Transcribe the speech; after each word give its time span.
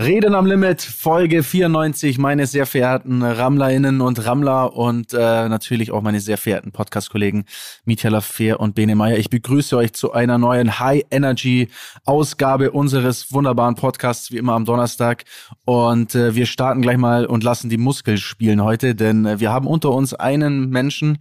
Reden 0.00 0.34
am 0.34 0.46
Limit, 0.46 0.80
Folge 0.80 1.42
94, 1.42 2.16
meine 2.16 2.46
sehr 2.46 2.64
verehrten 2.64 3.22
RammlerInnen 3.22 4.00
und 4.00 4.24
Rammler 4.24 4.74
und 4.74 5.12
äh, 5.12 5.46
natürlich 5.46 5.92
auch 5.92 6.00
meine 6.00 6.20
sehr 6.20 6.38
verehrten 6.38 6.72
Podcast-Kollegen 6.72 7.44
Mietja 7.84 8.22
Fehr 8.22 8.60
und 8.60 8.74
Bene 8.74 8.96
Meyer. 8.96 9.18
Ich 9.18 9.28
begrüße 9.28 9.76
euch 9.76 9.92
zu 9.92 10.12
einer 10.12 10.38
neuen 10.38 10.78
High-Energy-Ausgabe 10.78 12.70
unseres 12.70 13.30
wunderbaren 13.30 13.74
Podcasts, 13.74 14.30
wie 14.32 14.38
immer 14.38 14.54
am 14.54 14.64
Donnerstag. 14.64 15.24
Und 15.66 16.14
äh, 16.14 16.34
wir 16.34 16.46
starten 16.46 16.80
gleich 16.80 16.96
mal 16.96 17.26
und 17.26 17.44
lassen 17.44 17.68
die 17.68 17.76
Muskel 17.76 18.16
spielen 18.16 18.64
heute, 18.64 18.94
denn 18.94 19.26
äh, 19.26 19.38
wir 19.38 19.52
haben 19.52 19.66
unter 19.66 19.90
uns 19.90 20.14
einen 20.14 20.70
Menschen, 20.70 21.18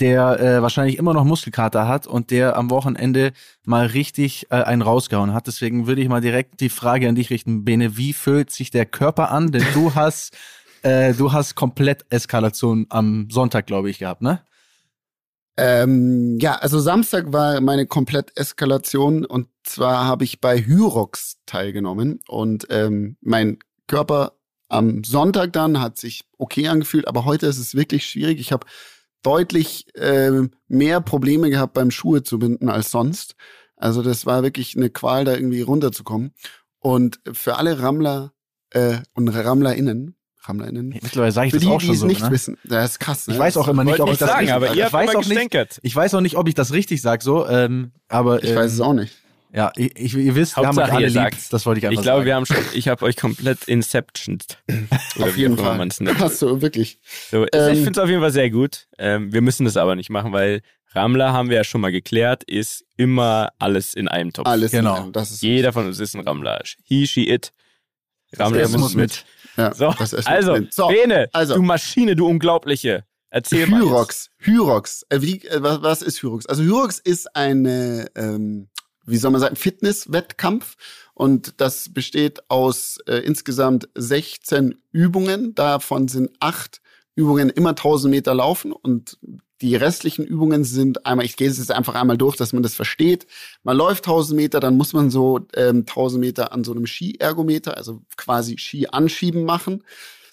der 0.00 0.40
äh, 0.40 0.62
wahrscheinlich 0.62 0.98
immer 0.98 1.14
noch 1.14 1.24
Muskelkater 1.24 1.88
hat 1.88 2.06
und 2.06 2.30
der 2.30 2.56
am 2.56 2.70
Wochenende 2.70 3.32
mal 3.64 3.86
richtig 3.86 4.46
äh, 4.50 4.56
einen 4.56 4.82
rausgehauen 4.82 5.32
hat. 5.32 5.46
Deswegen 5.46 5.86
würde 5.86 6.02
ich 6.02 6.08
mal 6.08 6.20
direkt 6.20 6.60
die 6.60 6.68
Frage 6.68 7.08
an 7.08 7.14
dich 7.14 7.30
richten, 7.30 7.64
Bene, 7.64 7.96
wie 7.96 8.12
fühlt 8.12 8.50
sich 8.50 8.70
der 8.70 8.86
Körper 8.86 9.30
an? 9.30 9.52
Denn 9.52 9.64
du 9.72 9.94
hast, 9.94 10.36
äh, 10.82 11.14
du 11.14 11.32
hast 11.32 11.54
komplett 11.54 12.04
Eskalation 12.10 12.86
am 12.90 13.28
Sonntag, 13.30 13.66
glaube 13.66 13.90
ich, 13.90 13.98
gehabt, 13.98 14.22
ne? 14.22 14.42
Ähm, 15.58 16.38
ja, 16.38 16.56
also 16.56 16.78
Samstag 16.78 17.32
war 17.32 17.62
meine 17.62 17.86
Komplett-Eskalation 17.86 19.24
und 19.24 19.48
zwar 19.64 20.04
habe 20.04 20.24
ich 20.24 20.42
bei 20.42 20.60
Hyrox 20.60 21.38
teilgenommen 21.46 22.20
und 22.28 22.66
ähm, 22.68 23.16
mein 23.22 23.58
Körper 23.86 24.32
am 24.68 25.02
Sonntag 25.02 25.54
dann 25.54 25.80
hat 25.80 25.96
sich 25.96 26.24
okay 26.36 26.68
angefühlt, 26.68 27.08
aber 27.08 27.24
heute 27.24 27.46
ist 27.46 27.58
es 27.58 27.74
wirklich 27.74 28.04
schwierig. 28.04 28.38
Ich 28.38 28.52
habe 28.52 28.66
deutlich 29.26 29.86
äh, 29.96 30.30
mehr 30.68 31.00
Probleme 31.00 31.50
gehabt 31.50 31.74
beim 31.74 31.90
Schuhe 31.90 32.22
zu 32.22 32.38
binden 32.38 32.68
als 32.68 32.92
sonst. 32.92 33.34
Also 33.76 34.02
das 34.02 34.24
war 34.24 34.42
wirklich 34.42 34.76
eine 34.76 34.88
Qual, 34.88 35.24
da 35.24 35.34
irgendwie 35.34 35.62
runterzukommen. 35.62 36.32
Und 36.78 37.18
für 37.32 37.56
alle 37.56 37.80
Rammler 37.80 38.32
äh, 38.70 38.98
und 39.14 39.28
RammlerInnen, 39.28 40.14
RammlerInnen, 40.46 40.88
Mittlerweile 41.02 41.32
sage 41.32 41.48
ich 41.48 41.52
für 41.52 41.58
das 41.58 41.66
die, 41.66 41.72
auch 41.72 41.80
die 41.80 41.86
schon 41.86 41.94
es 41.94 42.00
so, 42.00 42.06
nicht 42.06 42.22
ne? 42.22 42.30
wissen, 42.30 42.56
das 42.62 42.92
ist 42.92 42.98
krass. 43.00 43.26
Ne? 43.26 43.34
Ich 43.34 43.40
weiß 43.40 43.56
auch 43.56 43.66
immer 43.66 43.82
nicht, 43.82 43.98
ob 43.98 44.10
ich 44.10 44.18
das 44.18 44.28
sagen, 44.28 44.38
richtig, 44.40 44.54
aber 44.54 44.74
ihr 44.74 44.86
ich 44.86 44.92
weiß 44.92 45.16
auch 45.16 45.26
nicht, 45.26 45.80
ich 45.82 45.96
weiß 45.96 46.14
auch 46.14 46.20
nicht, 46.20 46.36
ob 46.36 46.46
ich 46.46 46.54
das 46.54 46.72
richtig 46.72 47.02
sage 47.02 47.24
so, 47.24 47.48
ähm, 47.48 47.90
aber 48.08 48.44
Ich 48.44 48.50
ähm, 48.50 48.56
weiß 48.56 48.72
es 48.72 48.80
auch 48.80 48.94
nicht. 48.94 49.12
Ja, 49.56 49.72
ich, 49.74 49.98
ich, 49.98 50.14
ihr 50.14 50.34
wisst, 50.34 50.54
wir 50.56 50.66
haben 50.66 50.76
euch 50.76 50.82
Hauptsache, 50.82 50.96
alle 50.98 51.06
lieb. 51.06 51.14
sagt's. 51.14 51.48
Das 51.48 51.64
wollte 51.64 51.78
ich 51.78 51.86
einfach 51.86 51.98
Ich 51.98 52.02
glaube, 52.02 52.18
sagen. 52.18 52.26
wir 52.26 52.34
haben 52.36 52.44
schon, 52.46 52.56
ich 52.74 52.88
habe 52.88 53.04
euch 53.06 53.16
komplett 53.16 53.64
inceptioned. 53.64 54.58
Oder 55.16 55.26
Auf 55.28 55.36
jeden 55.38 55.56
Fall. 55.56 55.78
Hast 56.18 56.42
du 56.42 56.60
wirklich. 56.60 56.98
So, 57.30 57.46
Ähm, 57.52 57.72
ich 57.72 57.78
finde 57.82 57.92
es 57.92 57.98
auf 57.98 58.08
jeden 58.10 58.20
Fall 58.20 58.32
sehr 58.32 58.50
gut. 58.50 58.86
Ähm, 58.98 59.32
wir 59.32 59.40
müssen 59.40 59.64
das 59.64 59.78
aber 59.78 59.96
nicht 59.96 60.10
machen, 60.10 60.32
weil 60.32 60.60
Ramler, 60.94 61.32
haben 61.32 61.48
wir 61.48 61.56
ja 61.56 61.64
schon 61.64 61.80
mal 61.80 61.90
geklärt, 61.90 62.44
ist 62.44 62.84
immer 62.98 63.50
alles 63.58 63.94
in 63.94 64.08
einem 64.08 64.32
Topf. 64.32 64.46
Alles. 64.46 64.72
in 64.74 64.80
Genau. 64.80 64.94
einem. 65.04 65.12
Das 65.12 65.30
ist 65.30 65.42
Jeder 65.42 65.72
von 65.72 65.86
uns 65.86 66.00
ist 66.00 66.14
ein 66.14 66.20
Rammler. 66.20 66.60
He, 66.84 67.06
she, 67.06 67.28
it. 67.28 67.50
Rammler 68.38 68.60
Essen 68.62 68.72
muss 68.80 68.94
muss 68.94 68.94
mit. 68.94 69.24
Ja, 69.56 69.72
So, 69.74 69.88
also, 70.26 70.52
mit. 70.52 70.74
so, 70.74 70.88
Bene, 70.88 71.28
also. 71.32 71.54
du 71.54 71.62
Maschine, 71.62 72.14
du 72.14 72.26
Unglaubliche. 72.26 73.04
Erzähl 73.30 73.66
mal. 73.66 73.80
jetzt. 73.80 73.88
Hyrox. 73.88 74.30
Hyrox. 74.38 75.06
Äh, 75.08 75.22
wie, 75.22 75.42
äh, 75.46 75.62
was, 75.62 75.82
was 75.82 76.02
ist 76.02 76.22
Hyrox? 76.22 76.44
Also 76.46 76.62
Hyrox 76.62 76.98
ist 76.98 77.34
eine, 77.34 78.06
ähm, 78.14 78.68
wie 79.06 79.16
soll 79.16 79.30
man 79.30 79.40
sagen, 79.40 79.56
Fitness-Wettkampf. 79.56 80.76
Und 81.14 81.60
das 81.60 81.92
besteht 81.92 82.50
aus 82.50 82.98
äh, 83.06 83.18
insgesamt 83.18 83.88
16 83.94 84.76
Übungen. 84.92 85.54
Davon 85.54 86.08
sind 86.08 86.30
acht 86.40 86.80
Übungen 87.14 87.48
immer 87.48 87.70
1000 87.70 88.10
Meter 88.10 88.34
laufen 88.34 88.72
und 88.72 89.18
die 89.62 89.74
restlichen 89.74 90.26
Übungen 90.26 90.64
sind 90.64 91.06
einmal, 91.06 91.24
ich 91.24 91.36
gehe 91.36 91.48
es 91.48 91.56
jetzt 91.56 91.70
einfach 91.70 91.94
einmal 91.94 92.18
durch, 92.18 92.36
dass 92.36 92.52
man 92.52 92.62
das 92.62 92.74
versteht. 92.74 93.26
Man 93.62 93.76
läuft 93.76 94.06
1000 94.06 94.36
Meter, 94.36 94.60
dann 94.60 94.76
muss 94.76 94.92
man 94.92 95.10
so 95.10 95.46
ähm, 95.54 95.86
1000 95.88 96.20
Meter 96.20 96.52
an 96.52 96.62
so 96.62 96.72
einem 96.72 96.86
Ski-Ergometer, 96.86 97.76
also 97.76 98.02
quasi 98.18 98.58
Ski 98.58 98.88
anschieben 98.88 99.44
machen. 99.44 99.82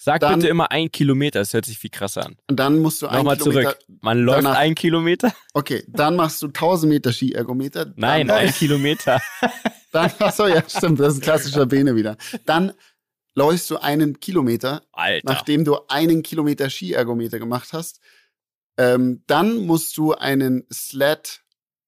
Sag 0.04 0.20
Dann- 0.20 0.34
bitte 0.38 0.48
immer 0.50 0.70
ein 0.70 0.92
Kilometer, 0.92 1.38
das 1.38 1.54
hört 1.54 1.64
sich 1.64 1.78
viel 1.78 1.88
krasser 1.88 2.26
an. 2.26 2.36
Und 2.46 2.56
dann 2.60 2.78
musst 2.80 3.00
du 3.00 3.06
ein 3.06 3.16
Nochmal 3.16 3.38
Kilometer, 3.38 3.70
zurück. 3.78 3.98
Man 4.02 4.18
läuft 4.22 4.44
danach- 4.44 4.58
ein 4.58 4.74
Kilometer? 4.74 5.32
Okay, 5.54 5.82
dann 5.88 6.14
machst 6.16 6.42
du 6.42 6.48
1000 6.48 6.92
Meter 6.92 7.10
Ski-Ergometer. 7.10 7.90
Nein, 7.96 8.28
dann, 8.28 8.36
ein 8.36 8.52
Kilometer. 8.52 9.18
Dann, 9.92 10.10
achso, 10.18 10.46
ja, 10.48 10.62
stimmt, 10.68 10.98
das 11.00 11.14
ist 11.14 11.20
ein 11.20 11.22
klassischer 11.22 11.66
Bene 11.66 11.94
wieder. 11.94 12.16
Dann 12.44 12.72
läufst 13.36 13.70
du 13.70 13.76
einen 13.78 14.18
Kilometer, 14.20 14.82
Alter. 14.92 15.24
nachdem 15.32 15.64
du 15.64 15.78
einen 15.88 16.22
Kilometer 16.24 16.68
Ski-Ergometer 16.68 17.38
gemacht 17.38 17.68
hast. 17.72 18.00
Ähm, 18.76 19.22
dann 19.28 19.56
musst 19.66 19.96
du 19.96 20.12
einen 20.12 20.66
Sled 20.70 21.42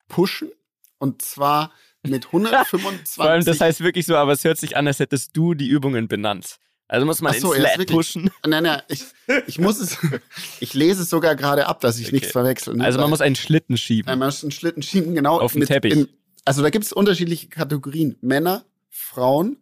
pushen 0.09 0.53
und 0.99 1.21
zwar 1.21 1.73
mit 2.03 2.27
125. 2.33 3.17
Vor 3.17 3.25
allem, 3.27 3.45
das 3.45 3.61
heißt 3.61 3.81
wirklich 3.81 4.07
so, 4.07 4.15
aber 4.17 4.33
es 4.33 4.45
hört 4.45 4.57
sich 4.59 4.77
an, 4.77 4.87
als 4.87 5.01
hättest 5.01 5.37
du 5.37 5.53
die 5.55 5.67
Übungen 5.69 6.07
benannt. 6.09 6.59
Also 6.89 7.05
muss 7.05 7.21
man 7.21 7.35
so, 7.35 7.53
Sled 7.53 7.79
wirklich- 7.79 7.97
pushen. 7.97 8.31
Nein, 8.47 8.63
nein, 8.63 8.81
ich, 8.89 9.05
ich 9.47 9.59
muss 9.59 9.81
es, 9.81 9.99
ich 10.61 10.73
lese 10.75 11.03
es 11.03 11.11
sogar 11.11 11.35
gerade 11.35 11.67
ab, 11.67 11.81
dass 11.81 11.99
ich 11.99 12.07
Okay. 12.07 12.17
nichts 12.17 12.31
verwechsel. 12.33 12.77
ne? 12.77 12.85
Also 12.85 12.99
man 13.01 13.11
muss 13.11 13.21
einen 13.21 13.35
Schlitten 13.37 13.77
schieben. 13.77 14.07
Nein, 14.09 14.19
man 14.21 14.29
muss 14.29 14.43
einen 14.45 14.53
Schlitten 14.53 14.83
schieben, 14.83 15.15
genau. 15.15 15.41
Auf 15.41 15.53
den 15.53 15.67
Teppich. 15.67 16.07
also 16.45 16.63
da 16.63 16.71
gibt 16.71 16.85
es 16.85 16.93
unterschiedliche 16.93 17.49
Kategorien. 17.49 18.17
Männer, 18.21 18.65
Frauen, 18.91 19.57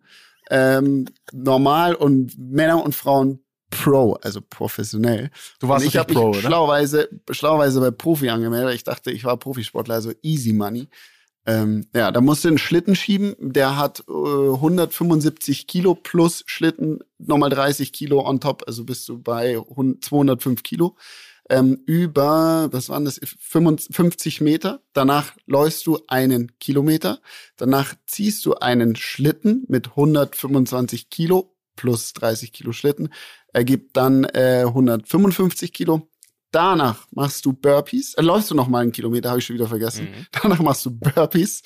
ähm, 0.51 1.07
normal 1.33 1.95
und 1.95 2.39
Männer 2.39 2.85
und 2.85 2.95
Frauen 2.95 3.41
Pro, 3.71 4.13
also 4.23 4.41
professionell. 4.41 5.31
Du 5.59 5.67
warst 5.69 5.83
und 5.83 5.89
ich 5.89 5.95
nicht 5.95 5.99
habe 6.01 6.13
Pro, 6.13 6.29
mich 6.29 6.39
oder? 6.39 6.49
schlauerweise, 6.49 7.09
schlauerweise 7.31 7.81
bei 7.81 7.91
Profi 7.91 8.29
angemeldet. 8.29 8.75
Ich 8.75 8.85
dachte, 8.85 9.11
ich 9.11 9.25
war 9.25 9.37
Profisportler, 9.37 9.95
also 9.97 10.13
easy 10.23 10.53
money. 10.53 10.89
Ähm, 11.47 11.87
ja, 11.95 12.11
da 12.11 12.21
musst 12.21 12.45
du 12.45 12.49
einen 12.49 12.59
Schlitten 12.59 12.97
schieben. 12.97 13.35
Der 13.39 13.77
hat 13.77 14.05
äh, 14.09 14.13
175 14.13 15.67
Kilo 15.67 15.95
plus 15.95 16.43
Schlitten, 16.47 17.01
nochmal 17.19 17.51
30 17.51 17.93
Kilo 17.93 18.27
on 18.27 18.41
top, 18.41 18.65
also 18.67 18.85
bist 18.85 19.09
du 19.09 19.19
bei 19.19 19.59
100 19.59 20.05
205 20.05 20.63
Kilo. 20.63 20.97
Ähm, 21.51 21.83
über, 21.85 22.69
was 22.73 22.89
waren 22.89 23.05
das, 23.05 23.21
55 23.39 24.41
Meter. 24.41 24.81
Danach 24.95 25.33
läufst 25.47 25.87
du 25.87 25.99
einen 26.09 26.59
Kilometer. 26.59 27.21
Danach 27.57 27.95
ziehst 28.07 28.47
du 28.47 28.55
einen 28.55 28.97
Schlitten 28.97 29.65
mit 29.69 29.89
125 29.89 31.11
Kilo 31.11 31.55
plus 31.77 32.15
30 32.15 32.53
Kilo 32.53 32.73
Schlitten. 32.73 33.11
Ergibt 33.53 33.97
dann 33.97 34.25
äh, 34.25 34.65
155 34.67 35.73
Kilo. 35.73 36.09
Danach 36.55 37.07
machst 37.11 37.45
du 37.45 37.53
Burpees. 37.53 38.15
Äh, 38.15 38.23
läufst 38.23 38.51
du 38.51 38.55
noch 38.55 38.69
mal 38.69 38.81
einen 38.83 38.93
Kilometer, 38.93 39.31
habe 39.31 39.41
ich 39.41 39.47
schon 39.47 39.55
wieder 39.55 39.69
vergessen. 39.69 40.05
Mhm. 40.11 40.27
Danach 40.43 40.61
machst 40.61 40.87
du 40.87 40.91
Burpees. 40.91 41.63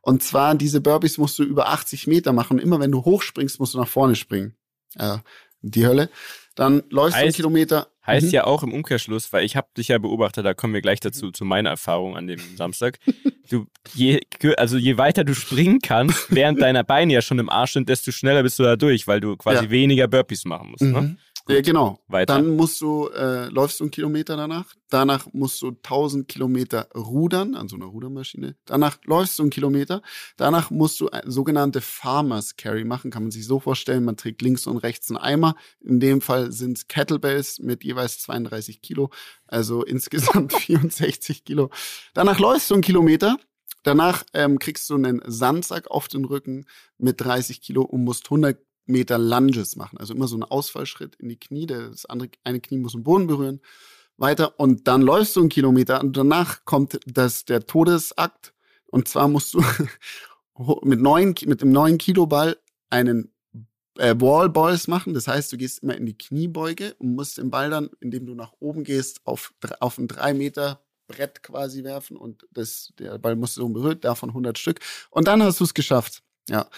Und 0.00 0.22
zwar 0.22 0.54
diese 0.56 0.80
Burpees 0.80 1.18
musst 1.18 1.38
du 1.38 1.44
über 1.44 1.68
80 1.68 2.06
Meter 2.08 2.32
machen. 2.32 2.54
Und 2.58 2.62
immer 2.62 2.80
wenn 2.80 2.90
du 2.90 3.04
hochspringst, 3.04 3.60
musst 3.60 3.74
du 3.74 3.78
nach 3.78 3.88
vorne 3.88 4.16
springen. 4.16 4.54
Ja, 4.98 5.22
die 5.60 5.86
Hölle. 5.86 6.10
Dann 6.56 6.82
läufst 6.90 7.16
du 7.16 7.20
einen 7.20 7.30
Heißt- 7.30 7.36
Kilometer. 7.36 7.86
Heißt 8.04 8.26
Mhm. 8.26 8.32
ja 8.32 8.44
auch 8.44 8.64
im 8.64 8.72
Umkehrschluss, 8.74 9.32
weil 9.32 9.44
ich 9.44 9.54
habe 9.54 9.68
dich 9.78 9.86
ja 9.88 9.98
beobachtet, 9.98 10.44
da 10.44 10.54
kommen 10.54 10.74
wir 10.74 10.80
gleich 10.82 10.98
dazu, 10.98 11.30
zu 11.30 11.44
meiner 11.44 11.70
Erfahrung 11.70 12.16
an 12.16 12.26
dem 12.26 12.40
Samstag. 12.56 12.98
Du, 13.50 13.66
je, 13.92 14.18
also 14.56 14.78
je 14.78 14.96
weiter 14.96 15.24
du 15.24 15.34
springen 15.34 15.80
kannst, 15.82 16.34
während 16.34 16.62
deine 16.62 16.84
Beine 16.84 17.12
ja 17.12 17.20
schon 17.20 17.38
im 17.38 17.50
Arsch 17.50 17.72
sind, 17.74 17.86
desto 17.88 18.10
schneller 18.10 18.42
bist 18.42 18.58
du 18.58 18.62
da 18.62 18.76
durch, 18.76 19.06
weil 19.06 19.20
du 19.20 19.36
quasi 19.36 19.64
Ja. 19.64 19.70
weniger 19.70 20.08
Burpees 20.08 20.46
machen 20.46 20.70
musst. 20.70 20.82
Ne? 20.84 21.16
Mhm. 21.46 21.54
Ja, 21.54 21.60
genau. 21.60 21.98
Weiter. 22.08 22.34
Dann 22.34 22.56
musst 22.56 22.80
du, 22.80 23.08
äh, 23.08 23.48
läufst 23.48 23.80
du 23.80 23.84
einen 23.84 23.90
Kilometer 23.90 24.36
danach. 24.36 24.74
Danach 24.88 25.26
musst 25.32 25.62
du 25.62 25.70
1000 25.70 26.28
Kilometer 26.28 26.88
rudern 26.94 27.54
an 27.54 27.68
so 27.68 27.76
einer 27.76 27.86
Rudermaschine. 27.86 28.56
Danach 28.64 28.98
läufst 29.04 29.38
du 29.38 29.44
einen 29.44 29.50
Kilometer. 29.50 30.02
Danach 30.36 30.70
musst 30.70 31.00
du 31.00 31.08
eine 31.08 31.30
sogenannte 31.30 31.80
Farmers 31.80 32.56
Carry 32.56 32.84
machen. 32.84 33.10
Kann 33.10 33.24
man 33.24 33.30
sich 33.30 33.46
so 33.46 33.60
vorstellen. 33.60 34.04
Man 34.04 34.16
trägt 34.16 34.42
links 34.42 34.66
und 34.66 34.78
rechts 34.78 35.10
einen 35.10 35.18
Eimer. 35.18 35.56
In 35.80 36.00
dem 36.00 36.20
Fall 36.20 36.52
sind 36.52 36.78
es 36.78 36.88
Kettlebells 36.88 37.58
mit 37.58 37.84
jeweils 37.84 38.20
32 38.20 38.82
Kilo. 38.82 39.10
Also 39.46 39.82
insgesamt 39.84 40.52
64 40.52 41.44
Kilo. 41.44 41.70
Danach 42.14 42.38
läufst 42.38 42.70
du 42.70 42.74
einen 42.74 42.82
Kilometer. 42.82 43.36
Danach 43.82 44.24
ähm, 44.32 44.58
kriegst 44.58 44.88
du 44.90 44.94
einen 44.94 45.20
Sandsack 45.26 45.90
auf 45.90 46.06
den 46.06 46.24
Rücken 46.24 46.66
mit 46.98 47.20
30 47.20 47.60
Kilo 47.60 47.82
und 47.82 48.04
musst 48.04 48.26
100 48.26 48.58
Meter 48.86 49.18
Lunges 49.18 49.76
machen. 49.76 49.98
Also 49.98 50.14
immer 50.14 50.28
so 50.28 50.36
ein 50.36 50.42
Ausfallschritt 50.42 51.16
in 51.16 51.28
die 51.28 51.38
Knie. 51.38 51.66
Das 51.66 52.06
andere, 52.06 52.30
eine 52.44 52.60
Knie 52.60 52.78
muss 52.78 52.92
den 52.92 53.04
Boden 53.04 53.26
berühren. 53.26 53.60
Weiter. 54.16 54.58
Und 54.58 54.86
dann 54.88 55.02
läufst 55.02 55.36
du 55.36 55.40
einen 55.40 55.48
Kilometer 55.48 56.00
und 56.00 56.16
danach 56.16 56.64
kommt 56.64 57.00
das, 57.06 57.44
der 57.44 57.66
Todesakt. 57.66 58.54
Und 58.86 59.08
zwar 59.08 59.28
musst 59.28 59.54
du 59.54 59.62
mit, 60.82 61.00
neun, 61.00 61.34
mit 61.46 61.60
dem 61.60 61.72
neuen 61.72 61.98
Kiloball 61.98 62.58
einen 62.90 63.32
äh, 63.98 64.14
Wallballs 64.18 64.88
machen. 64.88 65.14
Das 65.14 65.28
heißt, 65.28 65.52
du 65.52 65.56
gehst 65.56 65.82
immer 65.82 65.96
in 65.96 66.06
die 66.06 66.16
Kniebeuge 66.16 66.94
und 66.98 67.14
musst 67.14 67.38
den 67.38 67.50
Ball 67.50 67.70
dann, 67.70 67.90
indem 68.00 68.26
du 68.26 68.34
nach 68.34 68.52
oben 68.60 68.84
gehst, 68.84 69.20
auf, 69.24 69.52
auf 69.80 69.98
ein 69.98 70.08
drei 70.08 70.34
Meter 70.34 70.82
Brett 71.08 71.42
quasi 71.42 71.84
werfen 71.84 72.16
und 72.16 72.46
das, 72.52 72.92
der 72.98 73.18
Ball 73.18 73.36
musst 73.36 73.56
du 73.56 73.62
so 73.62 73.68
berührt, 73.68 74.04
davon 74.04 74.30
100 74.30 74.58
Stück. 74.58 74.80
Und 75.10 75.26
dann 75.26 75.42
hast 75.42 75.60
du 75.60 75.64
es 75.64 75.74
geschafft. 75.74 76.22
Ja. 76.48 76.68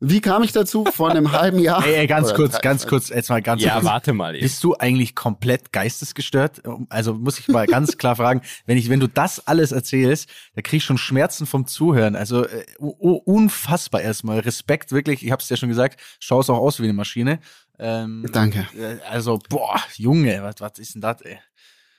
Wie 0.00 0.20
kam 0.20 0.42
ich 0.42 0.52
dazu? 0.52 0.84
Vor 0.84 1.10
einem 1.10 1.32
halben 1.32 1.58
Jahr? 1.58 1.86
Ey, 1.86 1.94
ey 1.94 2.06
ganz 2.06 2.28
Oder 2.28 2.36
kurz, 2.36 2.60
ganz 2.60 2.86
kurz, 2.86 3.08
jetzt 3.08 3.30
mal 3.30 3.40
ganz 3.40 3.62
Ja, 3.62 3.74
kurz. 3.74 3.84
warte 3.84 4.12
mal. 4.12 4.34
Jetzt. 4.34 4.42
Bist 4.42 4.64
du 4.64 4.76
eigentlich 4.76 5.14
komplett 5.14 5.72
geistesgestört? 5.72 6.62
Also 6.88 7.14
muss 7.14 7.38
ich 7.38 7.48
mal 7.48 7.66
ganz 7.66 7.96
klar 7.96 8.16
fragen, 8.16 8.42
wenn 8.66 8.76
ich, 8.76 8.90
wenn 8.90 9.00
du 9.00 9.06
das 9.06 9.46
alles 9.46 9.72
erzählst, 9.72 10.28
da 10.54 10.62
krieg 10.62 10.78
ich 10.78 10.84
schon 10.84 10.98
Schmerzen 10.98 11.46
vom 11.46 11.66
Zuhören. 11.66 12.16
Also 12.16 12.44
äh, 12.44 12.64
unfassbar 12.78 14.02
erstmal. 14.02 14.40
Respekt, 14.40 14.92
wirklich. 14.92 15.24
Ich 15.24 15.30
hab's 15.30 15.48
ja 15.48 15.56
schon 15.56 15.68
gesagt, 15.68 16.00
schaust 16.18 16.50
auch 16.50 16.58
aus 16.58 16.80
wie 16.80 16.84
eine 16.84 16.92
Maschine. 16.92 17.38
Ähm, 17.78 18.26
Danke. 18.32 18.66
äh, 18.76 18.98
also, 19.08 19.38
boah, 19.48 19.80
Junge, 19.96 20.42
was, 20.42 20.56
was 20.58 20.78
ist 20.78 20.94
denn 20.94 21.02
das, 21.02 21.22
ey? 21.22 21.38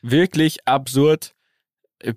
Wirklich 0.01 0.67
absurd. 0.67 1.33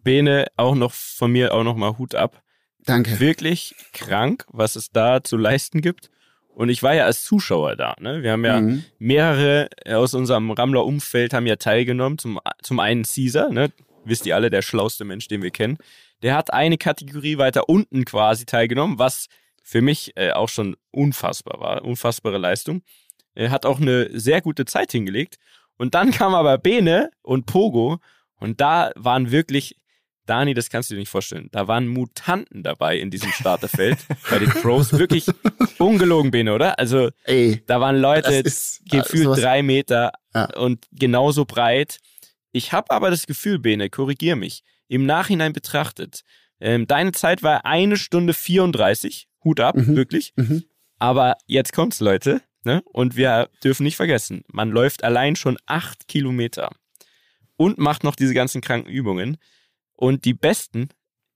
Bene, 0.03 0.47
auch 0.57 0.75
noch 0.75 0.93
von 0.93 1.31
mir 1.31 1.55
auch 1.55 1.63
noch 1.63 1.77
mal 1.77 1.97
Hut 1.99 2.15
ab. 2.15 2.43
Danke. 2.85 3.21
Wirklich 3.21 3.75
krank, 3.93 4.45
was 4.49 4.77
es 4.77 4.91
da 4.91 5.23
zu 5.23 5.37
leisten 5.37 5.81
gibt. 5.81 6.11
Und 6.49 6.71
ich 6.71 6.83
war 6.83 6.95
ja 6.95 7.05
als 7.05 7.23
Zuschauer 7.23 7.77
da. 7.77 7.95
Ne? 8.01 8.23
Wir 8.23 8.33
haben 8.33 8.45
ja 8.45 8.61
Mhm. 8.61 8.85
mehrere 8.99 9.69
aus 9.87 10.15
unserem 10.15 10.51
Rammler-Umfeld 10.51 11.33
haben 11.33 11.47
ja 11.47 11.57
teilgenommen. 11.57 12.19
Zum, 12.19 12.41
zum 12.63 12.81
einen 12.81 13.05
Caesar, 13.05 13.51
ne? 13.51 13.71
wisst 14.05 14.27
ihr 14.27 14.35
alle, 14.35 14.51
der 14.51 14.63
schlauste 14.63 15.05
Mensch, 15.05 15.29
den 15.29 15.43
wir 15.43 15.51
kennen. 15.51 15.79
Der 16.23 16.35
hat 16.35 16.53
eine 16.53 16.79
Kategorie 16.79 17.39
weiter 17.39 17.69
unten 17.69 18.05
quasi 18.05 18.45
teilgenommen, 18.45 18.99
was 18.99 19.29
für 19.63 19.83
mich 19.83 20.13
äh, 20.17 20.33
auch 20.33 20.49
schon 20.49 20.77
unfassbar 20.91 21.61
war. 21.61 21.85
Unfassbare 21.85 22.39
Leistung. 22.39 22.83
Er 23.35 23.51
hat 23.51 23.67
auch 23.67 23.81
eine 23.81 24.19
sehr 24.19 24.41
gute 24.41 24.65
Zeit 24.65 24.91
hingelegt. 24.91 25.37
Und 25.77 25.95
dann 25.95 26.11
kam 26.11 26.35
aber 26.35 26.59
Bene 26.59 27.11
und 27.23 27.47
Pogo 27.47 27.99
und 28.41 28.61
da 28.61 28.91
waren 28.97 29.31
wirklich, 29.31 29.77
Dani, 30.29 30.55
das 30.55 30.71
kannst 30.71 30.91
du 30.91 30.95
dir 30.95 31.01
nicht 31.01 31.09
vorstellen, 31.09 31.49
da 31.53 31.67
waren 31.69 31.89
Mutanten 31.89 32.63
dabei 32.63 32.99
in 32.99 33.11
diesem 33.11 33.31
Starterfeld 33.33 33.99
bei 34.31 34.39
den 34.39 34.51
Pros. 34.51 34.93
Wirklich 34.93 35.27
ungelogen, 35.79 36.31
Bene, 36.31 36.55
oder? 36.55 36.79
Also 36.79 37.11
Ey, 37.25 37.63
da 37.67 37.81
waren 37.81 37.97
Leute 38.01 38.33
ist 38.35 38.83
gefühlt 38.91 39.25
sowas- 39.25 39.41
drei 39.41 39.63
Meter 39.63 40.13
Ja. 40.35 40.55
und 40.57 40.87
genauso 40.93 41.45
breit. 41.45 41.99
Ich 42.53 42.73
habe 42.73 42.91
aber 42.91 43.11
das 43.11 43.27
Gefühl, 43.27 43.59
Bene, 43.59 43.91
korrigier 43.91 44.37
mich, 44.37 44.63
im 44.89 45.07
Nachhinein 45.07 45.53
betrachtet, 45.53 46.23
ähm, 46.61 46.87
deine 46.87 47.13
Zeit 47.13 47.43
war 47.43 47.65
eine 47.67 47.97
Stunde 47.97 48.35
34, 48.35 49.29
Hut 49.45 49.61
ab, 49.61 49.77
Mhm. 49.77 49.97
wirklich. 49.97 50.33
Mhm. 50.37 50.65
Aber 50.99 51.37
jetzt 51.47 51.73
kommt's, 51.73 52.01
Leute, 52.01 52.41
ne? 52.65 52.83
Und 52.87 53.17
wir 53.17 53.49
dürfen 53.63 53.85
nicht 53.85 53.97
vergessen, 53.97 54.43
man 54.49 54.71
läuft 54.71 55.05
allein 55.05 55.37
schon 55.37 55.57
acht 55.67 56.09
Kilometer 56.09 56.71
und 57.57 57.79
macht 57.79 58.03
noch 58.03 58.17
diese 58.17 58.35
ganzen 58.35 58.61
kranken 58.61 58.91
Übungen. 58.91 59.37
Und 59.99 60.25
die 60.25 60.35
Besten 60.35 60.89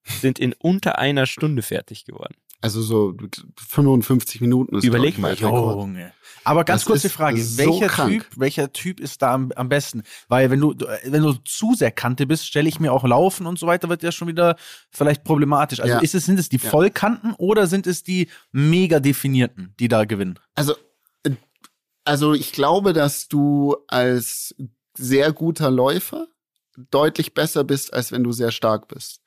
sind 0.04 0.38
in 0.38 0.54
unter 0.58 0.98
einer 0.98 1.26
Stunde 1.26 1.62
fertig 1.62 2.04
geworden. 2.04 2.34
Also 2.60 2.80
so 2.80 3.12
55 3.58 4.40
Minuten 4.40 4.76
ist 4.76 4.84
Überleg 4.84 5.18
mal. 5.18 5.34
Junge. 5.34 6.12
Aber 6.44 6.64
ganz 6.64 6.82
Das 6.82 6.86
kurze 6.86 7.10
Frage, 7.10 7.42
so 7.42 7.58
welcher. 7.80 8.06
Typ, 8.06 8.26
welcher 8.36 8.72
Typ 8.72 9.00
ist 9.00 9.20
da 9.20 9.34
am, 9.34 9.50
am 9.56 9.68
besten? 9.68 10.04
Weil 10.28 10.48
wenn 10.50 10.60
du, 10.60 10.72
du- 10.72 10.86
wenn 11.04 11.22
du 11.24 11.32
zu 11.44 11.74
sehr 11.74 11.90
Kante 11.90 12.24
bist, 12.24 12.46
stelle 12.46 12.68
ich 12.68 12.78
mir 12.78 12.92
auch 12.92 13.02
Laufen 13.04 13.46
und 13.46 13.58
so 13.58 13.66
weiter, 13.66 13.88
wird 13.88 14.04
ja 14.04 14.12
schon 14.12 14.28
wieder 14.28 14.54
vielleicht 14.90 15.24
problematisch. 15.24 15.80
Also 15.80 15.94
Ja. 15.94 16.00
ist 16.00 16.14
es, 16.14 16.26
sind 16.26 16.38
es 16.38 16.48
die 16.48 16.58
Ja. 16.58 16.70
Vollkanten 16.70 17.34
oder 17.36 17.66
sind 17.66 17.88
es 17.88 18.04
die 18.04 18.28
mega 18.52 19.00
definierten, 19.00 19.74
die 19.80 19.88
da 19.88 20.04
gewinnen? 20.04 20.38
Also, 20.54 20.74
äh, 21.24 21.30
also 22.04 22.32
ich 22.32 22.52
glaube, 22.52 22.92
dass 22.92 23.26
du 23.26 23.76
als 23.88 24.54
sehr 24.96 25.32
guter 25.32 25.68
Läufer 25.70 26.28
deutlich 26.76 27.34
besser 27.34 27.64
bist, 27.64 27.92
als 27.92 28.12
wenn 28.12 28.24
du 28.24 28.32
sehr 28.32 28.50
stark 28.50 28.88
bist. 28.88 29.20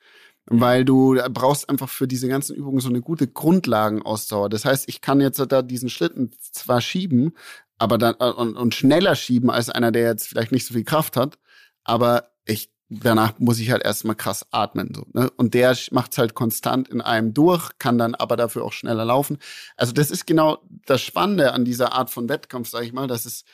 Weil 0.48 0.84
du 0.84 1.16
brauchst 1.30 1.68
einfach 1.68 1.88
für 1.88 2.06
diese 2.06 2.28
ganzen 2.28 2.54
Übungen 2.54 2.78
so 2.78 2.88
eine 2.88 3.00
gute 3.00 3.26
Grundlagenausdauer. 3.26 4.48
Das 4.48 4.64
heißt, 4.64 4.88
ich 4.88 5.00
kann 5.00 5.20
jetzt 5.20 5.44
da 5.48 5.62
diesen 5.62 5.88
Schlitten 5.88 6.32
zwar 6.40 6.80
schieben, 6.80 7.32
aber 7.78 7.98
dann 7.98 8.14
äh, 8.20 8.30
und, 8.30 8.56
und 8.56 8.74
schneller 8.74 9.16
schieben 9.16 9.50
als 9.50 9.70
einer, 9.70 9.90
der 9.90 10.08
jetzt 10.08 10.28
vielleicht 10.28 10.52
nicht 10.52 10.66
so 10.66 10.74
viel 10.74 10.84
Kraft 10.84 11.16
hat, 11.16 11.38
aber 11.84 12.30
ich 12.44 12.70
danach 12.88 13.38
muss 13.38 13.58
ich 13.58 13.70
halt 13.70 13.84
erstmal 13.84 14.14
krass 14.14 14.46
atmen 14.52 14.92
so, 14.94 15.06
ne? 15.12 15.30
Und 15.36 15.54
der 15.54 15.76
macht's 15.90 16.18
halt 16.18 16.34
konstant 16.34 16.88
in 16.88 17.00
einem 17.00 17.34
durch, 17.34 17.70
kann 17.78 17.98
dann 17.98 18.14
aber 18.14 18.36
dafür 18.36 18.64
auch 18.64 18.72
schneller 18.72 19.04
laufen. 19.04 19.38
Also 19.76 19.92
das 19.92 20.10
ist 20.10 20.26
genau 20.26 20.62
das 20.86 21.02
Spannende 21.02 21.52
an 21.52 21.64
dieser 21.64 21.92
Art 21.92 22.10
von 22.10 22.28
Wettkampf, 22.28 22.68
sage 22.68 22.86
ich 22.86 22.92
mal, 22.92 23.08
dass 23.08 23.26
es 23.26 23.44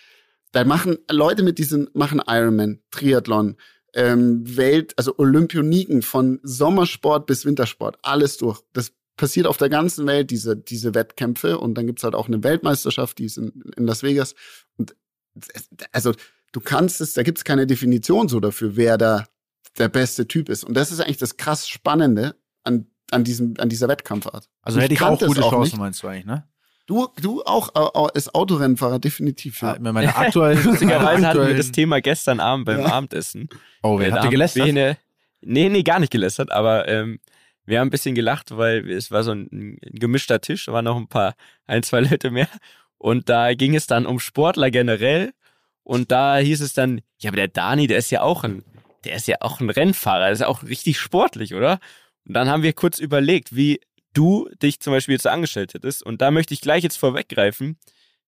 da 0.52 0.64
machen 0.64 0.98
Leute 1.10 1.42
mit 1.42 1.58
diesen 1.58 1.88
machen 1.94 2.20
Ironman, 2.26 2.80
Triathlon, 2.90 3.56
ähm, 3.94 4.56
Welt, 4.56 4.94
also 4.96 5.14
Olympioniken 5.18 6.02
von 6.02 6.40
Sommersport 6.42 7.26
bis 7.26 7.44
Wintersport, 7.44 7.98
alles 8.02 8.38
durch. 8.38 8.60
Das 8.72 8.92
passiert 9.16 9.46
auf 9.46 9.58
der 9.58 9.68
ganzen 9.68 10.06
Welt, 10.06 10.30
diese, 10.30 10.56
diese 10.56 10.94
Wettkämpfe. 10.94 11.58
Und 11.58 11.74
dann 11.74 11.86
gibt's 11.86 12.02
halt 12.04 12.14
auch 12.14 12.28
eine 12.28 12.42
Weltmeisterschaft, 12.42 13.18
die 13.18 13.26
ist 13.26 13.36
in, 13.38 13.52
in 13.76 13.86
Las 13.86 14.02
Vegas. 14.02 14.34
Und 14.78 14.96
also 15.92 16.12
du 16.52 16.60
kannst 16.60 17.00
es, 17.00 17.12
da 17.14 17.22
gibt's 17.22 17.44
keine 17.44 17.66
Definition 17.66 18.28
so 18.28 18.40
dafür, 18.40 18.76
wer 18.76 18.98
da 18.98 19.26
der 19.78 19.88
beste 19.88 20.26
Typ 20.28 20.48
ist. 20.48 20.64
Und 20.64 20.74
das 20.74 20.92
ist 20.92 21.00
eigentlich 21.00 21.18
das 21.18 21.36
krass 21.36 21.68
Spannende 21.68 22.34
an, 22.64 22.86
an, 23.10 23.24
diesem, 23.24 23.54
an 23.58 23.68
dieser 23.68 23.88
Wettkampfart. 23.88 24.48
Also 24.62 24.78
Ich 24.78 24.84
hätte 24.84 24.94
ich 24.94 25.02
auch 25.02 25.18
gute 25.18 25.42
auch 25.44 25.50
Chancen, 25.50 25.72
nicht. 25.72 25.78
meinst 25.78 26.02
du 26.02 26.08
eigentlich, 26.08 26.26
ne? 26.26 26.46
Du, 26.92 27.08
du 27.22 27.42
auch 27.44 27.70
äh, 27.74 28.10
als 28.14 28.34
Autorennfahrer, 28.34 28.98
definitiv. 28.98 29.62
Ja. 29.62 29.78
Ja. 29.82 29.92
Meine 29.92 30.14
aktuellen, 30.14 30.62
Lustigerweise 30.64 31.26
hatten 31.26 31.46
wir 31.46 31.56
das 31.56 31.72
Thema 31.72 32.02
gestern 32.02 32.38
Abend 32.38 32.66
beim 32.66 32.80
Ja. 32.80 32.92
Abendessen. 32.92 33.48
Oh, 33.82 33.98
Äh, 33.98 34.00
wer 34.06 34.12
hat 34.12 34.30
gelästert? 34.30 34.66
Bene, 34.66 34.98
nee, 35.40 35.70
nee, 35.70 35.82
gar 35.82 36.00
nicht 36.00 36.12
gelästert, 36.12 36.52
aber 36.52 36.86
ähm, 36.88 37.18
wir 37.64 37.80
haben 37.80 37.86
ein 37.88 37.90
bisschen 37.90 38.14
gelacht, 38.14 38.54
weil 38.58 38.90
es 38.90 39.10
war 39.10 39.22
so 39.22 39.30
ein, 39.30 39.48
ein 39.50 39.78
gemischter 39.80 40.42
Tisch, 40.42 40.66
da 40.66 40.72
waren 40.74 40.84
noch 40.84 40.98
ein 40.98 41.08
paar, 41.08 41.34
ein, 41.66 41.82
zwei 41.82 42.00
Leute 42.00 42.30
mehr. 42.30 42.48
Und 42.98 43.30
da 43.30 43.54
ging 43.54 43.74
es 43.74 43.86
dann 43.86 44.04
um 44.04 44.20
Sportler 44.20 44.70
generell. 44.70 45.32
Und 45.84 46.12
da 46.12 46.36
hieß 46.36 46.60
es 46.60 46.74
dann, 46.74 47.00
ja, 47.20 47.30
aber 47.30 47.36
der 47.36 47.48
Dani, 47.48 47.86
der 47.86 47.96
ist 47.98 48.10
ja 48.10 48.20
auch 48.20 48.44
ein, 48.44 48.62
der 49.04 49.16
ist 49.16 49.26
ja 49.28 49.36
auch 49.40 49.60
ein 49.60 49.70
Rennfahrer, 49.70 50.24
der 50.24 50.32
ist 50.32 50.40
ja 50.40 50.46
auch 50.46 50.62
richtig 50.62 50.98
sportlich, 51.00 51.54
oder? 51.54 51.80
Und 52.28 52.34
dann 52.34 52.50
haben 52.50 52.62
wir 52.62 52.74
kurz 52.74 52.98
überlegt, 52.98 53.56
wie 53.56 53.80
du 54.14 54.48
dich 54.62 54.80
zum 54.80 54.92
Beispiel 54.92 55.14
jetzt 55.14 55.22
so 55.22 55.28
angestellt 55.30 55.74
hättest. 55.74 56.02
Und 56.02 56.20
da 56.20 56.30
möchte 56.30 56.54
ich 56.54 56.60
gleich 56.60 56.82
jetzt 56.82 56.96
vorweggreifen. 56.98 57.78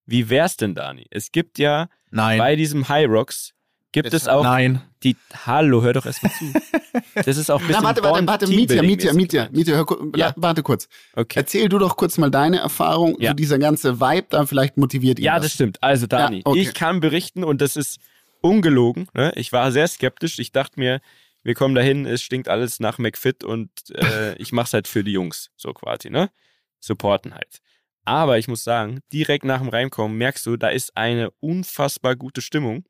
Wie 0.06 0.28
wär's 0.30 0.56
denn, 0.56 0.74
Dani? 0.74 1.06
Es 1.10 1.32
gibt 1.32 1.58
ja 1.58 1.88
Nein. 2.10 2.38
bei 2.38 2.56
diesem 2.56 2.88
High 2.88 3.08
Rocks 3.08 3.52
gibt 3.92 4.06
Jetzt 4.12 4.22
es 4.22 4.28
auch 4.28 4.42
Nein. 4.42 4.82
die, 5.04 5.16
hallo, 5.46 5.82
hör 5.82 5.92
doch 5.92 6.04
erstmal 6.04 6.32
zu. 6.32 6.52
Das 7.14 7.36
ist 7.36 7.48
auch 7.48 7.60
ein 7.60 7.66
bisschen 7.68 7.82
Na, 7.82 7.88
warte, 7.88 8.02
warte, 8.02 8.26
warte, 8.26 8.46
Mietja, 8.48 8.82
Mietja, 8.82 9.12
Mietja. 9.12 9.48
Mietja, 9.52 9.76
hör, 9.76 9.86
Ja. 10.16 10.32
warte 10.36 10.64
kurz. 10.64 10.88
Okay. 11.14 11.38
Erzähl 11.38 11.68
du 11.68 11.78
doch 11.78 11.96
kurz 11.96 12.18
mal 12.18 12.28
deine 12.28 12.58
Erfahrung, 12.58 13.16
Ja. 13.20 13.30
so 13.30 13.34
dieser 13.34 13.58
ganze 13.60 14.00
Vibe 14.00 14.26
da, 14.30 14.46
vielleicht 14.46 14.76
motiviert 14.76 15.20
ihn 15.20 15.24
Ja, 15.26 15.36
das. 15.36 15.44
das 15.44 15.52
stimmt. 15.52 15.80
Also, 15.80 16.08
Dani, 16.08 16.38
Ja, 16.38 16.42
okay. 16.46 16.60
ich 16.60 16.74
kann 16.74 16.98
berichten 16.98 17.44
und 17.44 17.60
das 17.60 17.76
ist 17.76 18.00
ungelogen. 18.40 19.06
Ne? 19.14 19.32
Ich 19.36 19.52
war 19.52 19.70
sehr 19.70 19.86
skeptisch. 19.86 20.40
Ich 20.40 20.50
dachte 20.50 20.78
mir, 20.80 21.00
wir 21.44 21.54
kommen 21.54 21.74
dahin, 21.74 22.06
es 22.06 22.22
stinkt 22.22 22.48
alles 22.48 22.80
nach 22.80 22.98
McFit 22.98 23.44
und 23.44 23.70
äh, 23.90 24.34
ich 24.38 24.52
mach's 24.52 24.72
halt 24.72 24.88
für 24.88 25.04
die 25.04 25.12
Jungs, 25.12 25.50
so 25.56 25.72
quasi, 25.72 26.10
ne? 26.10 26.30
Supporten 26.80 27.34
halt. 27.34 27.60
Aber 28.04 28.38
ich 28.38 28.48
muss 28.48 28.64
sagen, 28.64 29.00
direkt 29.12 29.44
nach 29.44 29.60
dem 29.60 29.68
Reinkommen 29.68 30.18
merkst 30.18 30.44
du, 30.46 30.56
da 30.56 30.68
ist 30.68 30.96
eine 30.96 31.30
unfassbar 31.40 32.16
gute 32.16 32.42
Stimmung. 32.42 32.84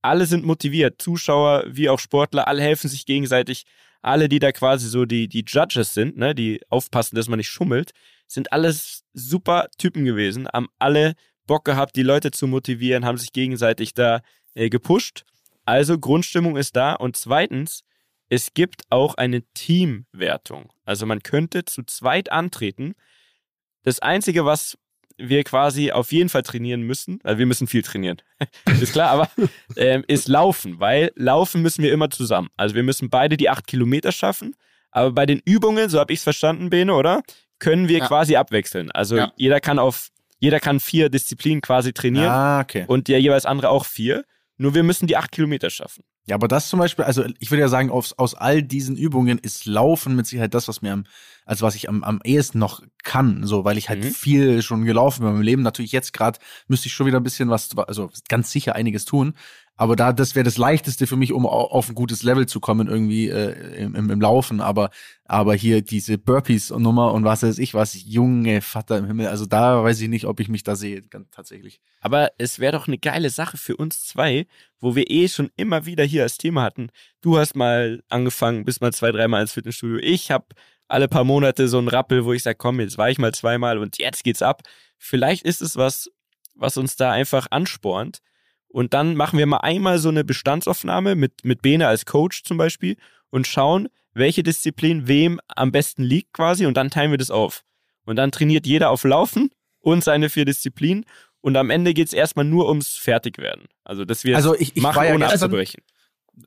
Alle 0.00 0.26
sind 0.26 0.44
motiviert, 0.44 1.02
Zuschauer 1.02 1.64
wie 1.68 1.88
auch 1.88 1.98
Sportler, 1.98 2.48
alle 2.48 2.62
helfen 2.62 2.88
sich 2.88 3.04
gegenseitig. 3.04 3.64
Alle, 4.02 4.28
die 4.28 4.38
da 4.38 4.52
quasi 4.52 4.88
so 4.88 5.04
die, 5.04 5.26
die 5.26 5.44
Judges 5.46 5.92
sind, 5.92 6.16
ne, 6.16 6.34
die 6.34 6.60
aufpassen, 6.68 7.16
dass 7.16 7.28
man 7.28 7.38
nicht 7.38 7.48
schummelt, 7.48 7.90
sind 8.28 8.52
alles 8.52 9.02
super 9.14 9.68
Typen 9.78 10.04
gewesen, 10.04 10.46
haben 10.48 10.68
alle 10.78 11.14
Bock 11.46 11.64
gehabt, 11.64 11.96
die 11.96 12.02
Leute 12.02 12.30
zu 12.30 12.46
motivieren, 12.46 13.04
haben 13.04 13.18
sich 13.18 13.32
gegenseitig 13.32 13.94
da 13.94 14.20
äh, 14.54 14.68
gepusht. 14.68 15.24
Also 15.66 15.98
Grundstimmung 15.98 16.56
ist 16.56 16.74
da. 16.76 16.94
Und 16.94 17.16
zweitens, 17.16 17.82
es 18.28 18.54
gibt 18.54 18.82
auch 18.90 19.14
eine 19.16 19.42
Teamwertung. 19.54 20.72
Also 20.84 21.06
man 21.06 21.22
könnte 21.22 21.64
zu 21.64 21.82
zweit 21.84 22.32
antreten. 22.32 22.94
Das 23.82 24.00
Einzige, 24.00 24.44
was 24.44 24.78
wir 25.18 25.44
quasi 25.44 25.92
auf 25.92 26.12
jeden 26.12 26.28
Fall 26.28 26.42
trainieren 26.42 26.82
müssen, 26.82 27.20
also 27.22 27.38
wir 27.38 27.46
müssen 27.46 27.66
viel 27.66 27.82
trainieren, 27.82 28.18
ist 28.80 28.92
klar, 28.92 29.10
aber 29.10 29.30
ähm, 29.76 30.04
ist 30.08 30.28
Laufen, 30.28 30.78
weil 30.78 31.10
Laufen 31.14 31.62
müssen 31.62 31.82
wir 31.82 31.92
immer 31.92 32.10
zusammen. 32.10 32.48
Also 32.56 32.74
wir 32.74 32.82
müssen 32.82 33.08
beide 33.08 33.36
die 33.38 33.48
acht 33.48 33.66
Kilometer 33.66 34.12
schaffen, 34.12 34.54
aber 34.90 35.12
bei 35.12 35.24
den 35.24 35.40
Übungen, 35.44 35.88
so 35.88 35.98
habe 36.00 36.12
ich 36.12 36.18
es 36.18 36.22
verstanden, 36.24 36.68
Bene, 36.68 36.92
oder? 36.94 37.22
Können 37.58 37.88
wir 37.88 37.98
Ja. 38.00 38.06
quasi 38.06 38.36
abwechseln. 38.36 38.90
Also 38.90 39.16
Ja. 39.16 39.32
jeder 39.36 39.60
kann 39.60 39.78
auf, 39.78 40.08
jeder 40.38 40.60
kann 40.60 40.80
vier 40.80 41.08
Disziplinen 41.08 41.62
quasi 41.62 41.94
trainieren 41.94 42.28
Ah, 42.30 42.60
okay. 42.60 42.84
und 42.86 43.08
der 43.08 43.18
jeweils 43.20 43.46
andere 43.46 43.70
auch 43.70 43.86
vier. 43.86 44.24
Nur 44.58 44.74
wir 44.74 44.82
müssen 44.82 45.06
die 45.06 45.16
acht 45.16 45.32
Kilometer 45.32 45.70
schaffen. 45.70 46.04
Ja, 46.26 46.34
aber 46.34 46.48
das 46.48 46.68
zum 46.68 46.78
Beispiel, 46.78 47.04
also 47.04 47.24
ich 47.38 47.50
würde 47.50 47.60
ja 47.60 47.68
sagen, 47.68 47.90
aus, 47.90 48.12
aus 48.14 48.34
all 48.34 48.62
diesen 48.62 48.96
Übungen 48.96 49.38
ist 49.38 49.66
Laufen 49.66 50.16
mit 50.16 50.26
Sicherheit 50.26 50.54
das, 50.54 50.66
was 50.66 50.82
mir 50.82 50.92
am, 50.92 51.04
also 51.46 51.64
was 51.64 51.76
ich 51.76 51.88
am, 51.88 52.04
am 52.04 52.20
ehesten 52.24 52.58
noch 52.58 52.82
kann, 53.04 53.46
so, 53.46 53.64
weil 53.64 53.78
ich 53.78 53.88
halt 53.88 54.04
Mhm. 54.04 54.10
viel 54.10 54.62
schon 54.62 54.84
gelaufen 54.84 55.20
bin 55.20 55.28
in 55.28 55.34
meinem 55.36 55.42
Leben. 55.42 55.62
Natürlich 55.62 55.92
jetzt 55.92 56.12
gerade 56.12 56.38
müsste 56.66 56.88
ich 56.88 56.92
schon 56.92 57.06
wieder 57.06 57.18
ein 57.18 57.22
bisschen 57.22 57.48
was, 57.48 57.70
also 57.78 58.10
ganz 58.28 58.50
sicher 58.50 58.74
einiges 58.74 59.04
tun. 59.04 59.34
Aber 59.78 59.94
da, 59.94 60.12
das 60.12 60.34
wäre 60.34 60.44
das 60.44 60.56
Leichteste 60.56 61.06
für 61.06 61.16
mich, 61.16 61.32
um 61.32 61.44
auf 61.44 61.88
ein 61.90 61.94
gutes 61.94 62.22
Level 62.22 62.46
zu 62.46 62.60
kommen, 62.60 62.88
irgendwie 62.88 63.28
äh, 63.28 63.76
im, 63.76 64.10
im, 64.10 64.20
Laufen. 64.20 64.62
Aber, 64.62 64.88
aber 65.24 65.54
hier 65.54 65.82
diese 65.82 66.16
Burpees-Nummer 66.16 67.12
und 67.12 67.24
was 67.24 67.42
weiß 67.42 67.58
ich 67.58 67.74
was, 67.74 67.94
junge 68.02 68.62
Vater 68.62 68.96
im 68.96 69.06
Himmel. 69.06 69.28
Also 69.28 69.44
da 69.44 69.84
weiß 69.84 70.00
ich 70.00 70.08
nicht, 70.08 70.24
ob 70.24 70.40
ich 70.40 70.48
mich 70.48 70.62
da 70.62 70.76
sehe, 70.76 71.02
ganz, 71.02 71.28
tatsächlich. 71.30 71.80
Aber 72.00 72.30
es 72.38 72.58
wäre 72.58 72.72
doch 72.72 72.88
eine 72.88 72.96
geile 72.98 73.28
Sache 73.28 73.58
für 73.58 73.76
uns 73.76 74.00
zwei, 74.00 74.46
wo 74.80 74.96
wir 74.96 75.10
eh 75.10 75.28
schon 75.28 75.50
immer 75.56 75.84
wieder 75.84 76.04
hier 76.04 76.22
als 76.22 76.38
Thema 76.38 76.62
hatten. 76.62 76.88
Du 77.20 77.36
hast 77.38 77.54
mal 77.54 78.02
angefangen, 78.08 78.64
bist 78.64 78.80
mal 78.80 78.94
zwei, 78.94 79.12
dreimal 79.12 79.42
ins 79.42 79.52
Fitnessstudio. 79.52 79.98
Ich 79.98 80.30
habe 80.30 80.46
alle 80.88 81.08
paar 81.08 81.24
Monate 81.24 81.68
so 81.68 81.78
einen 81.78 81.88
Rappel, 81.88 82.24
wo 82.24 82.32
ich 82.32 82.42
sage, 82.42 82.56
komm, 82.56 82.80
jetzt 82.80 82.98
war 82.98 83.10
ich 83.10 83.18
mal 83.18 83.34
zweimal 83.34 83.78
und 83.78 83.98
jetzt 83.98 84.24
geht's 84.24 84.42
ab. 84.42 84.62
Vielleicht 84.98 85.44
ist 85.44 85.60
es 85.62 85.76
was, 85.76 86.10
was 86.54 86.76
uns 86.76 86.96
da 86.96 87.12
einfach 87.12 87.48
anspornt 87.50 88.20
und 88.68 88.94
dann 88.94 89.16
machen 89.16 89.38
wir 89.38 89.46
mal 89.46 89.58
einmal 89.58 89.98
so 89.98 90.08
eine 90.08 90.24
Bestandsaufnahme 90.24 91.14
mit, 91.14 91.44
mit 91.44 91.62
Bene 91.62 91.88
als 91.88 92.04
Coach 92.04 92.44
zum 92.44 92.56
Beispiel 92.56 92.96
und 93.30 93.46
schauen, 93.46 93.88
welche 94.12 94.42
Disziplin 94.42 95.08
wem 95.08 95.40
am 95.48 95.72
besten 95.72 96.02
liegt 96.02 96.32
quasi 96.32 96.66
und 96.66 96.76
dann 96.76 96.90
teilen 96.90 97.10
wir 97.10 97.18
das 97.18 97.30
auf. 97.30 97.62
Und 98.04 98.16
dann 98.16 98.32
trainiert 98.32 98.66
jeder 98.66 98.90
auf 98.90 99.04
Laufen 99.04 99.50
und 99.80 100.04
seine 100.04 100.30
vier 100.30 100.44
Disziplinen 100.44 101.04
und 101.40 101.56
am 101.56 101.70
Ende 101.70 101.94
geht 101.94 102.08
es 102.08 102.12
erstmal 102.12 102.44
nur 102.44 102.68
ums 102.68 102.88
Fertigwerden. 102.88 103.66
Also, 103.84 104.04
dass 104.04 104.24
wir 104.24 104.36
also 104.36 104.54
ich, 104.56 104.76
ich 104.76 104.82
machen, 104.82 105.04
ja 105.04 105.14
ohne 105.14 105.26
gestern, 105.26 105.44
abzubrechen. 105.44 105.82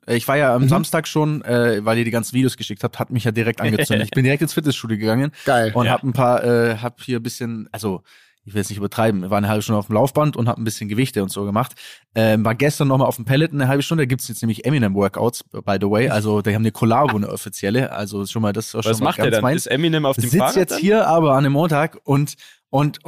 Ich 0.06 0.26
war 0.28 0.36
ja 0.36 0.54
am 0.54 0.62
mhm. 0.62 0.68
Samstag 0.68 1.08
schon, 1.08 1.42
äh, 1.42 1.84
weil 1.84 1.98
ihr 1.98 2.04
die 2.04 2.10
ganzen 2.10 2.34
Videos 2.34 2.56
geschickt 2.56 2.84
habt, 2.84 2.98
hat 2.98 3.10
mich 3.10 3.24
ja 3.24 3.32
direkt 3.32 3.60
angezündet. 3.60 4.06
ich 4.06 4.10
bin 4.12 4.24
direkt 4.24 4.42
ins 4.42 4.54
Fitnessstudio 4.54 4.98
gegangen. 4.98 5.32
Geil. 5.44 5.72
Und 5.74 5.86
ja. 5.86 5.92
hab 5.92 6.02
ein 6.02 6.12
paar, 6.12 6.44
äh, 6.44 6.76
hab 6.78 7.02
hier 7.02 7.18
ein 7.18 7.22
bisschen, 7.22 7.68
also 7.72 8.02
ich 8.44 8.54
will 8.54 8.60
jetzt 8.60 8.70
nicht 8.70 8.78
übertreiben, 8.78 9.28
waren 9.30 9.44
eine 9.44 9.48
halbe 9.48 9.62
Stunde 9.62 9.78
auf 9.78 9.86
dem 9.86 9.94
Laufband 9.94 10.36
und 10.36 10.48
haben 10.48 10.62
ein 10.62 10.64
bisschen 10.64 10.88
Gewichte 10.88 11.22
und 11.22 11.30
so 11.30 11.44
gemacht. 11.44 11.72
Ähm, 12.14 12.44
war 12.44 12.54
gestern 12.54 12.88
nochmal 12.88 13.06
auf 13.06 13.16
dem 13.16 13.24
Pellet 13.24 13.52
eine 13.52 13.68
halbe 13.68 13.82
Stunde, 13.82 14.04
da 14.04 14.06
gibt's 14.06 14.28
jetzt 14.28 14.42
nämlich 14.42 14.64
Eminem-Workouts, 14.64 15.44
by 15.50 15.76
the 15.80 15.90
way. 15.90 16.08
Also 16.08 16.40
die 16.40 16.54
haben 16.54 16.62
eine 16.62 16.72
Collabo, 16.72 17.16
eine 17.16 17.28
offizielle. 17.28 17.92
Also 17.92 18.24
schon 18.26 18.42
mal 18.42 18.52
das 18.52 18.74
Was 18.74 18.84
schon 18.84 19.04
macht 19.04 19.18
der 19.18 19.30
dann? 19.30 19.42
Meins. 19.42 19.66
Ist 19.66 19.72
Eminem 19.72 20.06
auf 20.06 20.16
dem 20.16 20.28
Sitz 20.28 20.38
Fahrrad 20.38 20.56
jetzt 20.56 20.72
dann? 20.72 20.80
hier 20.80 21.06
aber 21.06 21.32
an 21.32 21.38
einem 21.38 21.52
Montag 21.52 21.98
und 22.04 22.34
und 22.70 23.00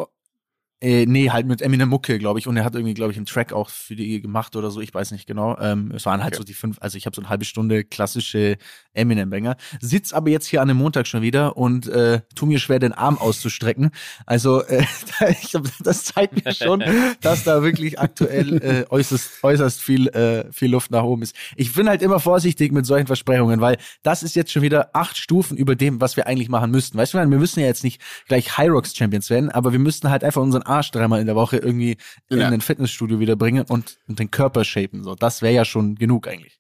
äh, 0.83 1.07
nee, 1.07 1.31
halt 1.31 1.47
mit 1.47 1.62
Eminem 1.62 1.89
Mucke, 1.89 2.19
glaube 2.19 2.41
ich. 2.41 2.49
Und 2.49 2.57
er 2.57 2.65
hat 2.65 2.75
irgendwie, 2.75 2.95
glaube 2.95 3.12
ich, 3.12 3.17
einen 3.17 3.27
Track 3.27 3.53
auch 3.53 3.71
für 3.71 3.95
die 3.95 4.21
gemacht 4.21 4.57
oder 4.57 4.73
so. 4.73 4.81
Ich 4.81 4.93
weiß 4.93 5.12
nicht 5.12 5.29
genau. 5.29 5.57
Ähm, 5.61 5.93
es 5.95 6.05
waren 6.07 6.25
halt 6.25 6.35
okay. 6.35 6.39
so 6.39 6.45
die 6.45 6.55
fünf, 6.55 6.79
also 6.81 6.99
ich 6.99 7.07
habe 7.07 7.15
so 7.15 7.23
eine 7.23 7.29
halbe 7.29 7.45
Stunde 7.45 7.85
klassische 7.85 8.59
Eminem-Banger. 8.93 9.57
Sitz 9.81 10.12
aber 10.12 10.31
jetzt 10.31 10.47
hier 10.47 10.61
an 10.61 10.67
dem 10.67 10.79
Montag 10.79 11.07
schon 11.07 11.23
wieder 11.23 11.57
und 11.57 11.87
äh, 11.87 12.23
tu 12.35 12.47
mir 12.47 12.59
schwer, 12.59 12.81
den 12.81 12.93
Arm 12.93 13.17
auszustrecken. 13.17 13.93
Also 14.27 14.65
äh, 14.65 14.85
ich 15.31 15.51
glaub, 15.51 15.69
das 15.85 16.03
zeigt 16.03 16.45
mir 16.45 16.53
schon, 16.53 16.83
dass 17.21 17.45
da 17.45 17.62
wirklich 17.62 18.01
aktuell 18.01 18.61
äh, 18.61 18.85
äußerst, 18.91 19.45
äußerst 19.45 19.81
viel, 19.81 20.09
äh, 20.09 20.53
viel 20.53 20.73
Luft 20.73 20.91
nach 20.91 21.05
oben 21.05 21.23
ist. 21.23 21.37
Ich 21.55 21.75
bin 21.75 21.89
halt 21.89 22.03
immer 22.03 22.19
vorsichtig 22.19 22.73
mit 22.73 22.87
solchen 22.87 23.07
Versprechungen, 23.07 23.61
weil 23.61 23.77
das 24.03 24.25
ist 24.25 24.35
jetzt 24.35 24.51
schon 24.51 24.62
wieder 24.62 24.91
acht 24.95 25.17
Stufen 25.17 25.57
über 25.57 25.77
dem, 25.77 26.01
was 26.01 26.17
wir 26.17 26.27
eigentlich 26.27 26.49
machen 26.49 26.73
müssten. 26.73 26.99
Weißt 26.99 27.15
du, 27.15 27.19
wir 27.19 27.27
müssen 27.27 27.61
ja 27.61 27.67
jetzt 27.67 27.85
nicht 27.85 28.03
gleich 28.27 28.59
High 28.59 28.71
Rocks 28.71 28.97
Champions 28.97 29.31
werden, 29.31 29.49
aber 29.49 29.71
wir 29.71 29.79
müssten 29.79 30.11
halt 30.11 30.25
einfach 30.25 30.43
unseren 30.43 30.62
Arsch 30.73 30.91
dreimal 30.91 31.21
in 31.21 31.26
der 31.26 31.37
Woche 31.37 31.59
irgendwie 31.59 31.97
in 32.29 32.38
ja. 32.38 32.49
ein 32.49 32.61
Fitnessstudio 32.61 33.21
wieder 33.21 33.37
bringen 33.37 33.64
und, 33.69 33.99
und 34.09 34.19
den 34.19 34.31
Körper 34.31 34.64
shapen. 34.64 35.02
So, 35.02 35.14
das 35.14 35.43
wäre 35.43 35.55
ja 35.55 35.64
schon 35.64 35.95
genug 35.95 36.29
eigentlich. 36.29 36.59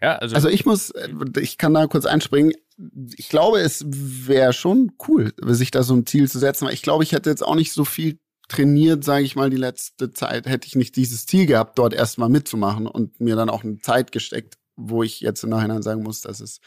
Ja, 0.00 0.16
also, 0.16 0.36
also 0.36 0.48
ich 0.48 0.64
muss, 0.64 0.92
ich 1.40 1.58
kann 1.58 1.74
da 1.74 1.86
kurz 1.86 2.06
einspringen. 2.06 2.52
Ich 3.16 3.28
glaube, 3.28 3.58
es 3.58 3.84
wäre 3.88 4.52
schon 4.52 4.92
cool, 5.08 5.32
sich 5.42 5.72
da 5.72 5.82
so 5.82 5.94
ein 5.94 6.06
Ziel 6.06 6.30
zu 6.30 6.38
setzen. 6.38 6.68
ich 6.70 6.82
glaube, 6.82 7.02
ich 7.02 7.12
hätte 7.12 7.30
jetzt 7.30 7.42
auch 7.42 7.56
nicht 7.56 7.72
so 7.72 7.84
viel 7.84 8.20
trainiert, 8.48 9.04
sage 9.04 9.24
ich 9.24 9.36
mal, 9.36 9.50
die 9.50 9.56
letzte 9.56 10.12
Zeit, 10.12 10.46
hätte 10.46 10.66
ich 10.66 10.76
nicht 10.76 10.96
dieses 10.96 11.26
Ziel 11.26 11.46
gehabt, 11.46 11.78
dort 11.78 11.92
erstmal 11.92 12.28
mitzumachen 12.28 12.86
und 12.86 13.20
mir 13.20 13.36
dann 13.36 13.50
auch 13.50 13.64
eine 13.64 13.78
Zeit 13.78 14.12
gesteckt, 14.12 14.54
wo 14.76 15.02
ich 15.02 15.20
jetzt 15.20 15.42
im 15.42 15.50
Nachhinein 15.50 15.82
sagen 15.82 16.02
muss, 16.02 16.20
dass 16.22 16.40
es 16.40 16.60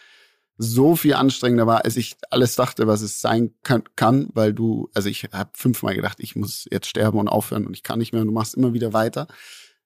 so 0.62 0.96
viel 0.96 1.16
anstrengender 1.16 1.66
war, 1.66 1.86
als 1.86 1.98
ich 1.98 2.16
alles 2.30 2.56
dachte, 2.56 2.86
was 2.86 3.02
es 3.02 3.20
sein 3.20 3.52
kann, 3.64 4.30
weil 4.34 4.54
du, 4.54 4.90
also 4.94 5.10
ich 5.10 5.24
habe 5.32 5.50
fünfmal 5.54 5.96
gedacht, 5.96 6.20
ich 6.20 6.36
muss 6.36 6.68
jetzt 6.70 6.88
sterben 6.88 7.18
und 7.18 7.28
aufhören 7.28 7.66
und 7.66 7.76
ich 7.76 7.82
kann 7.82 7.98
nicht 7.98 8.14
mehr 8.14 8.22
und 8.22 8.28
du 8.28 8.34
machst 8.34 8.54
immer 8.54 8.74
wieder 8.74 8.94
weiter. 8.94 9.28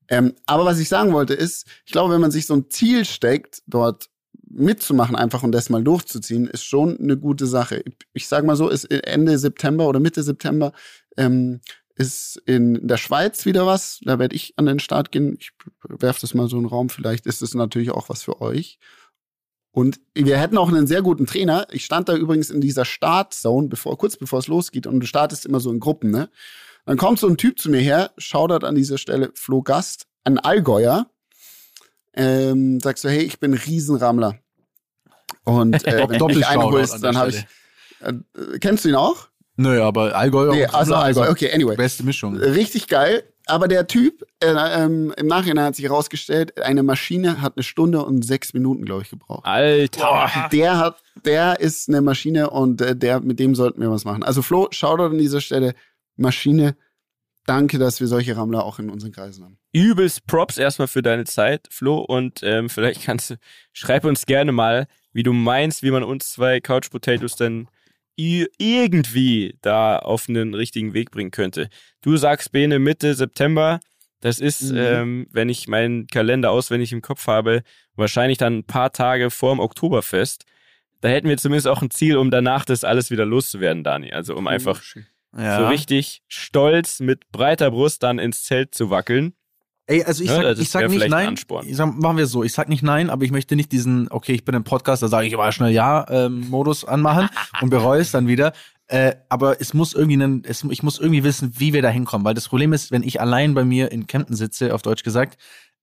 Ähm, 0.10 0.34
aber 0.46 0.66
was 0.66 0.80
ich 0.80 0.90
sagen 0.90 1.14
wollte 1.14 1.34
ist, 1.34 1.66
ich 1.86 1.94
glaube, 1.94 2.14
wenn 2.14 2.22
man 2.22 2.32
sich 2.32 2.46
so 2.46 2.56
ein 2.56 2.70
Ziel 2.70 3.06
steckt, 3.06 3.64
dort 3.68 4.10
mitzumachen 4.48 5.16
einfach 5.16 5.44
und 5.44 5.54
das 5.54 5.70
mal 5.70 5.84
durchzuziehen, 5.84 6.48
ist 6.48 6.66
schon 6.66 7.00
eine 7.00 7.18
gute 7.18 7.48
Sache. 7.48 7.84
Ich 8.14 8.28
sage 8.28 8.46
mal 8.46 8.58
so, 8.58 8.68
ist 8.68 8.86
Ende 8.86 9.38
September 9.40 9.88
oder 9.88 10.02
Mitte 10.02 10.24
September 10.24 10.74
ähm, 11.16 11.62
ist 11.96 12.42
in 12.46 12.86
der 12.86 12.98
Schweiz 12.98 13.46
wieder 13.46 13.66
was. 13.66 14.02
Da 14.04 14.20
werde 14.20 14.36
ich 14.36 14.54
an 14.58 14.66
den 14.66 14.80
Start 14.80 15.12
gehen. 15.12 15.38
Ich 15.40 15.52
werfe 15.88 16.20
das 16.22 16.34
mal 16.34 16.50
so 16.50 16.58
in 16.58 16.64
den 16.64 16.70
Raum. 16.70 16.90
Vielleicht 16.90 17.26
ist 17.26 17.42
es 17.42 17.54
natürlich 17.54 17.92
auch 17.92 18.10
was 18.10 18.24
für 18.24 18.42
euch. 18.42 18.78
Und 19.76 20.00
wir 20.14 20.38
hätten 20.38 20.58
auch 20.58 20.70
einen 20.70 20.88
sehr 20.88 21.02
guten 21.02 21.26
Trainer. 21.26 21.68
Ich 21.70 21.84
stand 21.84 22.08
da 22.08 22.16
übrigens 22.16 22.50
in 22.50 22.62
dieser 22.62 22.86
Startzone, 22.86 23.68
bevor, 23.68 23.98
kurz 23.98 24.16
bevor 24.16 24.40
es 24.40 24.48
losgeht. 24.48 24.88
Und 24.88 25.02
du 25.02 25.06
startest 25.06 25.46
immer 25.46 25.60
so 25.60 25.70
in 25.70 25.82
Gruppen, 25.82 26.12
ne? 26.12 26.30
Dann 26.86 26.96
kommt 26.96 27.20
so 27.20 27.28
ein 27.28 27.36
Typ 27.36 27.60
zu 27.60 27.70
mir 27.70 27.82
her, 27.82 28.12
schaudert 28.18 28.64
an 28.64 28.76
dieser 28.76 28.98
Stelle 28.98 29.32
Flo 29.36 29.64
Gast, 29.64 30.08
ein 30.24 30.40
Allgäuer. 30.40 31.08
Ähm, 32.14 32.80
sagst 32.80 33.04
du, 33.04 33.10
hey, 33.10 33.24
ich 33.24 33.42
bin 33.42 33.54
Riesenrammler. 33.54 34.40
Und 35.44 35.86
äh, 35.86 36.08
wenn 36.08 36.20
du 36.20 36.28
mich 36.28 36.48
einholst, 36.48 37.04
dann 37.04 37.18
habe 37.18 37.32
ich. 37.32 37.46
Äh, 38.00 38.14
kennst 38.62 38.86
du 38.86 38.90
ihn 38.90 38.96
auch? 38.96 39.28
Nö, 39.58 39.84
aber 39.84 40.16
Allgäuer. 40.16 40.54
Nee, 40.54 40.66
also 40.68 40.96
Allgäuer, 40.96 41.32
okay, 41.32 41.52
anyway. 41.52 41.76
Beste 41.76 42.04
Mischung. 42.04 42.38
Richtig 42.38 42.88
geil. 42.88 43.26
Aber 43.48 43.68
der 43.68 43.88
Typ, 43.88 44.24
äh, 44.42 44.48
ähm, 44.48 45.14
im 45.18 45.28
Nachhinein 45.28 45.66
hat 45.66 45.76
sich 45.76 45.86
herausgestellt, 45.86 46.62
eine 46.62 46.82
Maschine 46.82 47.42
hat 47.42 47.54
eine 47.56 47.64
Stunde 47.64 48.04
und 48.04 48.26
sechs 48.26 48.54
Minuten, 48.54 48.86
glaube 48.86 49.04
ich, 49.04 49.10
gebraucht. 49.10 49.46
Alter. 49.46 50.50
Der 50.52 50.78
hat, 50.78 51.04
der 51.24 51.60
ist 51.60 51.88
eine 51.88 52.02
Maschine 52.02 52.50
und 52.50 52.82
äh, 52.82 52.96
der, 52.96 53.20
mit 53.20 53.40
dem 53.40 53.54
sollten 53.54 53.82
wir 53.82 53.92
was 53.92 54.04
machen. 54.04 54.24
Also 54.24 54.42
Flo, 54.42 54.68
Shoutout 54.72 55.12
an 55.12 55.18
dieser 55.18 55.42
Stelle, 55.42 55.76
Maschine. 56.16 56.76
Danke, 57.46 57.78
dass 57.78 58.00
wir 58.00 58.08
solche 58.08 58.36
Rammler 58.36 58.64
auch 58.64 58.80
in 58.80 58.90
unseren 58.90 59.12
Kreisen 59.12 59.44
haben. 59.44 59.60
Übelst 59.72 60.26
Props 60.26 60.58
erstmal 60.58 60.88
für 60.88 61.04
deine 61.04 61.26
Zeit, 61.26 61.68
Flo. 61.70 62.00
Und 62.00 62.42
ähm, 62.42 62.70
vielleicht 62.70 63.04
kannst 63.04 63.30
du, 63.30 63.36
schreib 63.72 64.06
uns 64.06 64.26
gerne 64.26 64.52
mal, 64.52 64.88
wie 65.14 65.22
du 65.22 65.32
meinst, 65.32 65.84
wie 65.84 65.92
man 65.92 66.04
uns 66.04 66.32
zwei 66.32 66.60
Couch 66.60 66.90
Potatoes 66.90 67.36
denn 67.36 67.68
irgendwie 68.18 69.58
da 69.62 70.00
auf 70.00 70.30
einen 70.30 70.54
richtigen 70.54 70.94
Weg 70.94 71.12
bringen 71.12 71.32
könnte. 71.32 71.70
Du 72.02 72.18
sagst, 72.18 72.52
Bene, 72.52 72.80
Mitte 72.80 73.14
September. 73.14 73.80
Das 74.22 74.40
ist, 74.40 74.72
mhm. 74.72 74.78
ähm, 74.78 75.28
wenn 75.32 75.50
ich 75.50 75.68
meinen 75.68 76.08
Kalender 76.08 76.52
auswendig 76.52 76.92
im 76.92 77.02
Kopf 77.02 77.28
habe, 77.28 77.62
wahrscheinlich 77.96 78.38
dann 78.38 78.60
ein 78.60 78.64
paar 78.64 78.92
Tage 78.92 79.30
vorm 79.30 79.60
Oktoberfest. 79.60 80.46
Da 81.02 81.10
hätten 81.10 81.30
wir 81.30 81.38
zumindest 81.38 81.68
auch 81.68 81.82
ein 81.82 81.92
Ziel, 81.92 82.18
um 82.18 82.32
danach 82.32 82.66
das 82.66 82.84
alles 82.84 83.12
wieder 83.12 83.26
loszuwerden, 83.26 83.84
Dani. 83.84 84.12
Also 84.12 84.36
um 84.36 84.48
einfach 84.48 84.82
ja. 85.38 85.60
so 85.60 85.68
richtig 85.68 86.24
stolz 86.28 87.00
mit 87.00 87.32
breiter 87.32 87.70
Brust 87.70 88.02
dann 88.02 88.18
ins 88.18 88.44
Zelt 88.44 88.74
zu 88.74 88.90
wackeln. 88.90 89.36
Ey, 89.88 90.04
also 90.04 90.24
ich 90.24 90.30
sag, 90.32 90.58
ich 90.58 90.70
sag 90.70 90.90
nicht 90.90 91.08
nein. 91.10 91.36
Ich 91.66 91.78
sag, 91.78 91.96
machen 91.96 92.18
wir 92.18 92.26
so. 92.26 92.44
Ich 92.44 92.54
sag 92.54 92.70
nicht 92.70 92.82
nein, 92.82 93.10
aber 93.12 93.24
ich 93.24 93.32
möchte 93.32 93.56
nicht 93.56 93.72
diesen, 93.72 94.10
okay, 94.10 94.34
ich 94.34 94.44
bin 94.44 94.56
im 94.56 94.64
Podcast, 94.64 95.04
da 95.04 95.08
sage 95.08 95.28
ich 95.28 95.34
immer 95.34 95.52
schnell 95.52 95.72
ja, 95.72 96.06
ähm, 96.10 96.50
Modus 96.50 96.86
anmachen 96.86 97.30
und 97.62 97.70
bereue 97.70 98.02
es 98.02 98.12
dann 98.12 98.28
wieder. 98.28 98.54
Äh, 98.88 99.16
aber 99.30 99.62
es 99.62 99.74
muss 99.74 99.94
irgendwie 99.94 100.22
einen, 100.22 100.44
es, 100.44 100.64
ich 100.64 100.82
muss 100.82 101.00
irgendwie 101.00 101.24
wissen, 101.24 101.54
wie 101.58 101.74
wir 101.74 101.82
da 101.82 101.90
hinkommen, 101.90 102.26
weil 102.26 102.34
das 102.34 102.48
Problem 102.48 102.74
ist, 102.74 102.92
wenn 102.92 103.04
ich 103.04 103.22
allein 103.22 103.54
bei 103.54 103.64
mir 103.64 103.92
in 103.92 104.08
Kempten 104.08 104.36
sitze, 104.36 104.74
auf 104.74 104.82
Deutsch 104.82 105.04
gesagt, 105.04 105.38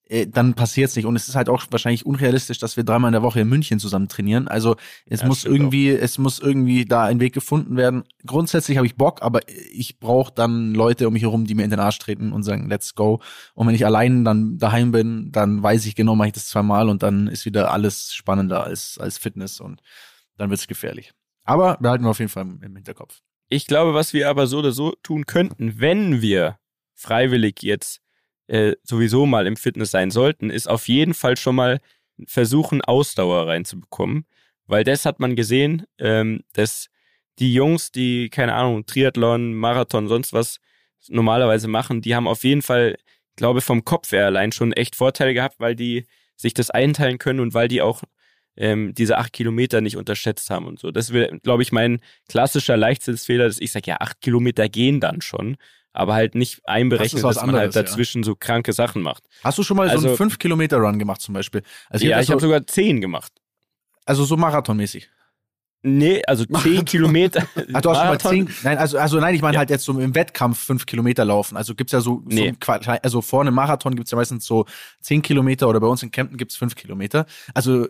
äh, 0.08 0.26
dann 0.26 0.54
passiert's 0.54 0.96
nicht. 0.96 1.06
Und 1.06 1.16
es 1.16 1.28
ist 1.28 1.34
halt 1.34 1.48
auch 1.48 1.64
wahrscheinlich 1.70 2.04
unrealistisch, 2.04 2.58
dass 2.58 2.76
wir 2.76 2.84
dreimal 2.84 3.08
in 3.08 3.12
der 3.12 3.22
Woche 3.22 3.40
in 3.40 3.48
München 3.48 3.78
zusammen 3.78 4.08
trainieren. 4.08 4.48
Also 4.48 4.76
es 5.06 5.22
ja, 5.22 5.26
muss 5.26 5.44
irgendwie, 5.44 5.94
auch. 5.94 6.02
es 6.02 6.18
muss 6.18 6.38
irgendwie 6.38 6.84
da 6.84 7.04
ein 7.04 7.20
Weg 7.20 7.32
gefunden 7.32 7.76
werden. 7.76 8.04
Grundsätzlich 8.26 8.76
habe 8.76 8.86
ich 8.86 8.96
Bock, 8.96 9.22
aber 9.22 9.40
ich 9.48 9.98
brauche 9.98 10.32
dann 10.34 10.74
Leute 10.74 11.06
um 11.06 11.14
mich 11.14 11.22
herum, 11.22 11.46
die 11.46 11.54
mir 11.54 11.64
in 11.64 11.70
den 11.70 11.80
Arsch 11.80 11.98
treten 11.98 12.32
und 12.32 12.42
sagen, 12.42 12.68
let's 12.68 12.94
go. 12.94 13.20
Und 13.54 13.66
wenn 13.66 13.74
ich 13.74 13.86
allein 13.86 14.24
dann 14.24 14.58
daheim 14.58 14.92
bin, 14.92 15.32
dann 15.32 15.62
weiß 15.62 15.86
ich 15.86 15.94
genau, 15.94 16.14
mache 16.14 16.28
ich 16.28 16.34
das 16.34 16.48
zweimal 16.48 16.88
und 16.88 17.02
dann 17.02 17.28
ist 17.28 17.46
wieder 17.46 17.72
alles 17.72 18.12
spannender 18.12 18.64
als, 18.64 18.98
als 19.00 19.18
Fitness 19.18 19.60
und 19.60 19.80
dann 20.36 20.50
wird's 20.50 20.66
gefährlich. 20.66 21.12
Aber 21.44 21.78
behalten 21.78 22.04
wir 22.04 22.10
auf 22.10 22.18
jeden 22.18 22.30
Fall 22.30 22.46
im 22.60 22.76
Hinterkopf. 22.76 23.20
Ich 23.48 23.66
glaube, 23.66 23.94
was 23.94 24.12
wir 24.12 24.28
aber 24.28 24.46
so 24.46 24.58
oder 24.58 24.72
so 24.72 24.94
tun 25.02 25.26
könnten, 25.26 25.80
wenn 25.80 26.22
wir 26.22 26.58
freiwillig 26.94 27.62
jetzt 27.62 28.01
äh, 28.52 28.76
sowieso 28.82 29.24
mal 29.24 29.46
im 29.46 29.56
Fitness 29.56 29.90
sein 29.90 30.10
sollten, 30.10 30.50
ist 30.50 30.68
auf 30.68 30.86
jeden 30.86 31.14
Fall 31.14 31.38
schon 31.38 31.56
mal 31.56 31.80
versuchen, 32.26 32.82
Ausdauer 32.82 33.46
reinzubekommen. 33.46 34.26
Weil 34.66 34.84
das 34.84 35.06
hat 35.06 35.20
man 35.20 35.36
gesehen, 35.36 35.86
ähm, 35.98 36.42
dass 36.52 36.88
die 37.38 37.54
Jungs, 37.54 37.92
die, 37.92 38.28
keine 38.28 38.52
Ahnung, 38.52 38.84
Triathlon, 38.84 39.54
Marathon, 39.54 40.06
sonst 40.06 40.34
was 40.34 40.60
normalerweise 41.08 41.66
machen, 41.66 42.02
die 42.02 42.14
haben 42.14 42.28
auf 42.28 42.44
jeden 42.44 42.60
Fall, 42.60 42.98
glaube 43.36 43.62
vom 43.62 43.86
Kopf 43.86 44.12
her 44.12 44.26
allein 44.26 44.52
schon 44.52 44.74
echt 44.74 44.96
Vorteile 44.96 45.32
gehabt, 45.32 45.58
weil 45.58 45.74
die 45.74 46.04
sich 46.36 46.52
das 46.52 46.70
einteilen 46.70 47.16
können 47.16 47.40
und 47.40 47.54
weil 47.54 47.68
die 47.68 47.80
auch 47.80 48.02
ähm, 48.56 48.92
diese 48.92 49.16
acht 49.16 49.32
Kilometer 49.32 49.80
nicht 49.80 49.96
unterschätzt 49.96 50.50
haben 50.50 50.66
und 50.66 50.78
so. 50.78 50.90
Das 50.90 51.14
wäre, 51.14 51.38
glaube 51.40 51.62
ich, 51.62 51.72
mein 51.72 52.00
klassischer 52.28 52.76
Leichtsinnsfehler, 52.76 53.46
dass 53.46 53.60
ich 53.60 53.72
sage, 53.72 53.90
ja, 53.90 53.96
acht 54.00 54.20
Kilometer 54.20 54.68
gehen 54.68 55.00
dann 55.00 55.22
schon. 55.22 55.56
Aber 55.92 56.14
halt 56.14 56.34
nicht 56.34 56.60
einberechnet, 56.66 57.22
was 57.22 57.36
dass 57.36 57.44
man 57.46 57.54
halt 57.54 57.64
anderes, 57.68 57.74
ja. 57.74 57.82
dazwischen 57.82 58.22
so 58.22 58.34
kranke 58.34 58.72
Sachen 58.72 59.02
macht. 59.02 59.24
Hast 59.44 59.58
du 59.58 59.62
schon 59.62 59.76
mal 59.76 59.88
so 59.88 59.94
Also- 59.96 60.08
einen 60.08 60.16
5-Kilometer-Run 60.30 60.98
gemacht 60.98 61.20
zum 61.20 61.34
Beispiel? 61.34 61.62
Also 61.90 62.06
ja, 62.06 62.20
ich 62.20 62.30
habe 62.30 62.40
so, 62.40 62.46
sogar 62.46 62.66
10 62.66 63.00
gemacht. 63.00 63.32
also 64.06 64.24
so 64.24 64.36
marathonmäßig. 64.36 65.08
Nee, 65.84 66.22
also 66.28 66.44
10 66.44 66.52
Marathon. 66.52 66.84
Kilometer. 66.84 67.44
Ach, 67.44 67.54
du 67.56 67.74
hast 67.74 67.82
schon 67.84 67.92
mal 67.92 68.04
Marathon. 68.04 68.30
10, 68.46 68.54
nein, 68.62 68.78
also, 68.78 68.98
also 68.98 69.18
nein, 69.18 69.34
ich 69.34 69.42
meine 69.42 69.54
Ja. 69.54 69.58
halt 69.58 69.70
jetzt 69.70 69.84
so 69.84 69.98
im 69.98 70.14
Wettkampf 70.14 70.58
5 70.60 70.86
Kilometer 70.86 71.24
laufen. 71.24 71.56
Also 71.56 71.74
gibt's 71.74 71.92
ja 71.92 72.00
so, 72.00 72.22
so 72.24 72.34
Nee. 72.36 72.52
Qua- 72.60 72.78
also 73.02 73.20
vor 73.20 73.40
einem 73.40 73.52
Marathon 73.54 73.96
gibt's 73.96 74.12
ja 74.12 74.16
meistens 74.16 74.46
so 74.46 74.64
10 75.00 75.22
Kilometer 75.22 75.68
oder 75.68 75.80
bei 75.80 75.88
uns 75.88 76.02
in 76.04 76.12
Kempten 76.12 76.38
gibt's 76.38 76.54
5 76.56 76.76
Kilometer. 76.76 77.26
Also 77.52 77.88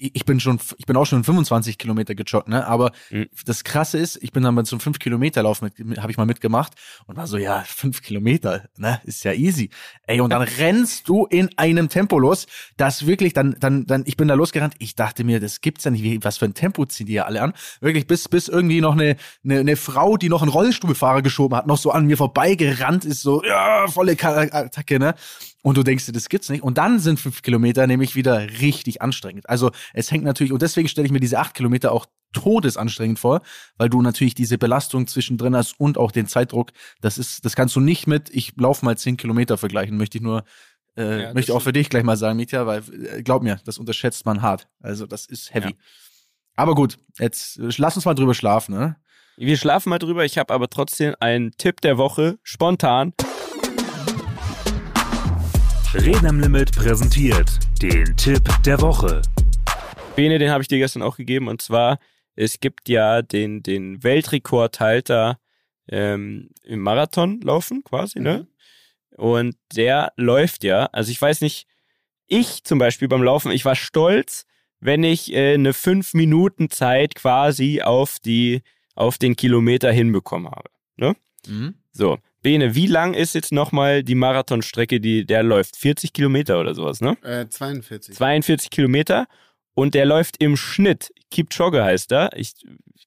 ich 0.00 0.24
bin 0.24 0.38
schon, 0.40 0.60
ich 0.76 0.86
bin 0.86 0.96
auch 0.96 1.04
schon 1.06 1.24
25 1.24 1.76
Kilometer 1.76 2.14
gejoggt, 2.14 2.48
ne? 2.48 2.66
Aber 2.66 2.92
Mhm. 3.10 3.26
das 3.44 3.64
Krasse 3.64 3.98
ist, 3.98 4.18
ich 4.22 4.32
bin 4.32 4.42
dann 4.42 4.64
so 4.64 4.76
einem 4.76 4.80
5 4.80 4.98
Kilometer 4.98 5.42
Lauf 5.42 5.60
mit, 5.60 5.74
habe 5.98 6.10
ich 6.10 6.16
mal 6.16 6.24
mitgemacht 6.26 6.72
und 7.06 7.16
war 7.16 7.26
so, 7.26 7.36
ja, 7.36 7.64
5 7.66 8.02
Kilometer, 8.02 8.68
ne? 8.76 9.00
Ist 9.04 9.24
ja 9.24 9.32
easy. 9.32 9.70
Ey, 10.06 10.20
und 10.20 10.30
dann 10.30 10.42
rennst 10.42 11.08
du 11.08 11.26
in 11.26 11.50
einem 11.58 11.88
Tempo 11.88 12.18
los, 12.18 12.46
das 12.76 13.06
wirklich, 13.06 13.32
dann, 13.32 13.56
dann, 13.58 13.86
dann, 13.86 14.04
ich 14.06 14.16
bin 14.16 14.28
da 14.28 14.34
losgerannt. 14.34 14.74
Ich 14.78 14.94
dachte 14.94 15.24
mir, 15.24 15.40
das 15.40 15.60
gibt's 15.60 15.84
ja 15.84 15.90
nicht. 15.90 16.02
Wie, 16.04 16.22
was 16.22 16.38
für 16.38 16.44
ein 16.44 16.54
Tempo 16.54 16.84
ziehen 16.86 17.06
die 17.06 17.14
ja 17.14 17.24
alle 17.24 17.42
an? 17.42 17.52
Wirklich, 17.80 18.06
bis, 18.06 18.28
bis 18.28 18.48
irgendwie 18.48 18.80
noch 18.80 18.92
eine, 18.92 19.16
eine, 19.44 19.58
eine 19.60 19.76
Frau, 19.76 20.16
die 20.16 20.28
noch 20.28 20.42
einen 20.42 20.50
Rollstuhlfahrer 20.50 21.22
geschoben 21.22 21.56
hat, 21.56 21.66
noch 21.66 21.78
so 21.78 21.90
an 21.90 22.06
mir 22.06 22.16
vorbeigerannt 22.16 23.04
ist, 23.04 23.22
so, 23.22 23.42
ja, 23.44 23.86
volle 23.88 24.14
Ka- 24.16 24.48
Attacke, 24.50 24.98
ne? 24.98 25.14
Und 25.62 25.76
du 25.76 25.82
denkst 25.82 26.06
dir, 26.06 26.12
das 26.12 26.28
gibt's 26.28 26.48
nicht. 26.48 26.62
Und 26.62 26.78
dann 26.78 27.00
sind 27.00 27.18
fünf 27.18 27.42
Kilometer 27.42 27.86
nämlich 27.88 28.14
wieder 28.14 28.48
richtig 28.60 29.02
anstrengend. 29.02 29.48
Also 29.48 29.72
es 29.92 30.10
hängt 30.10 30.24
natürlich, 30.24 30.52
und 30.52 30.62
deswegen 30.62 30.88
stelle 30.88 31.06
ich 31.06 31.12
mir 31.12 31.20
diese 31.20 31.38
acht 31.38 31.54
Kilometer 31.54 31.92
auch 31.92 32.06
todesanstrengend 32.32 33.18
vor, 33.18 33.40
weil 33.76 33.88
du 33.88 34.02
natürlich 34.02 34.34
diese 34.34 34.58
Belastung 34.58 35.06
zwischendrin 35.06 35.56
hast 35.56 35.78
und 35.80 35.98
auch 35.98 36.10
den 36.10 36.26
Zeitdruck. 36.26 36.72
Das 37.00 37.18
ist, 37.18 37.44
das 37.44 37.56
kannst 37.56 37.74
du 37.76 37.80
nicht 37.80 38.06
mit, 38.06 38.30
ich 38.30 38.52
laufe 38.56 38.84
mal 38.84 38.98
zehn 38.98 39.16
Kilometer 39.16 39.56
vergleichen, 39.56 39.96
möchte 39.96 40.18
ich 40.18 40.22
nur, 40.22 40.44
äh, 40.96 41.22
Ja, 41.22 41.34
möchte 41.34 41.54
auch 41.54 41.62
für 41.62 41.72
dich 41.72 41.88
gleich 41.88 42.02
mal 42.04 42.16
sagen, 42.16 42.36
Mietja, 42.36 42.66
weil 42.66 42.82
äh, 42.92 43.22
glaub 43.22 43.42
mir, 43.42 43.60
das 43.64 43.78
unterschätzt 43.78 44.26
man 44.26 44.42
hart. 44.42 44.68
Also 44.80 45.06
das 45.06 45.26
ist 45.26 45.54
heavy. 45.54 45.70
Ja. 45.70 45.74
Aber 46.56 46.74
gut, 46.74 46.98
jetzt 47.18 47.58
äh, 47.58 47.70
lass 47.76 47.96
uns 47.96 48.04
mal 48.04 48.14
drüber 48.14 48.34
schlafen, 48.34 48.74
ne? 48.74 48.96
Wir 49.36 49.56
schlafen 49.56 49.90
mal 49.90 50.00
drüber. 50.00 50.24
Ich 50.24 50.36
habe 50.36 50.52
aber 50.52 50.68
trotzdem 50.68 51.14
einen 51.20 51.52
Tipp 51.52 51.80
der 51.80 51.96
Woche, 51.96 52.38
spontan. 52.42 53.12
Reden 55.94 56.26
am 56.26 56.40
Limit 56.40 56.72
präsentiert 56.72 57.48
den 57.80 58.16
Tipp 58.16 58.42
der 58.64 58.80
Woche. 58.80 59.22
Bene, 60.18 60.40
den 60.40 60.50
habe 60.50 60.62
ich 60.62 60.68
dir 60.68 60.78
gestern 60.78 61.02
auch 61.02 61.16
gegeben. 61.16 61.46
Und 61.46 61.62
zwar, 61.62 62.00
es 62.34 62.58
gibt 62.58 62.88
ja 62.88 63.22
den, 63.22 63.62
den 63.62 64.02
Weltrekordhalter 64.02 65.38
ähm, 65.88 66.50
im 66.64 66.80
Marathonlaufen 66.80 67.84
quasi, 67.84 68.18
ne? 68.18 68.48
Und 69.16 69.54
der 69.76 70.12
läuft 70.16 70.64
ja. 70.64 70.86
Also 70.86 71.12
ich 71.12 71.22
weiß 71.22 71.40
nicht, 71.40 71.68
ich 72.26 72.64
zum 72.64 72.80
Beispiel 72.80 73.06
beim 73.06 73.22
Laufen, 73.22 73.52
ich 73.52 73.64
war 73.64 73.76
stolz, 73.76 74.44
wenn 74.80 75.04
ich 75.04 75.32
äh, 75.32 75.54
eine 75.54 75.72
5 75.72 76.14
Minuten 76.14 76.68
Zeit 76.68 77.14
quasi 77.14 77.82
auf 77.82 78.16
die 78.18 78.62
auf 78.96 79.18
den 79.18 79.36
Kilometer 79.36 79.92
hinbekommen 79.92 80.50
habe. 80.50 80.70
Ne? 80.96 81.14
Mhm. 81.46 81.76
So, 81.92 82.18
Bene, 82.42 82.74
wie 82.74 82.88
lang 82.88 83.14
ist 83.14 83.36
jetzt 83.36 83.52
nochmal 83.52 84.02
die 84.02 84.16
Marathonstrecke, 84.16 84.98
die 84.98 85.24
der 85.24 85.44
läuft? 85.44 85.76
40 85.76 86.12
Kilometer 86.12 86.58
oder 86.58 86.74
sowas, 86.74 87.00
ne? 87.00 87.16
Äh, 87.22 87.48
42. 87.48 88.16
42 88.16 88.70
Kilometer 88.70 89.28
und 89.78 89.94
der 89.94 90.06
läuft 90.06 90.42
im 90.42 90.56
Schnitt, 90.56 91.12
Kipchoge 91.30 91.84
heißt 91.84 92.10
er. 92.10 92.36
Ich 92.36 92.52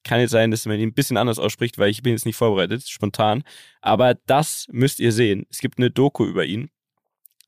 kann 0.05 0.21
jetzt 0.21 0.31
sein, 0.31 0.51
dass 0.51 0.65
man 0.65 0.79
ihn 0.79 0.87
ein 0.87 0.93
bisschen 0.93 1.17
anders 1.17 1.37
ausspricht, 1.37 1.77
weil 1.77 1.89
ich 1.89 2.01
bin 2.01 2.13
jetzt 2.13 2.25
nicht 2.25 2.37
vorbereitet, 2.37 2.87
spontan. 2.87 3.43
Aber 3.81 4.13
das 4.25 4.67
müsst 4.71 5.01
ihr 5.01 5.11
sehen. 5.11 5.45
Es 5.49 5.57
gibt 5.57 5.79
eine 5.79 5.91
Doku 5.91 6.23
über 6.25 6.45
ihn. 6.45 6.69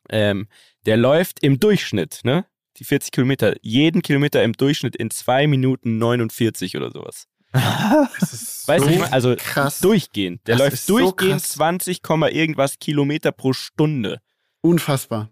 Ähm, 0.10 0.50
der 0.86 0.98
läuft 0.98 1.42
im 1.42 1.58
Durchschnitt, 1.58 2.20
ne? 2.26 2.46
Die 2.76 2.84
40 2.84 3.14
Kilometer, 3.14 3.56
jeden 3.62 4.02
Kilometer 4.02 4.44
im 4.44 4.52
Durchschnitt 4.52 4.98
in 4.98 5.10
2 5.10 5.48
Minuten 5.48 6.00
49 6.00 6.76
oder 6.76 6.92
sowas. 6.92 7.30
Das 7.54 8.34
ist 8.34 8.68
Weißt 8.68 8.86
du, 8.86 8.92
so 8.92 9.00
mein, 9.00 9.14
also 9.14 9.38
krass. 9.38 9.80
durchgehend. 9.80 10.46
Der 10.48 10.58
Das 10.58 10.66
läuft 10.68 10.84
so 10.84 11.00
durchgehend 11.00 11.40
krass. 11.40 11.54
20, 11.54 12.02
Komma 12.02 12.28
irgendwas 12.28 12.78
Kilometer 12.78 13.32
pro 13.32 13.54
Stunde. 13.54 14.20
Unfassbar. 14.60 15.30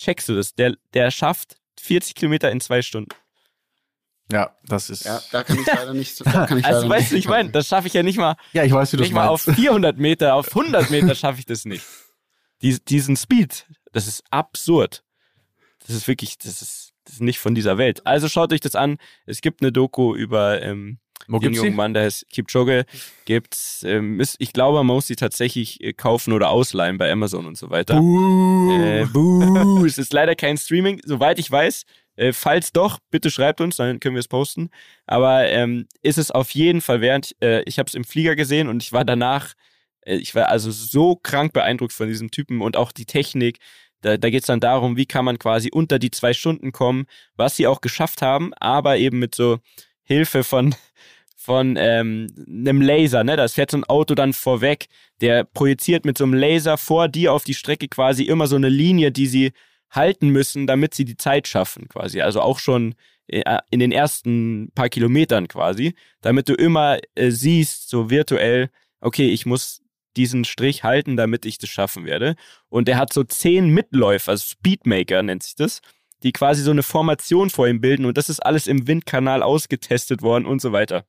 Checkst 0.00 0.28
du 0.28 0.34
das? 0.34 0.54
Der, 0.54 0.74
der 0.92 1.12
schafft 1.12 1.54
40 1.80 2.16
Kilometer 2.16 2.50
in 2.50 2.60
zwei 2.60 2.82
Stunden. 2.82 3.14
Ja, 4.30 4.50
das 4.66 4.90
ist. 4.90 5.04
Ja, 5.04 5.22
da 5.32 5.42
kann 5.42 5.58
ich 5.58 5.66
leider 5.66 5.94
nicht. 5.94 6.26
Da 6.26 6.46
kann 6.46 6.58
ich 6.58 6.64
Also 6.64 6.80
leider 6.82 6.90
weißt 6.90 7.10
du, 7.10 7.14
nicht 7.14 7.24
ich 7.24 7.30
meine, 7.30 7.50
das 7.50 7.66
schaffe 7.66 7.86
ich 7.86 7.94
ja 7.94 8.02
nicht 8.02 8.18
mal, 8.18 8.36
Ja, 8.52 8.62
ich 8.64 8.72
weiß, 8.72 8.92
wie 8.92 8.98
du 8.98 9.02
nicht 9.02 9.14
mal 9.14 9.28
auf 9.28 9.46
meinst. 9.46 9.60
400 9.60 9.98
Meter, 9.98 10.34
auf 10.34 10.48
100 10.48 10.90
Meter 10.90 11.14
schaffe 11.14 11.38
ich 11.40 11.46
das 11.46 11.64
nicht. 11.64 11.84
Dies, 12.60 12.84
diesen 12.84 13.16
Speed, 13.16 13.66
das 13.92 14.06
ist 14.06 14.22
absurd. 14.30 15.02
Das 15.86 15.96
ist 15.96 16.06
wirklich, 16.08 16.36
das 16.38 16.60
ist, 16.60 16.92
das 17.04 17.14
ist 17.14 17.20
nicht 17.22 17.38
von 17.38 17.54
dieser 17.54 17.78
Welt. 17.78 18.06
Also 18.06 18.28
schaut 18.28 18.52
euch 18.52 18.60
das 18.60 18.74
an. 18.74 18.98
Es 19.24 19.40
gibt 19.40 19.62
eine 19.62 19.72
Doku 19.72 20.14
über 20.14 20.60
ähm, 20.60 20.98
Wo 21.26 21.38
den 21.38 21.54
jungen 21.54 21.70
die? 21.70 21.76
Mann, 21.76 21.94
der 21.94 22.02
heißt 22.02 22.28
Kipchoge. 22.30 22.84
Gibt's, 23.24 23.82
ähm, 23.86 24.20
ist, 24.20 24.36
ich 24.40 24.52
glaube, 24.52 24.78
man 24.78 24.86
muss 24.86 25.06
sie 25.06 25.16
tatsächlich 25.16 25.82
äh, 25.82 25.94
kaufen 25.94 26.34
oder 26.34 26.50
ausleihen 26.50 26.98
bei 26.98 27.10
Amazon 27.10 27.46
und 27.46 27.56
so 27.56 27.70
weiter. 27.70 27.94
Äh, 27.96 29.06
buh, 29.06 29.86
es 29.86 29.96
ist 29.96 30.12
leider 30.12 30.34
kein 30.34 30.58
Streaming, 30.58 31.00
soweit 31.04 31.38
ich 31.38 31.50
weiß. 31.50 31.84
Äh, 32.18 32.32
falls 32.32 32.72
doch, 32.72 32.98
bitte 33.10 33.30
schreibt 33.30 33.60
uns, 33.60 33.76
dann 33.76 34.00
können 34.00 34.16
wir 34.16 34.20
es 34.20 34.28
posten. 34.28 34.70
Aber 35.06 35.46
ähm, 35.48 35.86
ist 36.02 36.18
es 36.18 36.30
auf 36.32 36.50
jeden 36.50 36.80
Fall 36.80 37.00
wert. 37.00 37.34
Äh, 37.40 37.62
ich 37.62 37.78
habe 37.78 37.86
es 37.86 37.94
im 37.94 38.04
Flieger 38.04 38.34
gesehen 38.34 38.68
und 38.68 38.82
ich 38.82 38.92
war 38.92 39.04
danach, 39.04 39.54
äh, 40.04 40.16
ich 40.16 40.34
war 40.34 40.48
also 40.48 40.72
so 40.72 41.14
krank 41.16 41.52
beeindruckt 41.52 41.92
von 41.92 42.08
diesem 42.08 42.30
Typen 42.32 42.60
und 42.60 42.76
auch 42.76 42.90
die 42.90 43.06
Technik. 43.06 43.58
Da, 44.00 44.16
da 44.16 44.30
geht 44.30 44.42
es 44.42 44.46
dann 44.46 44.60
darum, 44.60 44.96
wie 44.96 45.06
kann 45.06 45.24
man 45.24 45.38
quasi 45.38 45.70
unter 45.72 46.00
die 46.00 46.10
zwei 46.10 46.32
Stunden 46.32 46.72
kommen, 46.72 47.06
was 47.36 47.56
sie 47.56 47.68
auch 47.68 47.80
geschafft 47.80 48.20
haben, 48.20 48.52
aber 48.54 48.96
eben 48.98 49.20
mit 49.20 49.34
so 49.34 49.58
Hilfe 50.02 50.42
von 50.44 50.74
von 51.36 51.76
ähm, 51.78 52.26
einem 52.48 52.82
Laser, 52.82 53.24
ne? 53.24 53.36
Das 53.36 53.54
fährt 53.54 53.70
so 53.70 53.78
ein 53.78 53.84
Auto 53.84 54.14
dann 54.14 54.32
vorweg, 54.32 54.88
der 55.20 55.44
projiziert 55.44 56.04
mit 56.04 56.18
so 56.18 56.24
einem 56.24 56.34
Laser 56.34 56.76
vor 56.76 57.08
dir 57.08 57.32
auf 57.32 57.44
die 57.44 57.54
Strecke 57.54 57.88
quasi 57.88 58.24
immer 58.24 58.48
so 58.48 58.56
eine 58.56 58.68
Linie, 58.68 59.12
die 59.12 59.26
sie 59.28 59.52
halten 59.90 60.28
müssen, 60.28 60.66
damit 60.66 60.94
sie 60.94 61.04
die 61.04 61.16
Zeit 61.16 61.48
schaffen, 61.48 61.88
quasi. 61.88 62.20
Also 62.20 62.40
auch 62.40 62.58
schon 62.58 62.94
äh, 63.28 63.58
in 63.70 63.80
den 63.80 63.92
ersten 63.92 64.70
paar 64.74 64.88
Kilometern 64.88 65.48
quasi, 65.48 65.94
damit 66.20 66.48
du 66.48 66.54
immer 66.54 66.98
äh, 67.14 67.30
siehst, 67.30 67.88
so 67.88 68.10
virtuell, 68.10 68.70
okay, 69.00 69.28
ich 69.28 69.46
muss 69.46 69.82
diesen 70.16 70.44
Strich 70.44 70.82
halten, 70.82 71.16
damit 71.16 71.44
ich 71.44 71.58
das 71.58 71.70
schaffen 71.70 72.04
werde. 72.04 72.34
Und 72.68 72.88
er 72.88 72.98
hat 72.98 73.12
so 73.12 73.24
zehn 73.24 73.68
Mitläufer, 73.68 74.32
also 74.32 74.44
Speedmaker 74.44 75.22
nennt 75.22 75.42
sich 75.42 75.54
das, 75.54 75.80
die 76.22 76.32
quasi 76.32 76.62
so 76.62 76.72
eine 76.72 76.82
Formation 76.82 77.50
vor 77.50 77.68
ihm 77.68 77.80
bilden 77.80 78.04
und 78.04 78.18
das 78.18 78.28
ist 78.28 78.40
alles 78.40 78.66
im 78.66 78.88
Windkanal 78.88 79.42
ausgetestet 79.42 80.22
worden 80.22 80.46
und 80.46 80.60
so 80.60 80.72
weiter. 80.72 81.04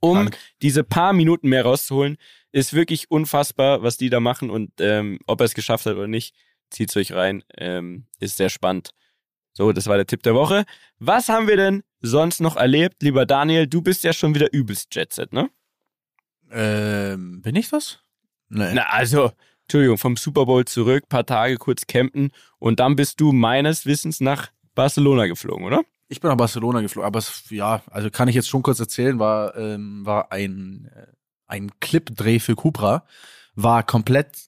Um 0.00 0.14
Krank. 0.16 0.38
diese 0.62 0.84
paar 0.84 1.12
Minuten 1.12 1.48
mehr 1.48 1.64
rauszuholen, 1.64 2.18
ist 2.52 2.74
wirklich 2.74 3.10
unfassbar, 3.10 3.82
was 3.82 3.96
die 3.96 4.10
da 4.10 4.20
machen 4.20 4.50
und 4.50 4.72
ähm, 4.80 5.18
ob 5.26 5.40
er 5.40 5.44
es 5.44 5.54
geschafft 5.54 5.86
hat 5.86 5.96
oder 5.96 6.06
nicht, 6.06 6.34
zieht's 6.70 6.96
euch 6.96 7.12
rein, 7.12 7.42
ähm, 7.56 8.06
ist 8.20 8.36
sehr 8.36 8.48
spannend. 8.48 8.90
So, 9.52 9.72
das 9.72 9.86
war 9.86 9.96
der 9.96 10.06
Tipp 10.06 10.22
der 10.22 10.34
Woche. 10.34 10.64
Was 10.98 11.28
haben 11.28 11.48
wir 11.48 11.56
denn 11.56 11.82
sonst 12.00 12.40
noch 12.40 12.56
erlebt, 12.56 13.02
lieber 13.02 13.26
Daniel? 13.26 13.66
Du 13.66 13.82
bist 13.82 14.04
ja 14.04 14.12
schon 14.12 14.34
wieder 14.34 14.52
übelst 14.52 14.94
Jetset, 14.94 15.32
ne? 15.32 15.50
Ähm, 16.50 17.42
bin 17.42 17.56
ich 17.56 17.68
das? 17.68 17.98
Nee. 18.48 18.72
Na, 18.74 18.84
also, 18.90 19.32
Entschuldigung, 19.62 19.98
vom 19.98 20.16
Super 20.16 20.46
Bowl 20.46 20.64
zurück, 20.64 21.08
paar 21.08 21.26
Tage 21.26 21.56
kurz 21.56 21.86
campen 21.86 22.30
und 22.58 22.80
dann 22.80 22.96
bist 22.96 23.20
du 23.20 23.32
meines 23.32 23.84
Wissens 23.84 24.20
nach 24.20 24.50
Barcelona 24.74 25.26
geflogen, 25.26 25.66
oder? 25.66 25.82
Ich 26.08 26.20
bin 26.20 26.30
nach 26.30 26.36
Barcelona 26.36 26.80
geflogen, 26.80 27.06
aber 27.06 27.18
es, 27.18 27.50
ja, 27.50 27.82
also 27.90 28.10
kann 28.10 28.28
ich 28.28 28.34
jetzt 28.34 28.48
schon 28.48 28.62
kurz 28.62 28.80
erzählen, 28.80 29.18
war, 29.18 29.56
ähm, 29.56 30.06
war 30.06 30.32
ein, 30.32 30.90
äh, 30.94 31.06
ein 31.46 31.70
Clipdreh 31.80 32.38
für 32.38 32.54
Cupra, 32.54 33.04
war 33.54 33.82
komplett 33.82 34.47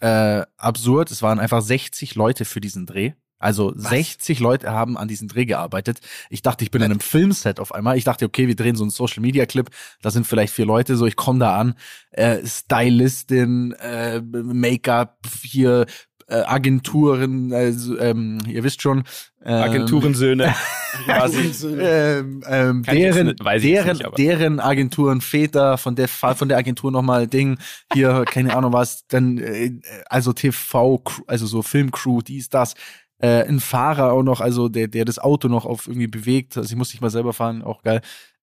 äh, 0.00 0.42
absurd. 0.56 1.10
Es 1.10 1.22
waren 1.22 1.38
einfach 1.38 1.62
60 1.62 2.14
Leute 2.14 2.44
für 2.44 2.60
diesen 2.60 2.86
Dreh. 2.86 3.12
Also 3.40 3.72
60 3.76 4.40
Leute 4.40 4.72
haben 4.72 4.98
an 4.98 5.06
diesem 5.06 5.28
Dreh 5.28 5.44
gearbeitet. 5.44 6.00
Ich 6.28 6.42
dachte, 6.42 6.64
ich 6.64 6.72
bin 6.72 6.82
in 6.82 6.90
einem 6.90 7.00
Filmset 7.00 7.60
auf 7.60 7.72
einmal. 7.72 7.96
Ich 7.96 8.02
dachte, 8.02 8.24
okay, 8.24 8.48
wir 8.48 8.56
drehen 8.56 8.74
so 8.74 8.82
einen 8.82 8.90
Social 8.90 9.20
Media 9.20 9.46
Clip. 9.46 9.70
Da 10.02 10.10
sind 10.10 10.26
vielleicht 10.26 10.52
vier 10.52 10.66
Leute. 10.66 10.96
So, 10.96 11.06
ich 11.06 11.14
komme 11.14 11.38
da 11.38 11.56
an. 11.56 11.74
Äh, 12.10 12.44
Stylistin, 12.44 13.72
äh, 13.72 14.20
Make-up, 14.20 15.20
hier 15.42 15.86
äh, 16.28 16.42
Agenturen, 16.42 17.52
also, 17.52 17.98
ähm, 17.98 18.38
ihr 18.46 18.62
wisst 18.62 18.82
schon. 18.82 19.04
Ähm, 19.44 19.54
Agenturensöhne. 19.62 20.54
quasi. 21.04 21.66
ähm, 21.80 22.42
ähm, 22.46 22.82
deren, 22.82 23.26
nicht- 23.28 23.40
deren, 23.64 23.96
nicht, 23.96 24.18
deren 24.18 24.60
Agenturen, 24.60 25.20
Väter 25.20 25.78
von 25.78 25.94
der 25.96 26.08
von 26.08 26.48
der 26.48 26.58
Agentur 26.58 26.92
nochmal 26.92 27.26
Ding, 27.26 27.58
hier, 27.92 28.24
keine 28.30 28.54
Ahnung 28.56 28.72
was, 28.72 29.06
dann, 29.08 29.38
äh, 29.38 29.72
also 30.10 30.32
TV, 30.32 31.02
also 31.26 31.46
so 31.46 31.62
Filmcrew, 31.62 32.20
dies, 32.20 32.48
das, 32.50 32.74
äh, 33.20 33.44
ein 33.48 33.60
Fahrer 33.60 34.12
auch 34.12 34.22
noch, 34.22 34.40
also 34.40 34.68
der, 34.68 34.88
der 34.88 35.04
das 35.04 35.18
Auto 35.18 35.48
noch 35.48 35.64
auf 35.64 35.86
irgendwie 35.88 36.06
bewegt, 36.08 36.56
also 36.56 36.70
ich 36.70 36.76
muss 36.76 36.92
nicht 36.92 37.00
mal 37.00 37.10
selber 37.10 37.32
fahren, 37.32 37.62
auch 37.62 37.82
geil. 37.82 38.00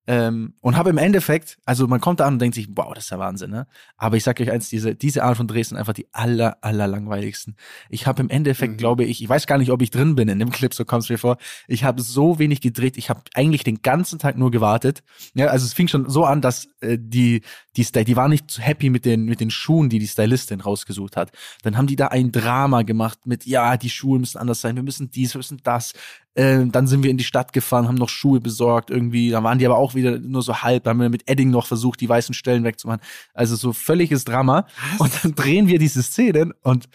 Ähm, 0.07 0.53
und 0.61 0.77
habe 0.77 0.91
im 0.91 0.99
Endeffekt, 0.99 1.57
also 1.65 1.87
man 1.87 1.99
kommt 1.99 2.19
da 2.19 2.27
an 2.27 2.33
und 2.33 2.39
denkt 2.39 2.53
sich, 2.53 2.67
wow, 2.75 2.93
das 2.93 3.05
ist 3.05 3.09
ja 3.09 3.17
Wahnsinn, 3.17 3.49
ne? 3.49 3.65
Aber 3.97 4.17
ich 4.17 4.23
sag 4.23 4.39
euch 4.39 4.51
eins, 4.51 4.69
diese, 4.69 4.93
diese 4.93 5.23
Art 5.23 5.35
von 5.37 5.47
Drehs 5.47 5.69
sind 5.69 5.77
einfach 5.79 5.93
die 5.93 6.05
aller, 6.11 6.57
aller 6.61 6.85
langweiligsten. 6.85 7.55
Ich 7.89 8.05
habe 8.05 8.21
im 8.21 8.29
Endeffekt, 8.29 8.73
Mhm. 8.73 8.77
glaube 8.77 9.03
ich, 9.03 9.21
ich 9.23 9.27
weiß 9.27 9.47
gar 9.47 9.57
nicht, 9.57 9.71
ob 9.71 9.81
ich 9.81 9.89
drin 9.89 10.13
bin 10.15 10.27
in 10.29 10.37
dem 10.37 10.51
Clip, 10.51 10.73
so 10.73 10.85
kommt 10.85 11.03
es 11.03 11.09
mir 11.09 11.17
vor. 11.17 11.37
Ich 11.67 11.83
habe 11.83 12.01
so 12.03 12.37
wenig 12.37 12.61
gedreht, 12.61 12.97
ich 12.97 13.09
habe 13.09 13.21
eigentlich 13.33 13.63
den 13.63 13.81
ganzen 13.81 14.19
Tag 14.19 14.37
nur 14.37 14.51
gewartet. 14.51 15.01
Ja, 15.33 15.47
also 15.47 15.65
es 15.65 15.73
fing 15.73 15.87
schon 15.87 16.07
so 16.09 16.23
an, 16.25 16.39
dass 16.41 16.67
äh, 16.81 16.97
die, 16.99 17.41
die, 17.75 17.83
Sty- 17.83 18.03
die 18.05 18.15
war 18.15 18.27
nicht 18.27 18.51
so 18.51 18.61
happy 18.61 18.91
mit 18.91 19.05
den, 19.05 19.25
mit 19.25 19.39
den 19.39 19.49
Schuhen, 19.49 19.89
die 19.89 19.97
die 19.99 20.07
Stylistin 20.07 20.61
rausgesucht 20.61 21.17
hat. 21.17 21.31
Dann 21.63 21.77
haben 21.77 21.87
die 21.87 21.95
da 21.95 22.09
ein 22.09 22.31
Drama 22.31 22.83
gemacht 22.83 23.25
mit, 23.25 23.45
ja, 23.47 23.75
die 23.75 23.89
Schuhe 23.89 24.19
müssen 24.19 24.37
anders 24.37 24.61
sein, 24.61 24.75
wir 24.75 24.83
müssen 24.83 25.09
dies, 25.09 25.33
wir 25.33 25.39
müssen 25.39 25.59
das. 25.63 25.93
Ähm, 26.35 26.71
dann 26.71 26.85
sind 26.87 27.03
wir 27.03 27.11
in 27.11 27.17
die 27.17 27.23
Stadt 27.23 27.53
gefahren, 27.53 27.87
haben 27.87 27.95
noch 27.95 28.09
Schuhe 28.09 28.41
besorgt 28.41 28.89
irgendwie. 28.89 29.29
Da 29.29 29.41
waren 29.43 29.57
die 29.57 29.65
aber 29.65 29.77
auch 29.77 29.95
wieder 29.95 30.19
nur 30.19 30.41
so 30.41 30.61
halb. 30.61 30.83
Da 30.83 30.89
haben 30.89 30.99
wir 30.99 31.09
mit 31.09 31.29
Edding 31.29 31.49
noch 31.49 31.65
versucht, 31.65 32.01
die 32.01 32.09
weißen 32.09 32.33
Stellen 32.33 32.63
wegzumachen. 32.63 33.01
Also 33.33 33.55
so 33.55 33.71
völliges 33.71 34.25
Drama. 34.25 34.67
Und 34.99 35.11
dann 35.23 35.35
drehen 35.35 35.67
wir 35.67 35.79
diese 35.79 36.03
Szenen 36.03 36.53
und 36.61 36.89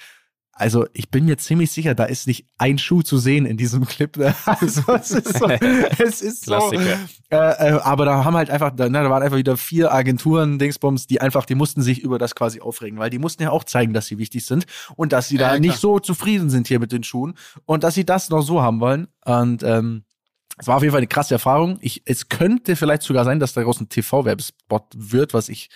also 0.53 0.87
ich 0.93 1.11
bin 1.11 1.25
mir 1.25 1.39
ziemlich 1.39 1.71
sicher, 1.71 1.95
da 1.95 2.05
ist 2.05 2.27
nicht 2.27 2.45
ein 2.59 2.77
Schuh 2.77 3.03
zu 3.03 3.17
sehen 3.19 3.47
in 3.47 3.57
diesem 3.57 3.87
Clip. 3.87 4.17
ne? 4.17 4.35
Also 4.45 4.83
es 4.93 5.11
ist 5.11 5.39
so, 5.39 5.49
es 5.99 6.21
ist 6.21 6.45
so 6.45 6.73
äh, 6.73 6.97
äh, 7.31 7.81
aber 7.83 8.05
da 8.05 8.25
haben 8.25 8.37
halt 8.37 8.51
einfach, 8.51 8.71
da, 8.75 8.89
ne, 8.89 9.03
da 9.03 9.09
waren 9.09 9.23
einfach 9.23 9.39
wieder 9.39 9.57
vier 9.57 9.93
Agenturen, 9.93 10.59
Dingsbums, 10.59 11.07
die 11.07 11.21
einfach, 11.21 11.47
die 11.47 11.55
mussten 11.55 11.83
sich 11.83 12.01
über 12.01 12.19
das 12.19 12.35
quasi 12.35 12.61
aufregen, 12.61 12.99
weil 12.99 13.11
die 13.11 13.19
mussten 13.19 13.43
ja 13.43 13.51
auch 13.51 13.65
zeigen, 13.65 13.95
dass 13.95 14.07
sie 14.07 14.19
wichtig 14.19 14.45
sind 14.45 14.67
und 14.97 15.13
dass 15.13 15.29
sie 15.29 15.39
da 15.39 15.55
Ja, 15.55 15.61
nicht 15.61 15.79
so 15.79 15.99
zufrieden 15.99 16.51
sind 16.51 16.69
hier 16.69 16.79
mit 16.79 16.93
den 16.93 17.05
Schuhen 17.05 17.35
und 17.65 17.83
dass 17.83 17.95
sie 17.95 18.05
das 18.05 18.29
noch 18.29 18.43
so 18.43 18.61
haben 18.61 18.81
wollen. 18.81 19.09
Und 19.25 19.63
ähm, 19.63 20.05
es 20.59 20.67
war 20.67 20.77
auf 20.77 20.83
jeden 20.83 20.93
Fall 20.93 20.99
eine 20.99 21.07
krasse 21.07 21.35
Erfahrung. 21.35 21.79
Ich, 21.81 22.03
es 22.05 22.29
könnte 22.29 22.77
vielleicht 22.77 23.03
sogar 23.03 23.25
sein, 23.25 23.41
dass 23.41 23.55
daraus 23.55 23.81
ein 23.81 23.89
TV-Werbespot 23.89 24.85
wird, 24.95 25.33
was 25.33 25.49
ich 25.49 25.71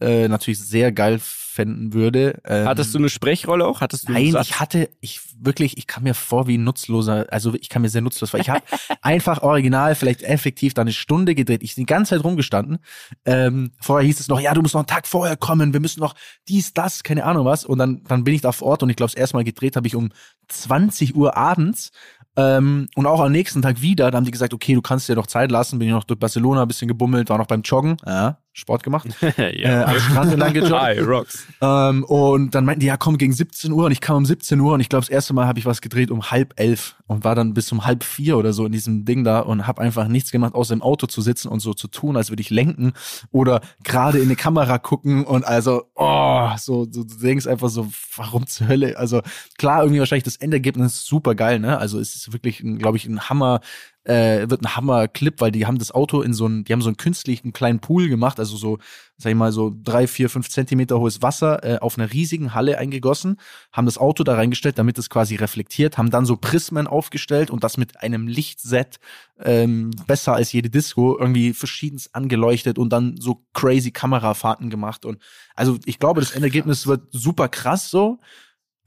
äh, 0.00 0.28
natürlich 0.28 0.60
sehr 0.60 0.92
geil 0.92 1.18
fänden 1.20 1.92
würde. 1.92 2.40
Ähm, 2.44 2.68
Hattest 2.68 2.94
du 2.94 2.98
eine 2.98 3.08
Sprechrolle 3.08 3.66
auch? 3.66 3.80
Hattest 3.80 4.08
du 4.08 4.12
Nein, 4.12 4.36
ich 4.40 4.60
hatte, 4.60 4.90
ich 5.00 5.20
wirklich, 5.40 5.76
ich 5.76 5.88
kam 5.88 6.04
mir 6.04 6.14
vor 6.14 6.46
wie 6.46 6.56
ein 6.56 6.62
nutzloser, 6.62 7.26
also 7.30 7.54
ich 7.54 7.68
kam 7.68 7.82
mir 7.82 7.88
sehr 7.88 8.00
nutzlos 8.00 8.30
vor. 8.30 8.38
Ich 8.38 8.48
habe 8.48 8.62
einfach 9.02 9.42
original, 9.42 9.96
vielleicht 9.96 10.22
effektiv 10.22 10.74
da 10.74 10.82
eine 10.82 10.92
Stunde 10.92 11.34
gedreht. 11.34 11.64
Ich 11.64 11.74
bin 11.74 11.82
die 11.82 11.92
ganze 11.92 12.10
Zeit 12.10 12.24
rumgestanden. 12.24 12.78
Ähm, 13.24 13.72
vorher 13.80 14.06
hieß 14.06 14.20
es 14.20 14.28
noch, 14.28 14.40
ja, 14.40 14.54
du 14.54 14.62
musst 14.62 14.74
noch 14.74 14.82
einen 14.82 14.86
Tag 14.86 15.08
vorher 15.08 15.36
kommen, 15.36 15.72
wir 15.72 15.80
müssen 15.80 16.00
noch 16.00 16.14
dies, 16.46 16.74
das, 16.74 17.02
keine 17.02 17.24
Ahnung 17.24 17.44
was. 17.44 17.64
Und 17.64 17.78
dann, 17.78 18.04
dann 18.04 18.22
bin 18.22 18.34
ich 18.34 18.40
da 18.40 18.52
vor 18.52 18.68
Ort 18.68 18.84
und 18.84 18.90
ich 18.90 18.96
glaube, 18.96 19.10
das 19.10 19.20
erste 19.20 19.36
Mal 19.36 19.44
gedreht 19.44 19.74
habe 19.74 19.88
ich 19.88 19.96
um 19.96 20.10
20 20.46 21.16
Uhr 21.16 21.36
abends. 21.36 21.90
Ähm, 22.36 22.88
und 22.94 23.06
auch 23.06 23.20
am 23.20 23.32
nächsten 23.32 23.62
Tag 23.62 23.82
wieder, 23.82 24.12
da 24.12 24.16
haben 24.16 24.24
die 24.24 24.30
gesagt, 24.30 24.54
okay, 24.54 24.74
du 24.74 24.80
kannst 24.80 25.08
dir 25.08 25.16
noch 25.16 25.26
Zeit 25.26 25.50
lassen, 25.50 25.80
bin 25.80 25.88
ich 25.88 25.94
noch 25.94 26.04
durch 26.04 26.20
Barcelona 26.20 26.62
ein 26.62 26.68
bisschen 26.68 26.86
gebummelt, 26.86 27.30
war 27.30 27.38
noch 27.38 27.48
beim 27.48 27.62
Joggen, 27.62 27.96
ja, 28.06 28.38
Sport 28.58 28.82
gemacht, 28.82 29.08
äh, 29.38 29.66
am 29.66 29.98
Strand 30.00 30.32
entlang 30.32 30.52
gejoggt. 30.52 30.72
Hi, 30.72 30.98
Rocks. 30.98 31.46
Ähm, 31.60 32.02
und 32.04 32.54
dann 32.54 32.64
meinten 32.64 32.80
die, 32.80 32.86
ja 32.86 32.96
komm, 32.96 33.16
gegen 33.16 33.32
17 33.32 33.70
Uhr. 33.70 33.86
Und 33.86 33.92
ich 33.92 34.00
kam 34.00 34.16
um 34.16 34.26
17 34.26 34.58
Uhr 34.58 34.74
und 34.74 34.80
ich 34.80 34.88
glaube, 34.88 35.02
das 35.02 35.10
erste 35.10 35.32
Mal 35.32 35.46
habe 35.46 35.58
ich 35.60 35.66
was 35.66 35.80
gedreht 35.80 36.10
um 36.10 36.30
halb 36.30 36.54
elf 36.56 36.96
und 37.06 37.24
war 37.24 37.36
dann 37.36 37.54
bis 37.54 37.70
um 37.70 37.86
halb 37.86 38.02
vier 38.02 38.36
oder 38.36 38.52
so 38.52 38.66
in 38.66 38.72
diesem 38.72 39.04
Ding 39.04 39.22
da 39.22 39.40
und 39.40 39.66
habe 39.66 39.80
einfach 39.80 40.08
nichts 40.08 40.32
gemacht, 40.32 40.54
außer 40.54 40.74
im 40.74 40.82
Auto 40.82 41.06
zu 41.06 41.22
sitzen 41.22 41.48
und 41.48 41.60
so 41.60 41.72
zu 41.72 41.86
tun, 41.88 42.16
als 42.16 42.30
würde 42.30 42.40
ich 42.40 42.50
lenken 42.50 42.92
oder 43.30 43.60
gerade 43.84 44.18
in 44.18 44.24
eine 44.24 44.36
Kamera 44.36 44.78
gucken 44.78 45.24
und 45.24 45.46
also, 45.46 45.84
oh, 45.94 46.50
so, 46.58 46.86
so 46.90 47.04
du 47.04 47.14
denkst 47.16 47.46
einfach 47.46 47.68
so, 47.68 47.88
warum 48.16 48.46
zur 48.46 48.68
Hölle? 48.68 48.98
Also 48.98 49.22
klar, 49.56 49.82
irgendwie 49.82 50.00
wahrscheinlich 50.00 50.24
das 50.24 50.36
Endergebnis 50.36 50.94
ist 50.94 51.06
super 51.06 51.34
geil, 51.34 51.60
ne? 51.60 51.78
Also 51.78 52.00
es 52.00 52.16
ist 52.16 52.32
wirklich, 52.32 52.62
glaube 52.78 52.96
ich, 52.96 53.06
ein 53.06 53.28
Hammer, 53.28 53.60
äh, 54.08 54.48
wird 54.48 54.62
ein 54.62 54.74
Hammer-Clip, 54.74 55.40
weil 55.40 55.50
die 55.52 55.66
haben 55.66 55.78
das 55.78 55.92
Auto 55.92 56.22
in 56.22 56.32
so 56.32 56.46
einen, 56.46 56.64
die 56.64 56.72
haben 56.72 56.80
so 56.80 56.88
einen 56.88 56.96
künstlichen 56.96 57.52
kleinen 57.52 57.80
Pool 57.80 58.08
gemacht, 58.08 58.38
also 58.38 58.56
so, 58.56 58.78
sag 59.18 59.30
ich 59.30 59.36
mal, 59.36 59.52
so 59.52 59.74
drei, 59.84 60.06
vier, 60.06 60.30
fünf 60.30 60.48
Zentimeter 60.48 60.98
hohes 60.98 61.20
Wasser 61.20 61.62
äh, 61.62 61.78
auf 61.78 61.98
einer 61.98 62.10
riesigen 62.12 62.54
Halle 62.54 62.78
eingegossen, 62.78 63.36
haben 63.70 63.84
das 63.84 63.98
Auto 63.98 64.24
da 64.24 64.34
reingestellt, 64.34 64.78
damit 64.78 64.98
es 64.98 65.10
quasi 65.10 65.36
reflektiert, 65.36 65.98
haben 65.98 66.10
dann 66.10 66.24
so 66.24 66.36
Prismen 66.36 66.86
aufgestellt 66.86 67.50
und 67.50 67.64
das 67.64 67.76
mit 67.76 68.00
einem 68.02 68.28
Lichtset 68.28 68.98
ähm, 69.40 69.90
besser 70.06 70.34
als 70.34 70.52
jede 70.52 70.70
Disco 70.70 71.16
irgendwie 71.18 71.52
verschiedens 71.52 72.14
angeleuchtet 72.14 72.78
und 72.78 72.90
dann 72.90 73.16
so 73.20 73.44
crazy 73.52 73.90
Kamerafahrten 73.90 74.70
gemacht 74.70 75.04
und 75.04 75.18
also 75.54 75.78
ich 75.84 75.98
glaube, 75.98 76.20
das 76.20 76.30
Endergebnis 76.30 76.86
wird 76.86 77.02
super 77.10 77.48
krass 77.48 77.90
so. 77.90 78.20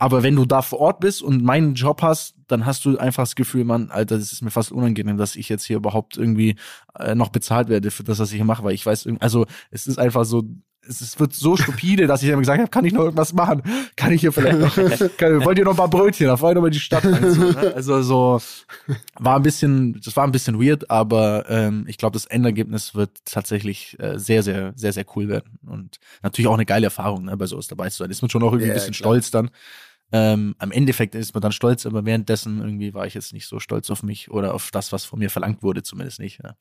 Aber 0.02 0.24
wenn 0.24 0.36
du 0.36 0.46
da 0.46 0.64
vor 0.64 0.80
Ort 0.80 1.00
bist 1.00 1.22
und 1.22 1.44
meinen 1.44 1.76
Job 1.76 2.02
hast, 2.02 2.34
dann 2.48 2.66
hast 2.66 2.84
du 2.86 2.98
einfach 2.98 3.22
das 3.22 3.36
Gefühl, 3.36 3.66
Mann, 3.66 3.92
Alter, 3.92 4.18
das 4.18 4.32
ist 4.32 4.42
mir 4.42 4.50
fast 4.50 4.72
unangenehm, 4.72 5.18
dass 5.18 5.36
ich 5.36 5.48
jetzt 5.48 5.64
hier 5.64 5.78
überhaupt 5.78 6.18
irgendwie 6.18 6.56
äh, 6.98 7.14
noch 7.14 7.30
bezahlt 7.30 7.70
werde 7.70 7.92
für 7.92 8.04
das, 8.04 8.18
was 8.18 8.32
ich 8.32 8.38
hier 8.38 8.46
mache, 8.46 8.64
weil 8.64 8.74
ich 8.74 8.84
weiß, 8.84 9.08
also 9.20 9.46
es 9.70 9.86
ist 9.86 10.00
einfach 10.00 10.26
so, 10.26 10.42
es 10.90 11.02
ist, 11.02 11.20
wird 11.20 11.34
so 11.36 11.56
stupide, 11.56 12.08
dass 12.08 12.24
ich 12.24 12.30
dann 12.32 12.40
gesagt 12.40 12.60
habe, 12.60 12.68
kann 12.72 12.84
ich 12.84 12.94
noch 12.94 13.04
irgendwas 13.04 13.34
machen? 13.34 13.62
Kann 13.96 14.12
ich 14.12 14.22
hier 14.22 14.32
vielleicht 14.32 14.58
noch, 14.58 14.76
kann, 15.18 15.46
wollt 15.46 15.60
ihr 15.60 15.66
noch 15.66 15.74
ein 15.74 15.78
paar 15.78 15.88
Brötchen? 15.88 16.26
Da 16.26 16.40
wollt 16.42 16.54
ihr 16.54 16.56
noch 16.56 16.62
mal 16.64 16.72
die 16.72 16.80
Stadt 16.80 17.06
einziehen, 17.06 17.52
ne? 17.52 17.74
Also 17.76 18.02
so, 18.02 18.42
war 19.20 19.36
ein 19.36 19.44
bisschen, 19.44 20.02
das 20.04 20.16
war 20.16 20.24
ein 20.24 20.32
bisschen 20.32 20.60
weird, 20.60 20.90
aber 20.90 21.46
ähm, 21.48 21.86
ich 21.88 21.98
glaube, 21.98 22.14
das 22.14 22.26
Endergebnis 22.26 22.96
wird 22.96 23.12
tatsächlich 23.26 23.96
äh, 24.00 24.18
sehr, 24.18 24.42
sehr, 24.42 24.74
sehr, 24.76 24.94
sehr 24.94 25.06
cool 25.16 25.28
werden 25.30 25.60
und 25.68 26.00
natürlich 26.24 26.48
auch 26.48 26.56
eine 26.56 26.66
geile 26.66 26.88
Erfahrung, 26.88 27.26
ne, 27.26 27.38
bei 27.38 27.46
sowas 27.46 27.68
dabei 27.68 27.90
zu 27.92 27.98
sein. 28.00 28.10
Ist 28.10 28.24
man 28.24 28.32
schon 28.32 28.42
auch 28.42 28.52
irgendwie 28.52 28.70
Ja, 28.70 28.74
ein 28.74 28.80
bisschen 28.80 28.94
klar. 28.94 29.12
stolz 29.12 29.30
dann. 29.30 29.52
Ähm, 30.12 30.56
am 30.58 30.72
Endeffekt 30.72 31.16
ist 31.16 31.34
man 31.34 31.42
dann 31.42 31.52
stolz, 31.52 31.86
aber 31.86 32.06
währenddessen 32.06 32.60
irgendwie 32.60 32.94
war 32.94 33.06
ich 33.06 33.14
jetzt 33.14 33.34
nicht 33.34 33.48
so 33.48 33.60
stolz 33.60 33.90
auf 33.90 34.04
mich 34.04 34.30
oder 34.30 34.54
auf 34.54 34.70
das, 34.72 34.92
was 34.92 35.06
von 35.06 35.20
mir 35.20 35.30
verlangt 35.30 35.64
wurde, 35.64 35.84
zumindest 35.84 36.20
nicht. 36.20 36.40
Ja, 36.44 36.56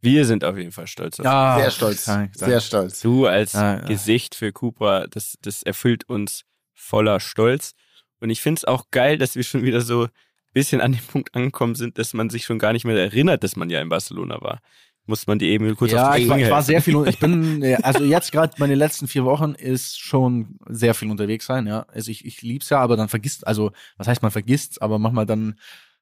Wir 0.00 0.24
sind 0.24 0.44
auf 0.44 0.56
jeden 0.56 0.72
Fall 0.72 0.86
stolz 0.86 1.20
auf 1.20 1.24
ja 1.24 1.58
Sehr 1.60 1.70
stolz. 1.70 2.04
Sehr 2.32 2.60
stolz. 2.60 3.00
Du 3.00 3.26
als 3.26 3.52
Ja, 3.52 3.76
ja. 3.76 3.80
Gesicht 3.82 4.34
für 4.34 4.52
Cooper, 4.52 5.06
das, 5.08 5.36
das 5.42 5.62
erfüllt 5.62 6.08
uns 6.08 6.42
voller 6.74 7.20
Stolz. 7.20 7.72
Und 8.20 8.30
ich 8.30 8.40
finde 8.40 8.58
es 8.58 8.64
auch 8.64 8.86
geil, 8.90 9.18
dass 9.18 9.36
wir 9.36 9.44
schon 9.44 9.62
wieder 9.62 9.80
so 9.80 10.04
ein 10.04 10.10
bisschen 10.52 10.80
an 10.80 10.92
dem 10.92 11.04
Punkt 11.06 11.34
angekommen 11.34 11.74
sind, 11.74 11.98
dass 11.98 12.14
man 12.14 12.30
sich 12.30 12.44
schon 12.44 12.58
gar 12.58 12.72
nicht 12.72 12.84
mehr 12.84 12.96
erinnert, 12.98 13.44
dass 13.44 13.56
man 13.56 13.70
ja 13.70 13.80
in 13.80 13.88
Barcelona 13.88 14.40
war. 14.40 14.60
Muss 15.06 15.26
man 15.26 15.38
die 15.38 15.46
eben 15.50 15.76
kurz 15.76 15.92
ja 15.92 16.08
auf 16.08 16.16
die 16.16 16.22
ich, 16.22 16.28
war, 16.28 16.36
Sprünge 16.36 16.46
ich 16.46 16.52
war 16.52 16.62
sehr 16.62 16.82
viel, 16.82 17.06
ich 17.06 17.18
bin, 17.18 17.62
ja, 17.62 17.78
also 17.82 18.04
jetzt 18.04 18.32
gerade 18.32 18.54
meine 18.58 18.74
letzten 18.74 19.06
vier 19.06 19.24
Wochen 19.24 19.52
ist 19.52 20.00
schon 20.00 20.58
sehr 20.68 20.94
viel 20.94 21.10
unterwegs 21.10 21.46
sein, 21.46 21.66
ja. 21.66 21.86
Also 21.92 22.10
ich, 22.10 22.24
ich 22.24 22.42
lieb's 22.42 22.70
ja, 22.70 22.80
aber 22.80 22.96
dann 22.96 23.08
vergisst, 23.08 23.46
also 23.46 23.70
was 23.96 24.08
heißt 24.08 24.22
man 24.22 24.32
vergisst, 24.32 24.82
aber 24.82 24.98
manchmal 24.98 25.26
dann 25.26 25.54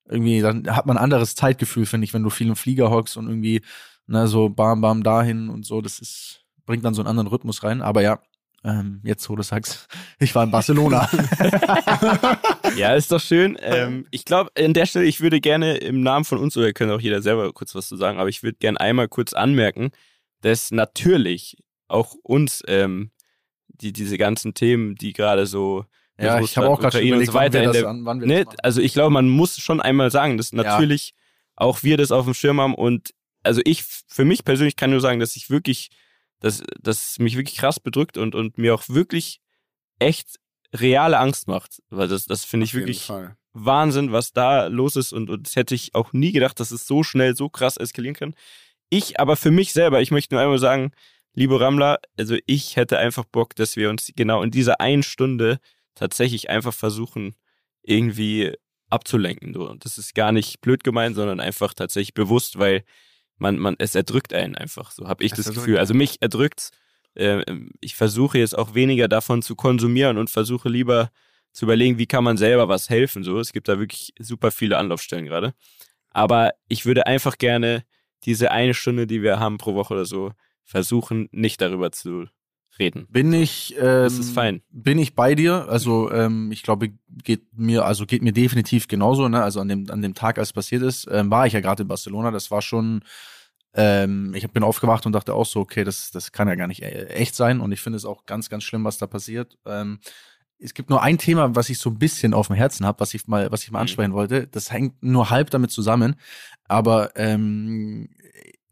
irgendwie, 0.09 0.40
dann 0.40 0.75
hat 0.75 0.87
man 0.87 0.97
ein 0.97 1.03
anderes 1.05 1.35
Zeitgefühl, 1.35 1.87
finde 1.87 2.05
ich, 2.07 2.14
wenn 2.14 2.23
du 2.23 2.31
viel 2.31 2.49
im 2.49 2.57
Flieger 2.57 2.90
hockst 2.90 3.17
und 3.17 3.29
irgendwie, 3.29 3.62
ne, 4.07 4.27
so 4.29 4.49
bam, 4.49 4.81
bam, 4.81 5.03
dahin 5.03 5.49
und 5.49 5.64
so, 5.64 5.81
das 5.81 5.99
ist, 5.99 6.45
bringt 6.67 6.85
dann 6.85 6.95
so 6.95 7.03
einen 7.03 7.09
anderen 7.09 7.29
Rhythmus 7.29 7.62
rein. 7.62 7.83
Aber 7.83 8.03
ja, 8.03 8.21
ähm, 8.64 9.00
jetzt 9.05 9.29
wo 9.29 9.37
du 9.37 9.42
sagst, 9.42 9.87
ich 10.18 10.35
war 10.35 10.44
in 10.44 10.50
Barcelona. 10.50 11.09
Ja, 12.77 12.94
ist 12.94 13.12
doch 13.12 13.20
schön. 13.20 13.57
Ähm, 13.61 14.09
ich 14.11 14.24
glaube, 14.24 14.50
an 14.59 14.74
der 14.74 14.87
Stelle, 14.87 15.05
ich 15.05 15.20
würde 15.20 15.40
gerne 15.40 15.77
im 15.77 16.00
Namen 16.03 16.24
von 16.24 16.38
uns, 16.38 16.57
oder 16.57 16.72
können 16.72 16.90
auch 16.90 17.00
jeder 17.00 17.22
selber 17.22 17.53
kurz 17.53 17.72
was 17.77 17.87
zu 17.87 17.96
sagen, 17.96 18.18
aber 18.18 18.29
ich 18.29 18.42
würde 18.42 18.59
gerne 18.59 18.81
einmal 18.81 19.07
kurz 19.07 19.33
anmerken, 19.33 19.90
dass 20.40 20.72
natürlich 20.72 21.57
auch 21.87 22.14
uns 22.24 22.64
ähm, 22.66 23.12
die, 23.68 23.92
diese 23.92 24.18
ganzen 24.18 24.55
Themen, 24.55 24.96
die 24.96 25.12
gerade 25.12 25.46
so 25.46 25.85
ja, 26.18 26.40
ich 26.40 26.57
habe 26.57 26.68
auch 26.68 26.81
gerade 26.81 26.98
schon 26.98 27.07
überlegt, 27.07 27.33
so 27.33 27.35
weiter 27.35 27.59
wann 27.61 27.66
wir 27.66 27.72
das, 27.72 27.85
an, 27.85 28.05
wann 28.05 28.20
wir 28.20 28.27
ne, 28.27 28.46
also 28.62 28.81
ich 28.81 28.92
glaube, 28.92 29.11
man 29.11 29.29
muss 29.29 29.59
schon 29.59 29.81
einmal 29.81 30.11
sagen, 30.11 30.37
dass 30.37 30.53
natürlich 30.53 31.14
auch 31.57 31.83
wir 31.83 31.96
das 31.96 32.12
auf 32.12 32.24
dem 32.24 32.35
Schirm 32.35 32.61
haben 32.61 32.74
und 32.74 33.14
also 33.42 33.61
ich 33.64 33.85
für 34.07 34.24
mich 34.24 34.44
persönlich 34.44 34.77
kann 34.77 34.90
nur 34.90 35.00
sagen, 35.00 35.20
dass 35.20 35.37
ich 35.37 35.50
wirklich, 35.50 35.90
dass 36.44 36.62
das 36.78 37.18
mich 37.18 37.38
wirklich 37.38 37.57
krass 37.57 37.80
bedrückt 37.80 38.18
und 38.18 38.35
und 38.35 38.59
mir 38.59 38.74
auch 38.74 38.87
wirklich 38.88 39.40
echt 39.98 40.38
reale 40.74 41.18
Angst 41.18 41.48
macht, 41.48 41.83
weil 41.88 42.07
das 42.07 42.26
das 42.26 42.44
finde 42.44 42.64
ich 42.64 42.74
wirklich 42.74 43.07
Fall. 43.07 43.35
Wahnsinn, 43.54 44.12
was 44.12 44.33
da 44.33 44.66
los 44.66 44.96
ist 44.96 45.14
und, 45.14 45.30
und 45.30 45.46
das 45.46 45.57
hätte 45.57 45.74
ich 45.74 45.94
auch 45.94 46.12
nie 46.12 46.33
gedacht, 46.33 46.61
dass 46.61 46.70
es 46.70 46.87
so 46.87 47.02
schnell 47.02 47.35
so 47.35 47.48
krass 47.48 47.78
eskalieren 47.78 48.14
kann. 48.14 48.35
Ich 48.90 49.18
aber 49.18 49.37
für 49.37 49.50
mich 49.50 49.72
selber, 49.72 50.02
ich 50.02 50.11
möchte 50.11 50.35
nur 50.35 50.42
einmal 50.42 50.59
sagen, 50.59 50.92
liebe 51.33 51.59
Rammler, 51.59 51.98
also 52.18 52.37
ich 52.44 52.76
hätte 52.76 52.98
einfach 52.98 53.24
Bock, 53.24 53.57
dass 53.57 53.76
wir 53.76 53.88
uns 53.88 54.12
genau 54.14 54.42
in 54.42 54.50
dieser 54.50 54.83
einen 54.83 55.02
Stunde 55.02 55.61
tatsächlich 55.94 56.50
einfach 56.50 56.74
versuchen, 56.74 57.37
irgendwie 57.83 58.52
abzulenken. 58.90 59.57
Und 59.57 59.87
das 59.87 59.96
ist 59.96 60.14
gar 60.14 60.30
nicht 60.30 60.61
blöd 60.61 60.85
gemeint, 60.85 61.16
sondern 61.16 61.40
einfach 61.40 61.72
tatsächlich 61.72 62.12
bewusst, 62.12 62.59
weil 62.59 62.85
man, 63.37 63.59
man, 63.59 63.77
es 63.79 63.94
erdrückt 63.94 64.33
einen 64.33 64.55
einfach. 64.57 64.90
So 64.90 65.09
habe 65.09 65.25
ich 65.25 65.33
Es 65.33 65.38
das 65.38 65.47
erdrückt 65.47 65.66
Gefühl. 65.66 65.79
Also 65.79 65.94
mich 65.94 66.20
erdrückt's. 66.23 66.70
Äh, 67.14 67.44
ich 67.81 67.94
versuche 67.94 68.38
jetzt 68.38 68.57
auch 68.57 68.75
weniger 68.75 69.09
davon 69.09 69.42
zu 69.42 69.57
konsumieren 69.57 70.18
und 70.18 70.31
versuche 70.31 70.68
lieber 70.68 71.11
zu 71.53 71.66
überlegen, 71.66 71.99
wie 71.99 72.07
kann 72.07 72.25
man 72.25 72.37
selber 72.37 72.68
was 72.68 72.90
helfen. 72.90 73.23
So, 73.23 73.38
es 73.38 73.53
gibt 73.53 73.68
da 73.68 73.79
wirklich 73.79 74.12
super 74.18 74.51
viele 74.51 74.77
Anlaufstellen 74.77 75.25
gerade. 75.25 75.55
Aber 76.11 76.53
ich 76.68 76.87
würde 76.87 77.07
einfach 77.07 77.38
gerne 77.38 77.85
diese 78.25 78.51
eine 78.51 78.75
Stunde, 78.75 79.07
die 79.07 79.23
wir 79.23 79.38
haben 79.38 79.59
pro 79.59 79.75
Woche 79.75 79.94
oder 79.94 80.05
so, 80.05 80.33
versuchen, 80.64 81.29
nicht 81.31 81.61
darüber 81.61 81.92
zu 81.92 82.27
reden. 82.78 83.06
Bin 83.10 83.32
ich, 83.32 83.74
ähm, 83.76 83.82
Das 83.82 84.18
ist 84.18 84.30
fein. 84.32 84.62
Bin 84.70 84.98
ich 84.98 85.14
bei 85.14 85.34
dir? 85.34 85.68
Also 85.68 86.10
ähm, 86.10 86.50
ich 86.52 86.62
glaube, 86.62 86.92
geht 87.22 87.42
mir, 87.56 87.84
also 87.84 88.06
geht 88.06 88.22
mir 88.22 88.32
definitiv 88.32 88.88
genauso. 88.88 89.28
Ne? 89.28 89.42
Also 89.42 89.60
an 89.60 89.68
dem 89.68 89.90
an 89.90 90.02
dem 90.02 90.14
Tag, 90.14 90.38
als 90.38 90.52
passiert 90.52 90.82
ist, 90.82 91.06
ähm, 91.10 91.30
war 91.30 91.46
ich 91.46 91.52
ja 91.52 91.60
gerade 91.60 91.82
in 91.82 91.88
Barcelona. 91.88 92.30
Das 92.30 92.50
war 92.50 92.62
schon 92.62 93.02
Ähm, 93.76 94.32
ich 94.34 94.48
bin 94.50 94.62
aufgewacht 94.62 95.04
und 95.04 95.12
dachte 95.12 95.34
auch 95.34 95.46
so, 95.46 95.58
okay, 95.60 95.82
das, 95.82 96.12
das 96.12 96.30
kann 96.30 96.46
ja 96.46 96.54
gar 96.54 96.68
nicht 96.68 96.82
e-, 96.82 97.06
echt 97.08 97.34
sein. 97.34 97.60
Und 97.60 97.72
ich 97.72 97.80
finde 97.80 97.96
es 97.96 98.04
auch 98.04 98.24
ganz, 98.24 98.48
ganz 98.48 98.62
schlimm, 98.62 98.84
was 98.84 98.98
da 98.98 99.08
passiert. 99.08 99.58
Ähm, 99.66 99.98
es 100.60 100.74
gibt 100.74 100.90
nur 100.90 101.02
ein 101.02 101.18
Thema, 101.18 101.56
was 101.56 101.68
ich 101.70 101.78
so 101.78 101.90
ein 101.90 101.98
bisschen 101.98 102.34
auf 102.34 102.46
dem 102.46 102.56
Herzen 102.56 102.87
habe, 102.87 103.00
was 103.00 103.14
ich 103.14 103.26
mal, 103.26 103.50
was 103.50 103.64
ich 103.64 103.72
mal 103.72 103.80
mhm. 103.80 103.82
ansprechen 103.82 104.12
wollte. 104.12 104.46
Das 104.46 104.70
hängt 104.70 105.02
nur 105.02 105.30
halb 105.30 105.50
damit 105.50 105.72
zusammen. 105.72 106.14
Aber 106.68 107.10
ähm, 107.16 108.08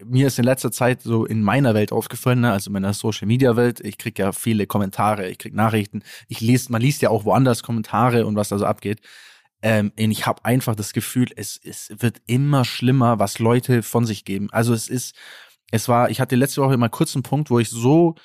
mir 0.04 0.26
ist 0.26 0.38
in 0.38 0.44
letzter 0.44 0.70
Zeit 0.70 1.02
so 1.02 1.24
in 1.24 1.42
meiner 1.42 1.74
Welt 1.74 1.92
aufgefallen, 1.92 2.40
ne, 2.40 2.52
also 2.52 2.68
in 2.68 2.72
meiner 2.74 2.94
Social 2.94 3.26
Media 3.26 3.56
Welt, 3.56 3.80
ich 3.80 3.98
krieg 3.98 4.18
ja 4.18 4.32
viele 4.32 4.66
Kommentare, 4.66 5.28
ich 5.28 5.38
krieg 5.38 5.54
Nachrichten, 5.54 6.02
ich 6.28 6.40
lese, 6.40 6.70
man 6.72 6.82
liest 6.82 7.02
ja 7.02 7.10
auch 7.10 7.24
woanders 7.24 7.62
Kommentare 7.62 8.26
und 8.26 8.36
was 8.36 8.48
da 8.48 8.58
so 8.58 8.66
abgeht. 8.66 9.00
Ähm, 9.62 9.92
und 9.98 10.10
ich 10.10 10.26
habe 10.26 10.44
einfach 10.44 10.74
das 10.74 10.92
Gefühl, 10.92 11.28
es, 11.36 11.60
es 11.62 11.92
wird 11.98 12.20
immer 12.26 12.64
schlimmer, 12.64 13.18
was 13.18 13.38
Leute 13.38 13.82
von 13.82 14.04
sich 14.04 14.24
geben. 14.24 14.48
Also 14.50 14.74
es 14.74 14.88
ist, 14.88 15.14
es 15.70 15.88
war, 15.88 16.10
ich 16.10 16.20
hatte 16.20 16.36
letzte 16.36 16.62
Woche 16.62 16.74
immer 16.74 16.88
kurz 16.88 17.14
einen 17.14 17.22
Punkt, 17.22 17.48
wo 17.50 17.58
ich 17.58 17.70
so, 17.70 18.16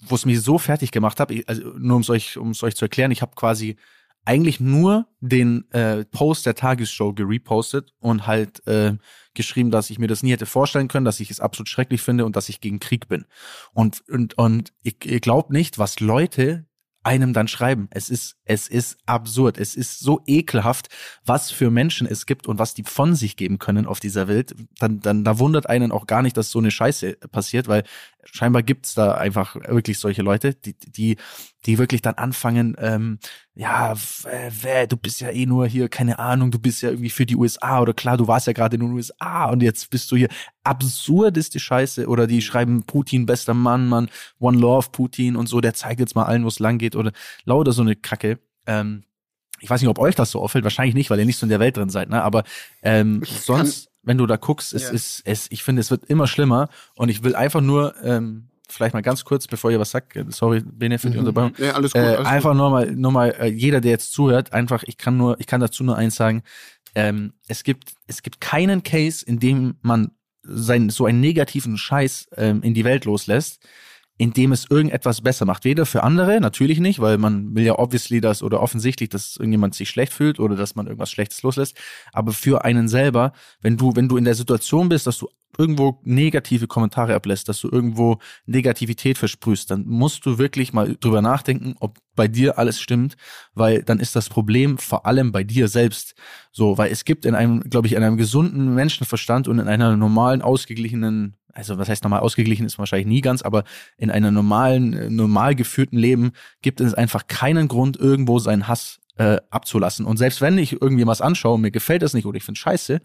wo 0.00 0.14
es 0.14 0.26
mich 0.26 0.40
so 0.40 0.58
fertig 0.58 0.90
gemacht 0.90 1.20
habe, 1.20 1.42
also 1.46 1.62
nur 1.78 1.96
um 1.96 2.02
es 2.02 2.10
euch, 2.10 2.36
um 2.38 2.50
es 2.50 2.62
euch 2.62 2.76
zu 2.76 2.84
erklären, 2.84 3.10
ich 3.10 3.22
habe 3.22 3.34
quasi 3.34 3.76
eigentlich 4.24 4.60
nur 4.60 5.06
den 5.20 5.70
äh, 5.72 6.04
Post 6.04 6.46
der 6.46 6.54
Tagesshow 6.54 7.12
gerepostet 7.12 7.92
und 8.00 8.26
halt 8.26 8.66
äh, 8.66 8.96
geschrieben, 9.34 9.70
dass 9.70 9.90
ich 9.90 9.98
mir 9.98 10.08
das 10.08 10.22
nie 10.22 10.32
hätte 10.32 10.46
vorstellen 10.46 10.88
können, 10.88 11.04
dass 11.04 11.20
ich 11.20 11.30
es 11.30 11.40
absolut 11.40 11.68
schrecklich 11.68 12.02
finde 12.02 12.24
und 12.24 12.36
dass 12.36 12.48
ich 12.48 12.60
gegen 12.60 12.80
Krieg 12.80 13.08
bin. 13.08 13.24
Und, 13.72 14.02
und, 14.08 14.36
und 14.36 14.72
ich, 14.82 15.04
ihr 15.04 15.20
glaubt 15.20 15.50
nicht, 15.50 15.78
was 15.78 16.00
Leute 16.00 16.66
einem 17.02 17.32
dann 17.32 17.48
schreiben. 17.48 17.88
Es 17.90 18.10
ist, 18.10 18.36
es 18.44 18.68
ist 18.68 18.98
absurd. 19.06 19.58
Es 19.58 19.74
ist 19.74 20.00
so 20.00 20.22
ekelhaft, 20.26 20.88
was 21.24 21.50
für 21.50 21.70
Menschen 21.70 22.06
es 22.06 22.26
gibt 22.26 22.46
und 22.46 22.58
was 22.58 22.74
die 22.74 22.82
von 22.82 23.14
sich 23.14 23.36
geben 23.36 23.58
können 23.58 23.86
auf 23.86 24.00
dieser 24.00 24.28
Welt. 24.28 24.54
Dann, 24.78 25.00
dann, 25.00 25.24
da 25.24 25.38
wundert 25.38 25.68
einen 25.68 25.92
auch 25.92 26.06
gar 26.06 26.22
nicht, 26.22 26.36
dass 26.36 26.50
so 26.50 26.58
eine 26.58 26.70
Scheiße 26.70 27.14
passiert, 27.32 27.68
weil 27.68 27.84
scheinbar 28.24 28.62
gibt's 28.62 28.94
da 28.94 29.14
einfach 29.14 29.56
wirklich 29.56 29.98
solche 29.98 30.22
Leute, 30.22 30.54
die, 30.54 30.74
die, 30.74 31.16
die 31.64 31.78
wirklich 31.78 32.02
dann 32.02 32.14
anfangen, 32.14 32.76
ähm, 32.78 33.18
ja, 33.54 33.94
äh, 34.24 34.86
du 34.86 34.96
bist 34.96 35.20
ja 35.20 35.30
eh 35.30 35.46
nur 35.46 35.66
hier, 35.66 35.88
keine 35.88 36.18
Ahnung, 36.18 36.50
du 36.50 36.58
bist 36.58 36.82
ja 36.82 36.90
irgendwie 36.90 37.10
für 37.10 37.26
die 37.26 37.36
USA 37.36 37.80
oder 37.80 37.94
klar, 37.94 38.16
du 38.16 38.26
warst 38.26 38.46
ja 38.46 38.52
gerade 38.52 38.76
in 38.76 38.82
den 38.82 38.92
USA 38.92 39.46
und 39.46 39.62
jetzt 39.62 39.90
bist 39.90 40.10
du 40.12 40.16
hier. 40.16 40.28
Absurd 40.64 41.36
ist 41.36 41.54
die 41.54 41.60
Scheiße 41.60 42.06
oder 42.06 42.26
die 42.26 42.42
schreiben 42.42 42.82
Putin, 42.84 43.26
bester 43.26 43.54
Mann, 43.54 43.88
Mann, 43.88 44.10
One 44.38 44.58
Love 44.58 44.88
Putin 44.92 45.36
und 45.36 45.48
so, 45.48 45.60
der 45.60 45.74
zeigt 45.74 46.00
jetzt 46.00 46.14
mal 46.14 46.24
allen, 46.24 46.44
wo 46.44 46.48
es 46.48 46.58
lang 46.58 46.78
geht 46.78 46.96
oder 46.96 47.12
lauter 47.44 47.72
so 47.72 47.82
eine 47.82 47.96
Kacke. 47.96 48.38
Ähm, 48.66 49.04
ich 49.60 49.68
weiß 49.68 49.80
nicht, 49.80 49.90
ob 49.90 49.98
euch 49.98 50.14
das 50.14 50.30
so 50.30 50.40
auffällt, 50.40 50.64
wahrscheinlich 50.64 50.94
nicht, 50.94 51.10
weil 51.10 51.18
ihr 51.18 51.26
nicht 51.26 51.38
so 51.38 51.46
in 51.46 51.50
der 51.50 51.60
Welt 51.60 51.76
drin 51.76 51.90
seid, 51.90 52.08
ne? 52.08 52.22
Aber 52.22 52.44
ähm, 52.82 53.22
sonst 53.24 53.90
wenn 54.02 54.18
du 54.18 54.26
da 54.26 54.36
guckst, 54.36 54.72
es 54.72 54.84
ja. 54.84 54.90
ist, 54.90 55.22
es, 55.24 55.46
ich 55.50 55.62
finde, 55.62 55.80
es 55.80 55.90
wird 55.90 56.04
immer 56.04 56.26
schlimmer 56.26 56.68
und 56.94 57.08
ich 57.08 57.22
will 57.22 57.34
einfach 57.34 57.60
nur, 57.60 57.94
ähm, 58.02 58.48
vielleicht 58.68 58.94
mal 58.94 59.02
ganz 59.02 59.24
kurz, 59.24 59.46
bevor 59.46 59.70
ihr 59.70 59.80
was 59.80 59.90
sagt, 59.90 60.18
sorry, 60.28 60.62
Bene 60.64 60.98
für 60.98 61.10
die 61.10 61.18
mhm. 61.18 61.26
Unterbrechung. 61.26 61.52
Ja, 61.58 61.72
alles 61.72 61.92
gut. 61.92 62.00
Äh, 62.00 62.16
alles 62.16 62.26
einfach 62.26 62.50
gut. 62.50 62.58
nur 62.58 62.70
mal, 62.70 62.90
nur 62.92 63.12
mal, 63.12 63.30
äh, 63.38 63.46
jeder, 63.48 63.80
der 63.80 63.90
jetzt 63.90 64.12
zuhört, 64.12 64.52
einfach, 64.52 64.82
ich 64.86 64.96
kann 64.96 65.16
nur, 65.16 65.38
ich 65.38 65.46
kann 65.46 65.60
dazu 65.60 65.84
nur 65.84 65.96
eins 65.96 66.16
sagen, 66.16 66.42
ähm, 66.94 67.34
es 67.46 67.62
gibt, 67.62 67.94
es 68.06 68.22
gibt 68.22 68.40
keinen 68.40 68.82
Case, 68.82 69.24
in 69.24 69.38
dem 69.38 69.74
man 69.82 70.12
sein, 70.42 70.90
so 70.90 71.06
einen 71.06 71.20
negativen 71.20 71.76
Scheiß 71.76 72.28
ähm, 72.36 72.62
in 72.62 72.74
die 72.74 72.84
Welt 72.84 73.04
loslässt, 73.04 73.60
indem 74.20 74.52
es 74.52 74.66
irgendetwas 74.68 75.22
besser 75.22 75.46
macht. 75.46 75.64
Weder 75.64 75.86
für 75.86 76.02
andere, 76.02 76.40
natürlich 76.40 76.78
nicht, 76.78 77.00
weil 77.00 77.16
man 77.16 77.54
will 77.54 77.64
ja 77.64 77.78
obviously 77.78 78.20
das 78.20 78.42
oder 78.42 78.60
offensichtlich, 78.60 79.08
dass 79.08 79.36
irgendjemand 79.36 79.74
sich 79.74 79.88
schlecht 79.88 80.12
fühlt 80.12 80.38
oder 80.38 80.56
dass 80.56 80.74
man 80.74 80.86
irgendwas 80.86 81.10
Schlechtes 81.10 81.42
loslässt. 81.42 81.76
Aber 82.12 82.32
für 82.32 82.64
einen 82.64 82.88
selber, 82.88 83.32
wenn 83.62 83.78
du, 83.78 83.96
wenn 83.96 84.08
du 84.08 84.18
in 84.18 84.24
der 84.24 84.34
Situation 84.34 84.90
bist, 84.90 85.06
dass 85.06 85.18
du 85.18 85.28
irgendwo 85.58 86.00
negative 86.04 86.66
Kommentare 86.66 87.14
ablässt, 87.14 87.48
dass 87.48 87.60
du 87.60 87.68
irgendwo 87.70 88.18
Negativität 88.46 89.18
versprühst, 89.18 89.70
dann 89.70 89.86
musst 89.86 90.26
du 90.26 90.38
wirklich 90.38 90.72
mal 90.72 90.96
drüber 90.98 91.22
nachdenken, 91.22 91.74
ob 91.80 91.98
bei 92.14 92.28
dir 92.28 92.58
alles 92.58 92.80
stimmt, 92.80 93.16
weil 93.54 93.82
dann 93.82 94.00
ist 94.00 94.16
das 94.16 94.28
Problem 94.28 94.78
vor 94.78 95.06
allem 95.06 95.32
bei 95.32 95.44
dir 95.44 95.68
selbst. 95.68 96.14
So, 96.52 96.78
weil 96.78 96.90
es 96.90 97.04
gibt 97.04 97.24
in 97.24 97.34
einem, 97.34 97.60
glaube 97.62 97.86
ich, 97.86 97.94
in 97.94 98.02
einem 98.02 98.16
gesunden 98.16 98.74
Menschenverstand 98.74 99.48
und 99.48 99.58
in 99.58 99.68
einer 99.68 99.96
normalen, 99.96 100.42
ausgeglichenen 100.42 101.36
also 101.52 101.78
was 101.78 101.88
heißt 101.88 102.04
normal 102.04 102.20
ausgeglichen 102.20 102.64
ist 102.64 102.78
wahrscheinlich 102.78 103.08
nie 103.08 103.20
ganz, 103.20 103.42
aber 103.42 103.64
in 103.96 104.10
einem 104.10 104.32
normalen, 104.32 105.14
normal 105.14 105.56
geführten 105.56 105.98
Leben 105.98 106.30
gibt 106.62 106.80
es 106.80 106.94
einfach 106.94 107.26
keinen 107.26 107.66
Grund, 107.66 107.96
irgendwo 107.96 108.38
seinen 108.38 108.68
Hass 108.68 109.00
äh, 109.16 109.38
abzulassen. 109.50 110.06
Und 110.06 110.16
selbst 110.16 110.40
wenn 110.40 110.56
ich 110.58 110.80
irgendwie 110.80 111.06
was 111.06 111.20
anschaue 111.20 111.58
mir 111.58 111.70
gefällt 111.70 112.02
das 112.02 112.14
nicht 112.14 112.24
oder 112.24 112.36
ich 112.36 112.44
finde 112.44 112.58
scheiße, 112.58 113.00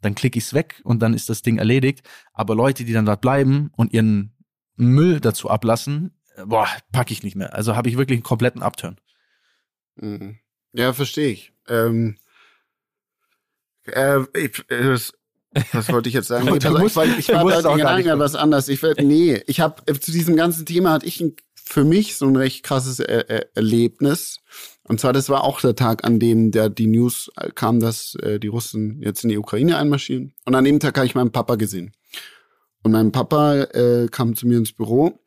dann 0.00 0.14
klicke 0.14 0.38
ich 0.38 0.44
es 0.44 0.54
weg 0.54 0.80
und 0.84 1.00
dann 1.00 1.14
ist 1.14 1.28
das 1.28 1.42
Ding 1.42 1.58
erledigt. 1.58 2.02
Aber 2.32 2.54
Leute, 2.54 2.84
die 2.84 2.92
dann 2.92 3.06
dort 3.06 3.20
bleiben 3.20 3.70
und 3.76 3.92
ihren 3.92 4.36
Müll 4.76 5.20
dazu 5.20 5.50
ablassen, 5.50 6.16
äh, 6.36 6.44
boah, 6.46 6.68
packe 6.92 7.12
ich 7.12 7.22
nicht 7.22 7.36
mehr. 7.36 7.54
Also 7.54 7.76
habe 7.76 7.88
ich 7.88 7.96
wirklich 7.96 8.18
einen 8.18 8.24
kompletten 8.24 8.62
Upturn. 8.62 8.96
Mhm. 9.96 10.38
Ja, 10.72 10.92
verstehe 10.92 11.30
ich. 11.30 11.52
Ähm, 11.68 12.18
äh, 13.86 14.20
ich, 14.34 14.62
es, 14.68 15.12
was 15.72 15.90
wollte 15.90 16.08
ich 16.08 16.14
jetzt 16.14 16.28
sagen? 16.28 16.46
Gut, 16.50 16.64
also, 16.64 16.78
ich, 16.78 17.18
ich, 17.18 17.28
ich 17.28 17.34
war 17.34 17.44
bei 17.44 17.60
den 17.60 17.76
Gedanken 17.76 18.18
was 18.18 18.34
anders. 18.34 18.68
Ich 18.68 18.82
nee, 18.82 19.42
ich 19.46 19.60
habe 19.60 19.82
äh, 19.86 19.98
zu 19.98 20.12
diesem 20.12 20.36
ganzen 20.36 20.66
Thema 20.66 20.92
hatte 20.92 21.06
ich 21.06 21.20
ein, 21.20 21.34
für 21.54 21.84
mich 21.84 22.16
so 22.16 22.26
ein 22.26 22.36
recht 22.36 22.62
krasses 22.62 23.00
er 23.00 23.28
er 23.30 23.56
Erlebnis. 23.56 24.40
Und 24.88 25.00
zwar, 25.00 25.12
das 25.12 25.28
war 25.28 25.44
auch 25.44 25.60
der 25.60 25.74
Tag, 25.74 26.04
an 26.04 26.20
dem 26.20 26.52
der 26.52 26.68
die 26.68 26.86
News 26.86 27.30
kam, 27.54 27.80
dass 27.80 28.14
äh, 28.16 28.38
die 28.38 28.48
Russen 28.48 29.02
jetzt 29.02 29.24
in 29.24 29.30
die 29.30 29.38
Ukraine 29.38 29.78
einmarschieren. 29.78 30.32
Und 30.44 30.54
an 30.54 30.64
dem 30.64 30.78
Tag 30.78 30.96
habe 30.96 31.06
ich 31.06 31.14
meinen 31.14 31.32
Papa 31.32 31.56
gesehen. 31.56 31.92
Und 32.82 32.92
mein 32.92 33.10
Papa 33.10 33.62
äh, 33.62 34.08
kam 34.10 34.36
zu 34.36 34.46
mir 34.46 34.58
ins 34.58 34.72
Büro 34.72 35.18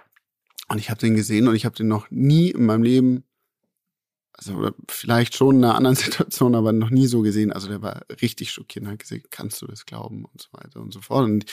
und 0.70 0.78
ich 0.78 0.90
habe 0.90 1.00
den 1.00 1.16
gesehen 1.16 1.48
und 1.48 1.56
ich 1.56 1.66
habe 1.66 1.76
den 1.76 1.88
noch 1.88 2.10
nie 2.10 2.52
in 2.52 2.66
meinem 2.66 2.84
Leben 2.84 3.24
also 4.40 4.72
vielleicht 4.88 5.36
schon 5.36 5.58
in 5.58 5.66
einer 5.66 5.76
anderen 5.76 5.96
Situation, 5.98 6.56
aber 6.56 6.72
noch 6.72 6.90
nie 6.90 7.08
so 7.08 7.22
gesehen. 7.22 7.52
Also 7.52 7.68
der 7.68 7.82
war 7.82 8.04
richtig 8.22 8.52
schockiert, 8.52 8.88
hat 8.88 9.00
gesagt, 9.00 9.32
kannst 9.32 9.62
du 9.62 9.68
das 9.68 9.86
glauben 9.86 10.26
und 10.26 10.42
so 10.42 10.48
weiter 10.54 10.80
und 10.80 10.94
so 10.94 11.02
fort. 11.02 11.26
Und 11.26 11.46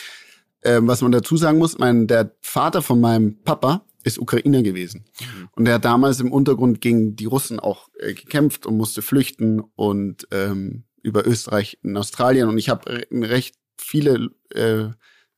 äh, 0.61 0.79
was 0.81 1.01
man 1.01 1.11
dazu 1.11 1.37
sagen 1.37 1.57
muss, 1.57 1.77
mein, 1.77 2.07
der 2.07 2.31
Vater 2.41 2.81
von 2.81 2.99
meinem 2.99 3.43
Papa 3.43 3.85
ist 4.07 4.19
Ukrainer 4.19 4.63
gewesen. 4.63 5.05
Mhm. 5.19 5.49
Und 5.55 5.65
der 5.65 5.75
hat 5.75 5.85
damals 5.85 6.19
im 6.19 6.31
Untergrund 6.31 6.81
gegen 6.81 7.15
die 7.15 7.25
Russen 7.25 7.59
auch 7.59 7.89
äh, 7.99 8.13
gekämpft 8.13 8.65
und 8.65 8.77
musste 8.77 9.01
flüchten 9.01 9.61
und 9.75 10.27
ähm, 10.31 10.83
über 11.01 11.25
Österreich 11.27 11.79
in 11.83 11.97
Australien. 11.97 12.49
Und 12.49 12.57
ich 12.57 12.69
habe 12.69 13.05
recht 13.11 13.55
viele 13.77 14.29
äh, 14.53 14.89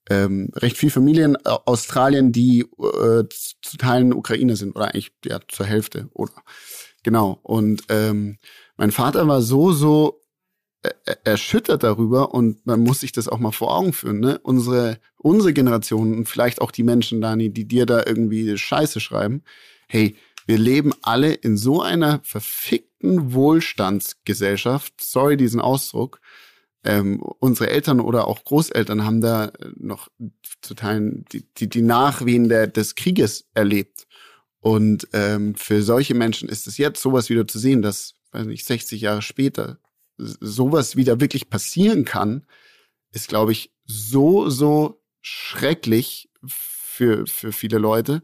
ähm, 0.10 0.50
recht 0.56 0.78
viel 0.78 0.90
Familien 0.90 1.36
äh, 1.36 1.50
Australien, 1.66 2.32
die 2.32 2.62
äh, 2.62 3.24
zu 3.30 3.78
Teilen 3.78 4.14
Ukrainer 4.14 4.56
sind 4.56 4.76
oder 4.76 4.86
eigentlich 4.86 5.12
ja 5.26 5.40
zur 5.48 5.66
Hälfte 5.66 6.10
oder 6.14 6.34
Genau. 7.04 7.40
Und 7.44 7.84
ähm, 7.90 8.38
mein 8.78 8.92
Vater 8.92 9.28
war 9.28 9.42
so, 9.42 9.72
so 9.72 10.22
erschüttert 11.24 11.84
darüber 11.84 12.34
und 12.34 12.66
man 12.66 12.80
muss 12.80 13.02
sich 13.02 13.12
das 13.12 13.28
auch 13.28 13.40
mal 13.40 13.52
vor 13.52 13.76
Augen 13.76 13.92
führen. 13.92 14.20
Ne? 14.20 14.40
Unsere, 14.40 15.00
unsere 15.18 15.54
Generation 15.54 16.18
und 16.18 16.30
vielleicht 16.30 16.62
auch 16.62 16.72
die 16.72 16.84
Menschen, 16.84 17.20
Dani, 17.20 17.50
die 17.50 17.68
dir 17.68 17.86
da 17.86 18.04
irgendwie 18.06 18.58
Scheiße 18.58 19.00
schreiben. 19.00 19.44
Hey, 19.88 20.16
wir 20.46 20.58
leben 20.58 20.94
alle 21.02 21.34
in 21.34 21.58
so 21.58 21.82
einer 21.82 22.22
verfickten 22.24 23.34
Wohlstandsgesellschaft. 23.34 24.94
Sorry 25.02 25.36
diesen 25.36 25.60
Ausdruck. 25.60 26.22
Ähm, 26.86 27.22
unsere 27.40 27.70
Eltern 27.70 28.00
oder 28.00 28.28
auch 28.28 28.46
Großeltern 28.46 29.04
haben 29.04 29.20
da 29.20 29.52
noch 29.76 30.08
zu 30.62 30.76
teilen 30.76 31.26
die, 31.34 31.44
die, 31.56 31.68
die 31.68 31.82
Nachwehen 31.82 32.48
der, 32.48 32.68
des 32.68 32.96
Krieges 32.96 33.50
erlebt. 33.54 34.08
Und 34.62 35.10
ähm, 35.12 35.56
für 35.56 35.84
solche 35.84 36.16
Menschen 36.16 36.48
ist 36.48 36.68
es 36.68 36.78
jetzt 36.78 37.02
sowas 37.02 37.30
wieder 37.30 37.48
zu 37.48 37.60
sehen, 37.60 37.82
dass, 37.82 38.16
weiß 38.32 38.46
nicht, 38.46 38.66
60 38.66 39.02
Jahre 39.02 39.22
später 39.22 39.78
sowas 40.20 40.96
wieder 40.96 41.20
wirklich 41.20 41.50
passieren 41.50 42.06
kann, 42.06 42.46
ist, 43.12 43.30
glaube 43.30 43.52
ich, 43.52 43.72
so, 43.86 44.50
so 44.50 45.02
schrecklich 45.22 46.30
für, 46.46 47.26
für 47.26 47.52
viele 47.52 47.78
Leute. 47.78 48.22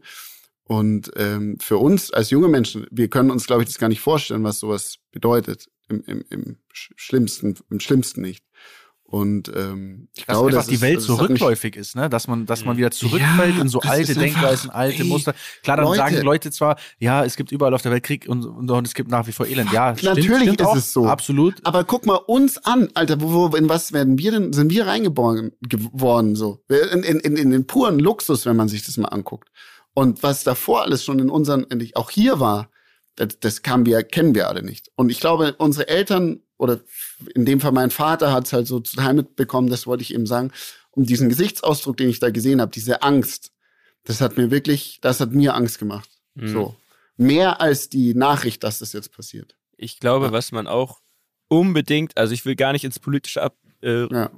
Und 0.64 1.12
ähm, 1.16 1.58
für 1.60 1.78
uns 1.78 2.10
als 2.10 2.30
junge 2.30 2.48
Menschen, 2.48 2.86
wir 2.90 3.08
können 3.08 3.30
uns, 3.30 3.46
glaube 3.46 3.62
ich, 3.62 3.68
das 3.68 3.78
gar 3.78 3.88
nicht 3.88 4.00
vorstellen, 4.00 4.44
was 4.44 4.58
sowas 4.58 4.98
bedeutet. 5.12 5.68
Im, 5.88 6.02
im, 6.02 6.24
im 6.30 6.58
schlimmsten, 6.72 7.56
im 7.70 7.78
schlimmsten 7.78 8.20
nicht. 8.20 8.44
Und 9.08 9.48
ähm, 9.54 10.08
ich 10.16 10.26
dass 10.26 10.34
glaube, 10.34 10.50
dass 10.50 10.66
die 10.66 10.80
Welt 10.80 11.00
so 11.00 11.14
rückläufig 11.14 11.76
ist, 11.76 11.94
ne? 11.94 12.10
Dass 12.10 12.26
man, 12.26 12.44
dass 12.44 12.64
man 12.64 12.76
wieder 12.76 12.90
zurückfällt 12.90 13.54
ja, 13.54 13.62
in 13.62 13.68
so 13.68 13.80
alte 13.80 14.14
Denkweisen, 14.14 14.68
alte 14.70 15.02
ey, 15.02 15.08
Muster. 15.08 15.32
Klar, 15.62 15.76
dann 15.76 15.86
Leute. 15.86 15.98
sagen 15.98 16.22
Leute 16.22 16.50
zwar, 16.50 16.76
ja, 16.98 17.24
es 17.24 17.36
gibt 17.36 17.52
überall 17.52 17.72
auf 17.72 17.82
der 17.82 17.92
Welt 17.92 18.02
Krieg 18.02 18.26
und, 18.28 18.44
und, 18.44 18.68
und 18.68 18.86
es 18.86 18.94
gibt 18.94 19.08
nach 19.08 19.28
wie 19.28 19.32
vor 19.32 19.46
Elend. 19.46 19.70
Ja, 19.72 19.90
natürlich 19.90 20.24
stimmt, 20.24 20.42
stimmt 20.42 20.60
ist 20.60 20.66
auch. 20.66 20.76
es 20.76 20.92
so. 20.92 21.06
Absolut. 21.06 21.54
Aber 21.62 21.84
guck 21.84 22.04
mal 22.04 22.16
uns 22.16 22.58
an, 22.58 22.88
Alter, 22.94 23.20
wo, 23.20 23.52
wo, 23.52 23.56
in 23.56 23.68
was 23.68 23.92
werden 23.92 24.18
wir 24.18 24.32
denn, 24.32 24.52
sind 24.52 24.70
wir 24.70 24.88
reingeboren 24.88 25.52
geworden 25.60 26.34
so? 26.34 26.64
In, 26.68 27.04
in, 27.04 27.20
in, 27.20 27.36
in 27.36 27.50
den 27.50 27.66
puren 27.68 28.00
Luxus, 28.00 28.44
wenn 28.44 28.56
man 28.56 28.66
sich 28.66 28.84
das 28.84 28.96
mal 28.96 29.08
anguckt. 29.08 29.50
Und 29.94 30.24
was 30.24 30.42
davor 30.42 30.82
alles 30.82 31.04
schon 31.04 31.20
in 31.20 31.30
unseren, 31.30 31.64
auch 31.94 32.10
hier 32.10 32.40
war, 32.40 32.70
das, 33.14 33.38
das 33.40 33.62
kam 33.62 33.86
wir, 33.86 34.02
kennen 34.02 34.34
wir 34.34 34.48
alle 34.48 34.64
nicht. 34.64 34.90
Und 34.96 35.10
ich 35.10 35.20
glaube, 35.20 35.54
unsere 35.58 35.88
Eltern 35.88 36.40
oder 36.58 36.80
in 37.34 37.44
dem 37.44 37.60
Fall 37.60 37.72
mein 37.72 37.90
Vater 37.90 38.32
hat 38.32 38.46
es 38.46 38.52
halt 38.52 38.66
so 38.66 38.80
total 38.80 39.14
mitbekommen, 39.14 39.68
das 39.68 39.86
wollte 39.86 40.02
ich 40.02 40.14
eben 40.14 40.26
sagen. 40.26 40.50
Und 40.90 41.10
diesen 41.10 41.28
Gesichtsausdruck, 41.28 41.96
den 41.96 42.08
ich 42.08 42.20
da 42.20 42.30
gesehen 42.30 42.60
habe, 42.60 42.72
diese 42.72 43.02
Angst, 43.02 43.52
das 44.04 44.20
hat 44.20 44.36
mir 44.36 44.50
wirklich, 44.50 44.98
das 45.02 45.20
hat 45.20 45.32
mir 45.32 45.54
Angst 45.54 45.78
gemacht. 45.78 46.08
Mhm. 46.34 46.48
So. 46.48 46.76
Mehr 47.18 47.60
als 47.60 47.88
die 47.88 48.14
Nachricht, 48.14 48.62
dass 48.64 48.78
das 48.78 48.92
jetzt 48.92 49.12
passiert. 49.12 49.56
Ich 49.76 50.00
glaube, 50.00 50.26
Ja. 50.26 50.32
was 50.32 50.52
man 50.52 50.66
auch 50.66 51.00
unbedingt, 51.48 52.16
also 52.16 52.32
ich 52.34 52.44
will 52.44 52.56
gar 52.56 52.72
nicht 52.72 52.84
ins 52.84 52.98
Politische 52.98 53.42
abrücken, 53.42 53.72
äh, 53.82 54.06
Ja. 54.10 54.30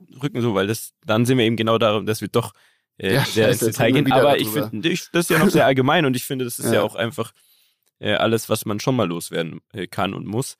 so, 0.43 0.55
weil 0.55 0.67
das, 0.67 0.93
dann 1.05 1.25
sind 1.27 1.39
wir 1.39 1.45
eben 1.45 1.57
genau 1.57 1.79
darum, 1.79 2.07
dass 2.07 2.21
wir 2.21 2.29
doch 2.29 2.53
äh, 3.01 3.15
Ja, 3.15 3.25
sehr 3.25 3.49
ins 3.51 3.61
Detail 3.61 3.93
gehen. 3.93 4.11
Aber 4.11 4.39
ich 4.41 4.49
finde, 4.49 4.89
das 4.91 5.09
ist 5.13 5.31
ja 5.31 5.39
noch 5.39 5.51
sehr 5.51 5.67
allgemein 5.67 6.05
und 6.05 6.17
ich 6.17 6.25
finde, 6.25 6.45
das 6.45 6.59
ist 6.59 6.67
ja, 6.67 6.75
Ja. 6.75 6.83
auch 6.83 6.97
einfach 6.97 7.33
äh, 8.01 8.15
alles, 8.15 8.49
was 8.49 8.65
man 8.67 8.81
schon 8.81 8.97
mal 8.97 9.09
loswerden 9.09 9.61
äh, 9.73 9.87
kann 9.87 10.15
und 10.15 10.27
muss. 10.27 10.57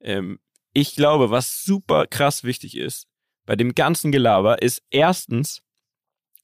Ähm, 0.00 0.38
ich 0.72 0.94
glaube, 0.94 1.30
was 1.30 1.64
super 1.64 2.06
krass 2.06 2.44
wichtig 2.44 2.76
ist 2.76 3.06
bei 3.46 3.56
dem 3.56 3.74
ganzen 3.74 4.12
Gelaber, 4.12 4.62
ist 4.62 4.82
erstens, 4.90 5.62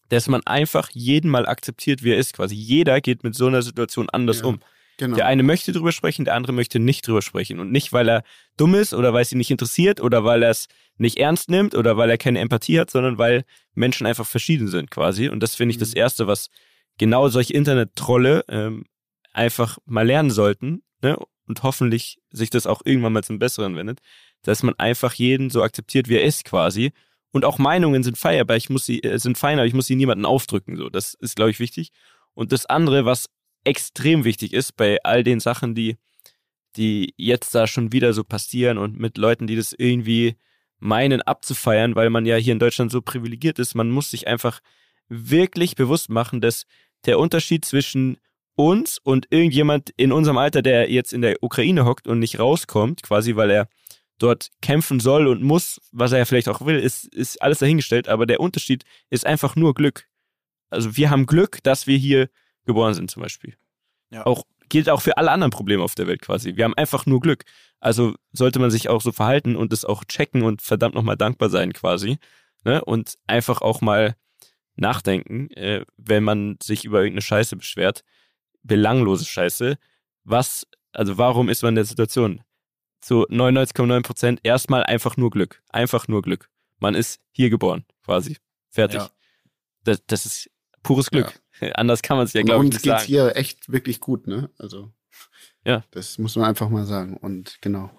dass 0.08 0.26
man 0.28 0.42
einfach 0.46 0.90
jeden 0.92 1.30
mal 1.30 1.46
akzeptiert, 1.46 2.02
wie 2.02 2.10
er 2.12 2.18
ist. 2.18 2.32
Quasi 2.32 2.54
jeder 2.54 3.00
geht 3.00 3.22
mit 3.24 3.34
so 3.34 3.46
einer 3.46 3.62
Situation 3.62 4.08
anders 4.10 4.40
Ja. 4.40 4.46
um. 4.46 4.60
Genau. 4.96 5.14
Der 5.14 5.26
eine 5.26 5.44
möchte 5.44 5.70
drüber 5.70 5.92
sprechen, 5.92 6.24
der 6.24 6.34
andere 6.34 6.52
möchte 6.52 6.80
nicht 6.80 7.06
drüber 7.06 7.22
sprechen. 7.22 7.60
Und 7.60 7.70
nicht, 7.70 7.92
weil 7.92 8.08
er 8.08 8.24
dumm 8.56 8.74
ist 8.74 8.94
oder 8.94 9.12
weil 9.12 9.22
es 9.22 9.30
ihn 9.30 9.38
nicht 9.38 9.50
interessiert 9.52 10.00
oder 10.00 10.24
weil 10.24 10.42
er 10.42 10.50
es 10.50 10.66
nicht 10.96 11.18
ernst 11.18 11.50
nimmt 11.50 11.76
oder 11.76 11.96
weil 11.96 12.10
er 12.10 12.18
keine 12.18 12.40
Empathie 12.40 12.80
hat, 12.80 12.90
sondern 12.90 13.16
weil 13.16 13.44
Menschen 13.74 14.08
einfach 14.08 14.26
verschieden 14.26 14.66
sind 14.66 14.90
quasi. 14.90 15.28
Und 15.28 15.40
das 15.40 15.54
finde 15.54 15.70
ich 15.72 15.78
das 15.78 15.90
Mhm. 15.90 15.98
Erste, 15.98 16.26
was 16.26 16.48
genau 16.98 17.28
solche 17.28 17.52
Internet-Trolle 17.52 18.44
ähm, 18.48 18.86
einfach 19.32 19.78
mal 19.86 20.04
lernen 20.04 20.30
sollten 20.32 20.82
ne? 21.00 21.16
Und 21.48 21.62
hoffentlich 21.62 22.20
sich 22.30 22.50
das 22.50 22.66
auch 22.66 22.82
irgendwann 22.84 23.12
mal 23.12 23.24
zum 23.24 23.38
Besseren 23.38 23.76
wendet, 23.76 24.00
dass 24.42 24.62
man 24.62 24.74
einfach 24.78 25.14
jeden 25.14 25.50
so 25.50 25.62
akzeptiert, 25.62 26.08
wie 26.08 26.16
er 26.16 26.24
ist 26.24 26.44
quasi. 26.44 26.92
Und 27.30 27.44
auch 27.44 27.58
Meinungen 27.58 28.02
sind 28.02 28.16
fein, 28.16 28.40
aber 28.40 28.56
ich 28.56 28.70
muss 28.70 28.86
sie, 28.86 29.02
äh, 29.02 29.18
sind 29.18 29.38
fein, 29.38 29.58
aber 29.58 29.66
ich 29.66 29.74
muss 29.74 29.86
sie 29.86 29.96
niemanden 29.96 30.24
aufdrücken. 30.24 30.76
So, 30.76 30.88
das 30.88 31.14
ist, 31.14 31.36
glaube 31.36 31.50
ich, 31.50 31.58
wichtig. 31.58 31.90
Und 32.34 32.52
das 32.52 32.66
andere, 32.66 33.04
was 33.04 33.28
extrem 33.64 34.24
wichtig 34.24 34.52
ist 34.52 34.76
bei 34.76 34.98
all 35.02 35.24
den 35.24 35.40
Sachen, 35.40 35.74
die, 35.74 35.96
die 36.76 37.14
jetzt 37.16 37.54
da 37.54 37.66
schon 37.66 37.92
wieder 37.92 38.12
so 38.12 38.24
passieren 38.24 38.78
und 38.78 38.98
mit 38.98 39.18
Leuten, 39.18 39.46
die 39.46 39.56
das 39.56 39.72
irgendwie 39.72 40.36
meinen 40.78 41.22
abzufeiern, 41.22 41.96
weil 41.96 42.08
man 42.08 42.24
ja 42.24 42.36
hier 42.36 42.52
in 42.52 42.60
Deutschland 42.60 42.90
so 42.90 43.02
privilegiert 43.02 43.58
ist. 43.58 43.74
Man 43.74 43.90
muss 43.90 44.10
sich 44.10 44.28
einfach 44.28 44.60
wirklich 45.08 45.74
bewusst 45.74 46.08
machen, 46.08 46.40
dass 46.40 46.66
der 47.04 47.18
Unterschied 47.18 47.64
zwischen 47.64 48.18
uns 48.58 48.98
und 48.98 49.28
irgendjemand 49.30 49.90
in 49.96 50.10
unserem 50.10 50.36
Alter, 50.36 50.62
der 50.62 50.90
jetzt 50.90 51.12
in 51.12 51.22
der 51.22 51.42
Ukraine 51.42 51.84
hockt 51.84 52.08
und 52.08 52.18
nicht 52.18 52.40
rauskommt, 52.40 53.04
quasi 53.04 53.36
weil 53.36 53.50
er 53.50 53.68
dort 54.18 54.50
kämpfen 54.60 54.98
soll 54.98 55.28
und 55.28 55.42
muss, 55.42 55.80
was 55.92 56.10
er 56.10 56.18
ja 56.18 56.24
vielleicht 56.24 56.48
auch 56.48 56.66
will, 56.66 56.76
ist, 56.76 57.04
ist 57.14 57.40
alles 57.40 57.60
dahingestellt, 57.60 58.08
aber 58.08 58.26
der 58.26 58.40
Unterschied 58.40 58.84
ist 59.10 59.24
einfach 59.24 59.54
nur 59.54 59.74
Glück. 59.74 60.08
Also 60.70 60.96
wir 60.96 61.08
haben 61.08 61.26
Glück, 61.26 61.62
dass 61.62 61.86
wir 61.86 61.96
hier 61.96 62.28
geboren 62.64 62.94
sind 62.94 63.10
zum 63.12 63.22
Beispiel. 63.22 63.54
Ja. 64.10 64.26
Auch 64.26 64.42
gilt 64.68 64.90
auch 64.90 65.02
für 65.02 65.16
alle 65.16 65.30
anderen 65.30 65.52
Probleme 65.52 65.84
auf 65.84 65.94
der 65.94 66.08
Welt 66.08 66.20
quasi. 66.20 66.56
Wir 66.56 66.64
haben 66.64 66.74
einfach 66.74 67.06
nur 67.06 67.20
Glück. 67.20 67.44
Also 67.78 68.16
sollte 68.32 68.58
man 68.58 68.72
sich 68.72 68.88
auch 68.88 69.00
so 69.00 69.12
verhalten 69.12 69.54
und 69.54 69.72
es 69.72 69.84
auch 69.84 70.04
checken 70.04 70.42
und 70.42 70.62
verdammt 70.62 70.96
nochmal 70.96 71.16
dankbar 71.16 71.48
sein 71.48 71.72
quasi. 71.72 72.18
Ne? 72.64 72.84
Und 72.84 73.14
einfach 73.28 73.62
auch 73.62 73.80
mal 73.80 74.16
nachdenken, 74.74 75.48
äh, 75.52 75.84
wenn 75.96 76.24
man 76.24 76.56
sich 76.60 76.84
über 76.84 76.98
irgendeine 76.98 77.22
Scheiße 77.22 77.56
beschwert, 77.56 78.02
belanglose 78.68 79.24
Scheiße. 79.24 79.76
Was, 80.22 80.66
also 80.92 81.18
warum 81.18 81.48
ist 81.48 81.62
man 81.62 81.70
in 81.70 81.76
der 81.76 81.84
Situation? 81.84 82.42
Zu 83.00 83.26
99,9 83.28 84.02
Prozent 84.02 84.40
erstmal 84.42 84.84
einfach 84.84 85.16
nur 85.16 85.30
Glück. 85.30 85.62
Einfach 85.70 86.06
nur 86.06 86.22
Glück. 86.22 86.48
Man 86.78 86.94
ist 86.94 87.20
hier 87.32 87.50
geboren, 87.50 87.84
quasi. 88.04 88.36
Fertig. 88.70 89.00
Ja. 89.00 89.10
Das, 89.84 90.02
das 90.06 90.26
ist 90.26 90.50
pures 90.82 91.10
Glück. 91.10 91.40
Anders 91.74 92.02
kann 92.02 92.16
man 92.16 92.26
es 92.26 92.32
ja, 92.32 92.42
glaube 92.42 92.64
ich, 92.64 92.66
uns 92.66 92.74
nicht 92.76 92.84
geht's 92.84 93.00
sagen. 93.00 93.06
hier 93.06 93.36
echt 93.36 93.72
wirklich 93.72 94.00
gut, 94.00 94.26
ne? 94.26 94.50
Also. 94.58 94.92
Ja. 95.64 95.84
Das 95.90 96.18
muss 96.18 96.36
man 96.36 96.46
einfach 96.46 96.68
mal 96.68 96.86
sagen. 96.86 97.16
Und 97.16 97.58
genau. 97.60 97.90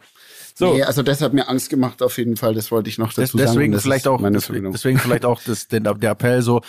So. 0.55 0.73
Nee, 0.73 0.83
also 0.83 1.03
das 1.03 1.21
hat 1.21 1.33
mir 1.33 1.47
Angst 1.47 1.69
gemacht, 1.69 2.01
auf 2.01 2.17
jeden 2.17 2.37
Fall. 2.37 2.53
Das 2.53 2.71
wollte 2.71 2.89
ich 2.89 2.97
noch 2.97 3.13
dazu 3.13 3.37
sagen. 3.37 3.49
deswegen 3.49 3.73
Das 3.73 3.83
vielleicht 3.83 4.07
auch, 4.07 4.19
meine 4.19 4.37
deswegen, 4.37 4.71
deswegen 4.71 4.97
vielleicht 4.97 5.25
auch 5.25 5.41
das, 5.43 5.67
den, 5.67 5.83
der 5.83 6.11
Appell 6.11 6.41
so, 6.41 6.61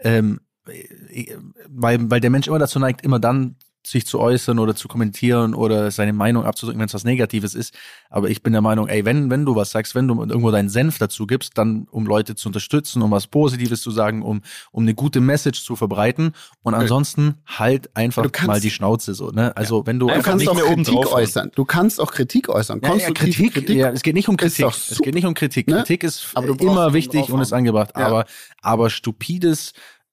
ähm, 0.00 0.40
äh, 0.40 0.51
weil, 1.68 2.10
weil 2.10 2.20
der 2.20 2.30
Mensch 2.30 2.46
immer 2.46 2.58
dazu 2.58 2.78
neigt, 2.78 3.02
immer 3.04 3.18
dann 3.18 3.56
sich 3.84 4.06
zu 4.06 4.20
äußern 4.20 4.60
oder 4.60 4.76
zu 4.76 4.86
kommentieren 4.86 5.54
oder 5.54 5.90
seine 5.90 6.12
Meinung 6.12 6.44
abzudrücken, 6.44 6.78
wenn 6.78 6.86
es 6.86 6.94
was 6.94 7.02
Negatives 7.02 7.56
ist. 7.56 7.74
Aber 8.10 8.30
ich 8.30 8.40
bin 8.40 8.52
der 8.52 8.62
Meinung, 8.62 8.86
ey, 8.86 9.04
wenn, 9.04 9.28
wenn 9.28 9.44
du 9.44 9.56
was 9.56 9.72
sagst, 9.72 9.96
wenn 9.96 10.06
du 10.06 10.20
irgendwo 10.20 10.52
deinen 10.52 10.68
Senf 10.68 10.98
dazu 10.98 11.26
gibst, 11.26 11.58
dann 11.58 11.88
um 11.90 12.06
Leute 12.06 12.36
zu 12.36 12.48
unterstützen, 12.48 13.02
um 13.02 13.10
was 13.10 13.26
Positives 13.26 13.82
zu 13.82 13.90
sagen, 13.90 14.22
um, 14.22 14.42
um 14.70 14.84
eine 14.84 14.94
gute 14.94 15.20
Message 15.20 15.64
zu 15.64 15.74
verbreiten. 15.74 16.30
Und 16.62 16.74
ansonsten 16.74 17.34
halt 17.44 17.90
einfach 17.96 18.22
kannst- 18.30 18.46
mal 18.46 18.60
die 18.60 18.70
Schnauze 18.70 19.14
so, 19.14 19.30
ne? 19.30 19.56
Also 19.56 19.84
wenn 19.84 19.98
du 19.98 20.06
Du 20.06 20.12
Einfach 20.12 20.30
kannst 20.30 20.46
nicht 20.46 20.62
auch 20.62 20.64
Kritik 20.64 21.12
äußern. 21.12 21.50
Du 21.56 21.64
kannst 21.64 22.00
auch 22.00 22.12
Kritik 22.12 22.48
äußern. 22.50 22.78
Ja, 22.82 22.86
ja, 22.86 22.92
Konstruktive 22.92 23.50
Kritik, 23.50 23.76
ja, 23.76 23.90
es 23.90 24.02
geht 24.02 24.14
nicht 24.14 24.28
um 24.28 24.36
Kritik. 24.36 24.66
Es 24.66 25.00
geht 25.02 25.14
nicht 25.14 25.26
um 25.26 25.34
Kritik. 25.34 25.66
ne? 25.66 25.78
Kritik 25.78 26.04
ist 26.04 26.34
immer 26.60 26.92
wichtig 26.92 27.30
und 27.30 27.40
ist 27.40 27.52
angebracht. 27.52 27.90
Ja. 27.96 28.06
Aber, 28.06 28.26
aber 28.60 28.90
stupides 28.90 29.72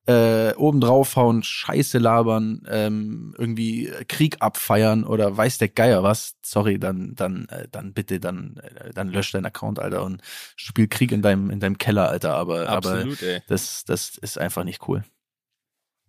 äh, 0.10 0.56
oben 0.56 0.82
draufhauen, 0.82 1.44
Scheiße 1.44 2.00
labern, 2.00 2.64
ähm, 2.68 3.36
irgendwie 3.38 3.92
Krieg 4.08 4.38
abfeiern 4.40 5.04
oder 5.04 5.38
weiß 5.38 5.60
der 5.60 5.68
Geier 5.70 6.02
was, 6.02 6.36
sorry, 6.44 6.80
dann, 6.80 7.14
dann, 7.14 7.48
äh, 7.50 7.68
dann 7.70 7.94
bitte, 7.94 8.20
dann, 8.20 8.58
äh, 8.58 8.92
dann 8.92 9.10
lösch 9.10 9.32
deinen 9.32 9.46
Account, 9.46 9.78
Alter, 9.78 10.04
und 10.04 10.22
spiel 10.56 10.88
Krieg 10.88 11.12
in 11.12 11.22
deinem, 11.22 11.52
in 11.52 11.60
deinem 11.60 11.78
Keller, 11.78 12.10
Alter. 12.10 12.34
Aber, 12.36 12.68
aber 12.70 12.92
Absolut, 12.94 13.22
ey. 13.22 13.42
das, 13.48 13.86
das 13.86 14.18
ist 14.18 14.40
einfach 14.40 14.64
nicht 14.64 14.88
cool. 14.88 15.04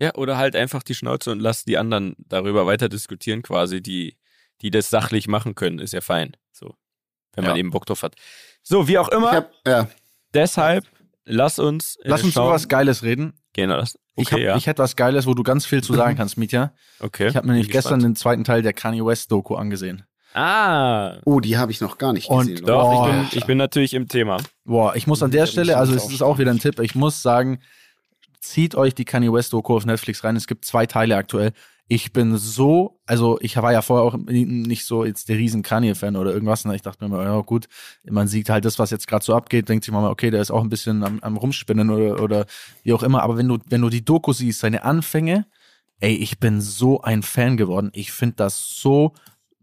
Ja, 0.01 0.15
oder 0.15 0.39
halt 0.39 0.57
einfach 0.57 0.83
die 0.83 0.95
Schnauze 0.95 1.31
und 1.31 1.41
lass 1.41 1.65
die 1.67 1.77
anderen 1.77 2.17
darüber 2.27 2.65
weiter 2.67 2.89
diskutieren, 2.89 3.43
quasi, 3.43 3.83
die, 3.83 4.17
die 4.63 4.71
das 4.71 4.89
sachlich 4.89 5.29
machen 5.29 5.55
können, 5.55 5.79
ist 5.79 5.93
ja 5.93 6.01
fein. 6.01 6.37
So. 6.53 6.75
Wenn 7.35 7.45
man 7.45 7.55
Ja. 7.55 7.59
eben 7.61 7.71
Bock 7.71 7.85
drauf 7.85 8.03
hat. 8.03 8.15
So, 8.63 8.89
wie 8.89 8.97
auch 8.97 9.09
immer, 9.11 9.29
Ich 9.31 9.37
hab, 9.37 9.53
ja. 9.67 9.91
deshalb 10.33 10.87
lass 11.27 11.59
uns. 11.59 11.97
äh, 11.97 12.09
Lass 12.09 12.25
uns 12.25 12.33
schauen. 12.33 12.47
über 12.47 12.55
was 12.55 12.69
Geiles 12.69 13.03
reden. 13.03 13.35
Genau, 13.53 13.77
das. 13.79 13.97
Okay, 14.17 14.23
ich 14.23 14.33
hab, 14.33 14.39
ja. 14.41 14.57
ich 14.57 14.67
hätte 14.67 14.83
was 14.83 14.97
Geiles, 14.97 15.27
wo 15.27 15.35
du 15.35 15.43
ganz 15.43 15.67
viel 15.67 15.83
zu 15.83 15.95
sagen 15.95 16.17
kannst, 16.17 16.37
Mietja. 16.39 16.73
okay. 17.01 17.29
Ich 17.29 17.37
habe 17.37 17.47
mir 17.47 17.55
nämlich 17.55 17.71
gestern 17.71 17.99
gespannt. 17.99 18.03
den 18.05 18.17
zweiten 18.17 18.45
Teil 18.45 18.63
der 18.63 18.73
Kanye 18.73 19.05
West 19.05 19.33
Doku 19.33 19.55
angesehen. 19.57 20.05
Ah, 20.35 21.17
Oh, 21.25 21.41
die 21.41 21.59
habe 21.59 21.73
ich 21.73 21.81
noch 21.81 21.99
gar 21.99 22.13
nicht 22.13 22.29
Und 22.29 22.47
gesehen. 22.47 22.67
doch, 22.67 22.85
Oh, 22.85 23.07
ich, 23.07 23.31
bin, 23.31 23.39
ich 23.41 23.47
bin 23.47 23.59
natürlich 23.59 23.95
im 23.95 24.07
Thema. 24.07 24.37
Boah, 24.65 24.95
ich 24.95 25.09
muss 25.09 25.23
an 25.25 25.33
der 25.33 25.47
Stelle, 25.47 25.77
also 25.77 25.93
ist 25.93 26.05
es 26.05 26.09
auch 26.09 26.13
ist 26.15 26.23
auch 26.23 26.39
wieder 26.39 26.53
ein 26.53 26.61
Tipp, 26.61 26.79
ich 26.79 26.95
muss 26.95 27.21
sagen, 27.23 27.59
zieht 28.41 28.75
euch 28.77 28.95
die 28.95 29.05
Kanye 29.05 29.33
West 29.33 29.53
Doku 29.53 29.75
auf 29.77 29.85
Netflix 29.87 30.23
rein. 30.23 30.37
Es 30.37 30.47
gibt 30.47 30.65
zwei 30.65 30.87
Teile 30.87 31.17
aktuell. 31.17 31.53
Ich 31.93 32.13
bin 32.13 32.37
so, 32.37 33.01
also 33.05 33.37
ich 33.41 33.57
war 33.57 33.73
ja 33.73 33.83
vorher 33.83 34.05
auch 34.07 34.17
nicht 34.17 34.85
so 34.87 35.05
jetzt 35.05 35.29
der 35.29 35.39
riesen 35.39 35.63
Kanye-Fan 35.63 36.15
oder 36.15 36.33
irgendwas. 36.33 36.65
Und 36.65 36.73
ich 36.73 36.83
dachte 36.83 37.03
mir 37.03 37.11
mal, 37.11 37.25
ja 37.25 37.41
gut, 37.41 37.67
man 38.09 38.29
sieht 38.29 38.49
halt 38.49 38.65
das, 38.65 38.79
was 38.79 38.91
jetzt 38.91 39.09
gerade 39.09 39.25
so 39.25 39.35
abgeht, 39.35 39.69
denkt 39.69 39.85
sich 39.85 39.93
mal, 39.93 40.09
okay, 40.09 40.31
der 40.31 40.41
ist 40.41 40.53
auch 40.53 40.63
ein 40.63 40.69
bisschen 40.69 41.03
am, 41.03 41.19
am 41.19 41.37
Rumspinnen 41.37 41.91
oder, 41.91 42.23
oder 42.23 42.47
wie 42.85 42.93
auch 42.93 43.03
immer. 43.03 43.25
Aber 43.25 43.37
wenn 43.37 43.49
du, 43.49 43.59
wenn 43.69 43.81
du 43.81 43.89
die 43.89 44.05
Doku 44.05 44.33
siehst, 44.33 44.61
seine 44.61 44.85
Anfänge, 44.85 45.47
ey, 45.99 46.15
ich 46.15 46.39
bin 46.39 46.61
so 46.61 47.01
ein 47.03 47.25
Fan 47.25 47.57
geworden. 47.57 47.91
Ich 47.93 48.13
finde 48.13 48.37
das 48.37 48.69
so 48.69 49.13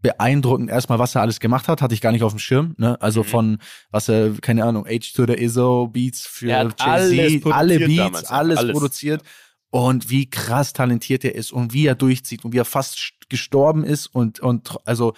beeindruckend. 0.02 0.70
Erstmal, 0.70 1.00
was 1.00 1.16
er 1.16 1.22
alles 1.22 1.40
gemacht 1.40 1.70
hat, 1.70 1.82
hatte 1.82 1.94
ich 1.94 2.02
gar 2.02 2.12
nicht 2.12 2.24
auf 2.24 2.34
dem 2.34 2.40
Schirm. 2.40 2.76
Ne? 2.78 3.02
Also 3.02 3.22
Mhm. 3.22 3.26
von, 3.28 3.58
was 3.90 4.10
er, 4.10 4.32
keine 4.42 4.66
Ahnung, 4.66 4.86
H 4.86 5.14
to 5.16 5.26
the 5.26 5.34
Izzo, 5.34 5.88
Beats 5.88 6.26
für 6.28 6.48
Jay-Z, 6.78 7.54
alle 7.54 7.80
Beats, 7.80 7.96
damals, 7.96 8.30
alles, 8.30 8.60
alles. 8.60 8.72
produziert. 8.74 9.24
Und 9.70 10.10
wie 10.10 10.30
krass 10.30 10.74
talentiert 10.74 11.26
er 11.26 11.36
ist 11.36 11.52
und 11.52 11.74
wie 11.74 11.86
er 11.86 11.96
durchzieht 11.96 12.46
und 12.46 12.54
wie 12.54 12.60
er 12.60 12.66
fast 12.66 12.98
st- 12.98 13.14
gestorben 13.30 13.84
ist 13.84 14.08
und, 14.08 14.40
und 14.40 14.78
also 14.86 15.14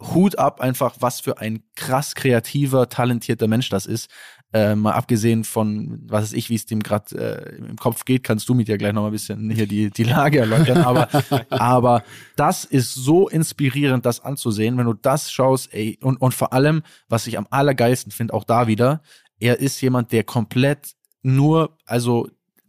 Hut 0.00 0.38
ab 0.38 0.60
einfach, 0.60 0.96
was 1.00 1.20
für 1.20 1.38
ein 1.38 1.64
krass 1.74 2.14
kreativer, 2.14 2.88
talentierter 2.88 3.48
Mensch 3.48 3.68
das 3.68 3.84
ist. 3.84 4.08
Äh, 4.52 4.76
mal 4.76 4.92
abgesehen 4.92 5.44
von, 5.44 6.00
was 6.06 6.22
weiß 6.22 6.32
ich, 6.32 6.48
wie 6.48 6.54
es 6.54 6.64
dem 6.64 6.82
gerade 6.82 7.16
äh, 7.18 7.56
im 7.56 7.76
Kopf 7.76 8.06
geht, 8.06 8.22
kannst 8.22 8.48
du 8.48 8.54
mit 8.54 8.68
ja 8.68 8.78
gleich 8.78 8.94
noch 8.94 9.02
mal 9.02 9.08
ein 9.08 9.12
bisschen 9.12 9.50
hier 9.50 9.66
die, 9.66 9.90
die 9.90 10.04
Lage 10.04 10.38
erläutern. 10.38 10.78
Aber, 10.78 11.08
aber 11.50 12.02
das 12.36 12.64
ist 12.64 12.94
so 12.94 13.28
inspirierend, 13.28 14.06
das 14.06 14.20
anzusehen, 14.20 14.78
wenn 14.78 14.86
du 14.86 14.94
das 14.94 15.30
schaust, 15.30 15.74
ey, 15.74 15.98
und, 16.00 16.16
und 16.22 16.32
vor 16.32 16.54
allem, 16.54 16.82
was 17.08 17.26
ich 17.26 17.36
am 17.36 17.46
allergeilsten 17.50 18.10
finde, 18.10 18.32
auch 18.32 18.44
da 18.44 18.68
wieder, 18.68 19.02
er 19.38 19.58
ist 19.58 19.78
jemand, 19.82 20.12
der 20.12 20.24
komplett 20.24 20.94
nur, 21.22 21.76
also 21.84 22.28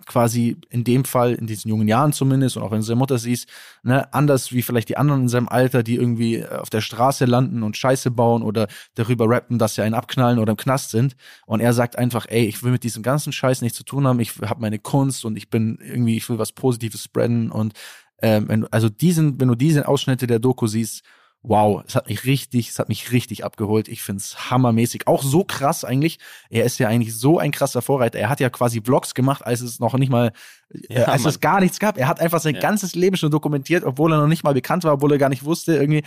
quasi 0.09 0.57
in 0.69 0.83
dem 0.83 1.05
Fall, 1.05 1.35
in 1.35 1.47
diesen 1.47 1.69
jungen 1.69 1.87
Jahren 1.87 2.11
zumindest, 2.11 2.57
und 2.57 2.63
auch 2.63 2.71
wenn 2.71 2.79
du 2.79 2.85
seine 2.85 2.97
Mutter 2.97 3.19
siehst, 3.19 3.47
ne, 3.83 4.11
anders 4.11 4.51
wie 4.51 4.63
vielleicht 4.63 4.89
die 4.89 4.97
anderen 4.97 5.21
in 5.21 5.27
seinem 5.29 5.47
Alter, 5.47 5.83
die 5.83 5.95
irgendwie 5.95 6.37
äh, 6.37 6.49
auf 6.49 6.69
der 6.69 6.81
Straße 6.81 7.25
landen 7.25 7.61
und 7.63 7.77
Scheiße 7.77 8.09
bauen 8.09 8.41
oder 8.41 8.67
darüber 8.95 9.29
rappen, 9.29 9.59
dass 9.59 9.75
sie 9.75 9.83
einen 9.83 9.93
abknallen 9.93 10.39
oder 10.39 10.51
im 10.51 10.57
Knast 10.57 10.89
sind. 10.89 11.15
Und 11.45 11.59
er 11.59 11.73
sagt 11.73 11.97
einfach, 11.97 12.25
ey, 12.27 12.45
ich 12.45 12.63
will 12.63 12.71
mit 12.71 12.83
diesem 12.83 13.03
ganzen 13.03 13.31
Scheiß 13.31 13.61
nichts 13.61 13.77
zu 13.77 13.83
tun 13.83 14.07
haben, 14.07 14.19
ich 14.19 14.33
habe 14.41 14.61
meine 14.61 14.79
Kunst 14.79 15.23
und 15.23 15.37
ich 15.37 15.49
bin 15.49 15.77
irgendwie, 15.81 16.17
ich 16.17 16.27
will 16.27 16.39
was 16.39 16.51
Positives 16.51 17.03
spreaden 17.03 17.51
und 17.51 17.73
ähm, 18.21 18.67
also 18.71 18.89
diesen, 18.89 19.39
wenn 19.39 19.47
du 19.47 19.55
diese 19.55 19.87
Ausschnitte 19.87 20.27
der 20.27 20.39
Doku 20.39 20.67
siehst, 20.67 21.03
wow, 21.41 21.81
es 21.87 21.95
hat 21.95 22.09
mich 22.09 22.25
richtig, 22.25 22.69
es 22.69 22.79
hat 22.79 22.89
mich 22.89 23.11
richtig 23.11 23.45
abgeholt. 23.45 23.87
Ich 23.87 24.01
find's 24.01 24.49
hammermäßig. 24.49 25.07
Auch 25.07 25.23
so 25.23 25.43
krass 25.43 25.85
eigentlich. 25.85 26.19
Er 26.49 26.65
ist 26.65 26.79
ja 26.79 26.87
eigentlich 26.89 27.15
so 27.15 27.39
ein 27.39 27.51
krasser 27.51 27.81
Vorreiter. 27.81 28.19
Er 28.19 28.29
hat 28.29 28.39
ja 28.41 28.49
quasi 28.49 28.81
Vlogs 28.81 29.13
gemacht, 29.15 29.45
als 29.45 29.61
es 29.61 29.79
noch 29.79 29.93
nicht 29.97 30.09
mal, 30.09 30.33
äh, 30.73 30.99
Ja, 30.99 31.05
als 31.05 31.23
Mann. 31.23 31.29
es 31.29 31.39
gar 31.39 31.59
nichts 31.61 31.79
gab. 31.79 31.97
Er 31.97 32.07
hat 32.07 32.19
einfach 32.19 32.41
sein 32.41 32.55
Ja. 32.55 32.61
ganzes 32.61 32.93
Leben 32.95 33.15
schon 33.15 33.31
dokumentiert, 33.31 33.83
obwohl 33.85 34.11
er 34.13 34.19
noch 34.19 34.27
nicht 34.27 34.43
mal 34.43 34.53
bekannt 34.53 34.83
war, 34.83 34.93
obwohl 34.93 35.11
er 35.13 35.17
gar 35.17 35.29
nicht 35.29 35.43
wusste 35.45 35.75
irgendwie. 35.75 36.03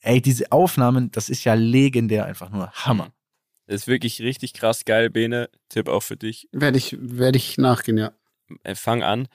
Ey, 0.00 0.20
diese 0.20 0.50
Aufnahmen, 0.52 1.10
das 1.12 1.28
ist 1.28 1.44
ja 1.44 1.54
legendär 1.54 2.26
einfach 2.26 2.50
nur 2.50 2.70
Hammer. 2.72 3.12
Das 3.66 3.82
ist 3.82 3.86
wirklich 3.86 4.20
richtig 4.20 4.52
krass 4.52 4.84
geil, 4.84 5.08
Bene. 5.08 5.48
Tipp 5.70 5.88
auch 5.88 6.02
für 6.02 6.16
dich. 6.18 6.48
Werde 6.52 6.76
ich, 6.76 6.96
werde 7.00 7.38
ich 7.38 7.56
nachgehen, 7.56 7.96
ja. 7.96 8.12
Äh, 8.64 8.74
fang 8.74 9.02
an. 9.02 9.28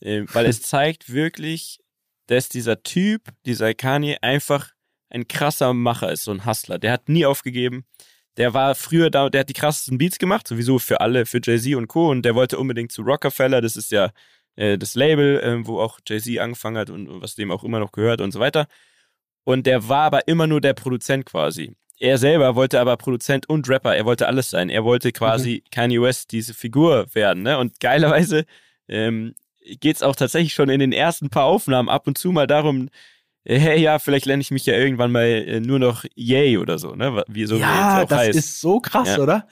Äh, 0.00 0.24
weil 0.32 0.46
es 0.46 0.62
zeigt 0.62 1.12
wirklich, 1.12 1.78
dass 2.26 2.48
dieser 2.48 2.82
Typ, 2.82 3.28
dieser 3.44 3.74
Kanye, 3.74 4.16
einfach 4.22 4.70
ein 5.10 5.28
krasser 5.28 5.72
Macher 5.72 6.12
ist, 6.12 6.24
so 6.24 6.32
ein 6.32 6.46
Hustler. 6.46 6.78
Der 6.78 6.92
hat 6.92 7.08
nie 7.08 7.26
aufgegeben. 7.26 7.84
Der 8.36 8.52
war 8.52 8.74
früher 8.74 9.10
da, 9.10 9.30
der 9.30 9.40
hat 9.40 9.48
die 9.48 9.54
krassesten 9.54 9.98
Beats 9.98 10.18
gemacht, 10.18 10.46
sowieso 10.46 10.78
für 10.78 11.00
alle, 11.00 11.24
für 11.24 11.40
Jay-Z 11.42 11.74
und 11.74 11.88
Co. 11.88 12.10
Und 12.10 12.22
der 12.22 12.34
wollte 12.34 12.58
unbedingt 12.58 12.92
zu 12.92 13.02
Rockefeller, 13.02 13.60
das 13.60 13.76
ist 13.76 13.90
ja 13.92 14.10
äh, 14.56 14.76
das 14.76 14.94
Label, 14.94 15.40
äh, 15.40 15.66
wo 15.66 15.80
auch 15.80 16.00
Jay-Z 16.06 16.38
angefangen 16.38 16.76
hat 16.76 16.90
und, 16.90 17.08
und 17.08 17.22
was 17.22 17.34
dem 17.34 17.50
auch 17.50 17.64
immer 17.64 17.80
noch 17.80 17.92
gehört 17.92 18.20
und 18.20 18.32
so 18.32 18.40
weiter. 18.40 18.66
Und 19.44 19.66
der 19.66 19.88
war 19.88 20.02
aber 20.02 20.28
immer 20.28 20.46
nur 20.46 20.60
der 20.60 20.74
Produzent 20.74 21.24
quasi. 21.24 21.76
Er 21.98 22.18
selber 22.18 22.56
wollte 22.56 22.78
aber 22.78 22.96
Produzent 22.96 23.48
und 23.48 23.68
Rapper, 23.68 23.96
er 23.96 24.04
wollte 24.04 24.26
alles 24.26 24.50
sein. 24.50 24.68
Er 24.68 24.84
wollte 24.84 25.12
quasi 25.12 25.64
Kanye 25.70 26.02
West 26.02 26.32
diese 26.32 26.52
Figur 26.52 27.06
werden. 27.14 27.42
Ne? 27.42 27.56
Und 27.56 27.80
geilerweise 27.80 28.44
ähm, 28.88 29.34
geht 29.80 29.96
es 29.96 30.02
auch 30.02 30.14
tatsächlich 30.14 30.52
schon 30.52 30.68
in 30.68 30.80
den 30.80 30.92
ersten 30.92 31.30
paar 31.30 31.44
Aufnahmen 31.44 31.88
ab 31.88 32.06
und 32.06 32.18
zu 32.18 32.32
mal 32.32 32.46
darum, 32.46 32.90
hey, 33.46 33.80
ja, 33.80 33.98
vielleicht 33.98 34.26
lerne 34.26 34.40
ich 34.40 34.50
mich 34.50 34.66
ja 34.66 34.74
irgendwann 34.74 35.12
mal 35.12 35.24
äh, 35.24 35.60
nur 35.60 35.78
noch 35.78 36.04
Yay 36.14 36.58
oder 36.58 36.78
so, 36.78 36.94
ne? 36.94 37.24
Wie 37.28 37.46
so 37.46 37.56
wie 37.56 37.60
ja, 37.60 38.00
jetzt 38.00 38.04
auch 38.04 38.08
das 38.08 38.18
heißt. 38.18 38.38
ist 38.38 38.60
so 38.60 38.80
krass, 38.80 39.08
Ja. 39.08 39.18
oder? 39.18 39.48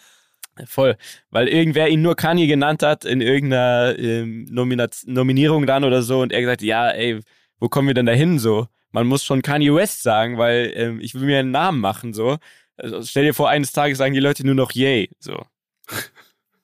Voll. 0.67 0.97
Weil 1.31 1.49
irgendwer 1.49 1.89
ihn 1.89 2.03
nur 2.03 2.15
Kanye 2.15 2.47
genannt 2.47 2.83
hat 2.83 3.05
in 3.05 3.21
irgendeiner 3.21 3.99
ähm, 3.99 4.47
Nominierung 4.51 5.67
dann 5.67 5.83
oder 5.85 6.03
so 6.03 6.21
und 6.21 6.33
er 6.33 6.41
gesagt, 6.41 6.63
ja, 6.63 6.91
ey, 6.91 7.21
wo 7.59 7.69
kommen 7.69 7.89
wir 7.89 7.95
denn 7.95 8.07
da 8.07 8.13
hin 8.13 8.39
so? 8.39 8.69
Man 8.93 9.07
muss 9.09 9.25
schon 9.25 9.43
Kanye 9.43 9.75
West 9.75 10.03
sagen, 10.03 10.39
weil 10.39 10.73
ähm, 10.77 11.01
ich 11.01 11.15
will 11.15 11.23
mir 11.23 11.41
einen 11.41 11.51
Namen 11.51 11.81
machen 11.81 12.15
so. 12.15 12.37
Also 12.77 13.03
stell 13.03 13.25
dir 13.25 13.35
vor, 13.35 13.49
eines 13.49 13.73
Tages 13.73 13.99
sagen 13.99 14.15
die 14.15 14.21
Leute 14.21 14.47
nur 14.47 14.55
noch 14.55 14.73
Yay 14.73 15.11
so. 15.19 15.45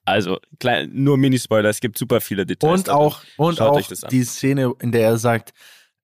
Also, 0.07 0.39
klein, 0.59 0.91
nur 0.93 1.18
Minispoiler, 1.18 1.68
es 1.68 1.78
gibt 1.78 1.97
super 1.97 2.20
viele 2.20 2.45
Details. 2.45 2.81
Und 2.81 2.91
auch, 2.91 3.20
und 3.37 3.59
Schaut 3.59 3.85
auch 3.85 4.09
die 4.09 4.24
Szene, 4.24 4.72
in 4.81 4.91
der 4.91 5.03
er 5.03 5.18
sagt, 5.18 5.53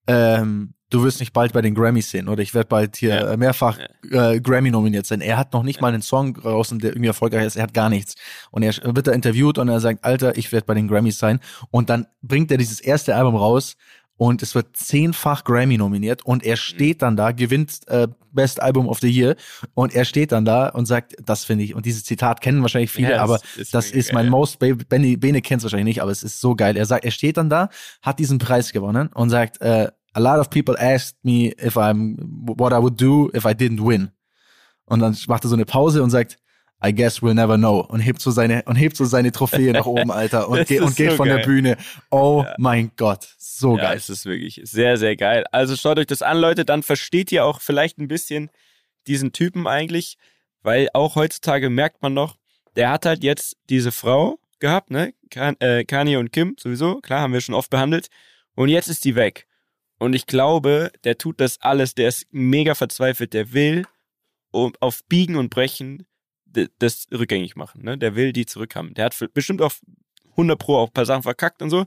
ähm, 0.06 0.74
du 0.96 1.04
wirst 1.04 1.20
nicht 1.20 1.32
bald 1.32 1.52
bei 1.52 1.62
den 1.62 1.74
Grammys 1.74 2.10
sehen 2.10 2.28
oder 2.28 2.42
ich 2.42 2.54
werde 2.54 2.68
bald 2.68 2.96
hier 2.96 3.14
Ja. 3.14 3.32
äh, 3.32 3.36
mehrfach 3.36 3.78
äh, 4.10 4.40
Grammy 4.40 4.70
nominiert 4.70 5.06
sein. 5.06 5.20
Er 5.20 5.36
hat 5.36 5.52
noch 5.52 5.62
nicht 5.62 5.80
mal 5.80 5.88
einen 5.92 6.02
Song 6.02 6.34
draußen, 6.34 6.78
der 6.78 6.90
irgendwie 6.90 7.08
erfolgreich 7.08 7.44
ist. 7.46 7.56
Er 7.56 7.64
hat 7.64 7.74
gar 7.74 7.88
nichts. 7.88 8.14
Und 8.50 8.62
er 8.62 8.72
wird 8.94 9.06
da 9.06 9.12
interviewt 9.12 9.58
und 9.58 9.68
er 9.68 9.80
sagt, 9.80 10.04
Alter, 10.04 10.36
ich 10.36 10.52
werde 10.52 10.66
bei 10.66 10.74
den 10.74 10.88
Grammys 10.88 11.18
sein. 11.18 11.40
Und 11.70 11.90
dann 11.90 12.06
bringt 12.22 12.50
er 12.50 12.56
dieses 12.58 12.80
erste 12.80 13.14
Album 13.14 13.36
raus 13.36 13.76
und 14.18 14.42
es 14.42 14.54
wird 14.54 14.74
zehnfach 14.76 15.44
Grammy 15.44 15.76
nominiert 15.76 16.24
und 16.24 16.42
er 16.42 16.56
steht 16.56 17.02
dann 17.02 17.16
da, 17.16 17.32
gewinnt 17.32 17.80
äh, 17.88 18.08
Best 18.32 18.62
Album 18.62 18.88
of 18.88 18.98
the 19.00 19.10
Year 19.10 19.36
und 19.74 19.94
er 19.94 20.06
steht 20.06 20.32
dann 20.32 20.46
da 20.46 20.68
und 20.70 20.86
sagt, 20.86 21.14
das 21.24 21.44
finde 21.44 21.64
ich, 21.64 21.74
und 21.74 21.84
dieses 21.84 22.02
Zitat 22.04 22.40
kennen 22.40 22.62
wahrscheinlich 22.62 22.90
viele, 22.90 23.10
Ja, 23.10 23.16
das 23.18 23.22
aber 23.24 23.40
ist 23.56 23.74
das 23.74 23.90
ist 23.90 24.14
mein 24.14 24.24
geil. 24.24 24.30
most, 24.30 24.58
Be- 24.58 24.74
Benny, 24.74 25.18
Bene 25.18 25.42
kennt 25.42 25.60
es 25.60 25.64
wahrscheinlich 25.64 25.96
nicht, 25.96 26.02
aber 26.02 26.12
es 26.12 26.22
ist 26.22 26.40
so 26.40 26.54
geil. 26.54 26.78
Er 26.78 26.86
sagt, 26.86 27.04
er 27.04 27.10
steht 27.10 27.36
dann 27.36 27.50
da, 27.50 27.68
hat 28.00 28.18
diesen 28.18 28.38
Preis 28.38 28.72
gewonnen 28.72 29.08
und 29.14 29.28
sagt, 29.28 29.60
äh, 29.60 29.88
a 30.16 30.20
lot 30.20 30.38
of 30.40 30.48
people 30.48 30.74
asked 30.78 31.16
me 31.22 31.52
if 31.58 31.76
I'm, 31.76 32.16
what 32.58 32.72
I 32.72 32.78
would 32.78 32.96
do 32.96 33.30
if 33.34 33.44
I 33.44 33.52
didn't 33.52 33.80
win. 33.80 34.10
Und 34.86 35.00
dann 35.00 35.16
macht 35.28 35.44
er 35.44 35.48
so 35.48 35.54
eine 35.54 35.66
Pause 35.66 36.02
und 36.02 36.10
sagt, 36.10 36.38
I 36.84 36.92
guess 36.92 37.22
we'll 37.22 37.34
never 37.34 37.56
know. 37.56 37.80
Und 37.80 38.00
hebt 38.00 38.20
so 38.20 38.30
seine, 38.30 38.62
und 38.64 38.76
hebt 38.76 38.96
so 38.96 39.04
seine 39.04 39.32
Trophäe 39.32 39.72
nach 39.72 39.86
oben, 39.86 40.10
Alter, 40.10 40.48
und, 40.48 40.58
Das 40.60 40.68
geht 40.68 40.80
und 40.80 40.88
ist 40.88 40.96
geht 40.96 41.10
so 41.10 41.16
von 41.16 41.28
der 41.28 41.38
geil. 41.38 41.46
Bühne. 41.46 41.76
Oh 42.10 42.44
mein 42.58 42.92
Gott. 42.96 43.28
So 43.38 43.76
ja, 43.76 43.84
geil. 43.84 43.96
es 43.96 44.08
ist 44.08 44.24
wirklich 44.24 44.60
sehr, 44.64 44.96
sehr 44.96 45.16
geil. 45.16 45.44
Also 45.52 45.76
schaut 45.76 45.98
euch 45.98 46.06
das 46.06 46.22
an, 46.22 46.38
Leute, 46.38 46.64
dann 46.64 46.82
versteht 46.82 47.30
ihr 47.32 47.44
auch 47.44 47.60
vielleicht 47.60 47.98
ein 47.98 48.08
bisschen 48.08 48.50
diesen 49.06 49.32
Typen 49.32 49.66
eigentlich, 49.66 50.16
weil 50.62 50.88
auch 50.94 51.14
heutzutage 51.16 51.68
merkt 51.68 52.02
man 52.02 52.14
noch, 52.14 52.36
der 52.76 52.90
hat 52.90 53.06
halt 53.06 53.22
jetzt 53.22 53.56
diese 53.68 53.92
Frau 53.92 54.38
gehabt, 54.60 54.90
ne? 54.90 55.14
Kan 55.30 55.56
äh, 55.60 55.84
Kanye 55.84 56.16
und 56.16 56.32
Kim 56.32 56.56
sowieso, 56.58 57.00
klar, 57.00 57.20
haben 57.20 57.32
wir 57.32 57.40
schon 57.40 57.54
oft 57.54 57.70
behandelt. 57.70 58.08
Und 58.54 58.68
jetzt 58.68 58.88
ist 58.88 59.04
die 59.04 59.14
weg. 59.14 59.46
Und 59.98 60.14
ich 60.14 60.26
glaube, 60.26 60.92
der 61.04 61.18
tut 61.18 61.40
das 61.40 61.60
alles, 61.60 61.94
der 61.94 62.08
ist 62.08 62.26
mega 62.30 62.74
verzweifelt, 62.74 63.32
der 63.32 63.52
will 63.52 63.84
auf 64.52 65.04
Biegen 65.04 65.36
und 65.36 65.50
Brechen 65.50 66.06
das 66.78 67.06
rückgängig 67.12 67.56
machen, 67.56 67.82
ne? 67.82 67.98
Der 67.98 68.14
will 68.14 68.32
die 68.32 68.46
zurückhaben. 68.46 68.94
Der 68.94 69.06
hat 69.06 69.34
bestimmt 69.34 69.60
auch 69.60 69.72
100 70.30 70.58
Pro 70.58 70.76
auch 70.76 70.88
ein 70.88 70.92
paar 70.92 71.04
Sachen 71.04 71.22
verkackt 71.22 71.60
und 71.60 71.70
so, 71.70 71.84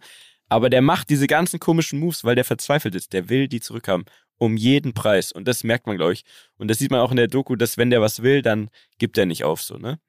aber 0.47 0.69
der 0.69 0.81
macht 0.81 1.09
diese 1.09 1.27
ganzen 1.27 1.59
komischen 1.59 1.99
Moves, 1.99 2.23
weil 2.23 2.35
der 2.35 2.45
verzweifelt 2.45 2.95
ist. 2.95 3.13
Der 3.13 3.29
will 3.29 3.47
die 3.47 3.61
zurückhaben. 3.61 4.05
Um 4.37 4.55
jeden 4.55 4.93
Preis. 4.93 5.31
Und 5.33 5.47
das 5.47 5.65
merkt 5.65 5.85
man, 5.85 5.97
glaube 5.97 6.13
ich. 6.13 6.23
Und 6.57 6.69
das 6.69 6.77
sieht 6.77 6.91
man 6.91 7.01
auch 7.01 7.11
in 7.11 7.17
der 7.17 7.27
Doku, 7.27 7.57
dass 7.57 7.77
wenn 7.77 7.89
der 7.89 7.99
was 7.99 8.23
will, 8.23 8.41
dann 8.41 8.69
gibt 8.97 9.17
er 9.17 9.25
nicht 9.25 9.43
auf, 9.43 9.61
so, 9.61 9.77
ne? 9.77 9.99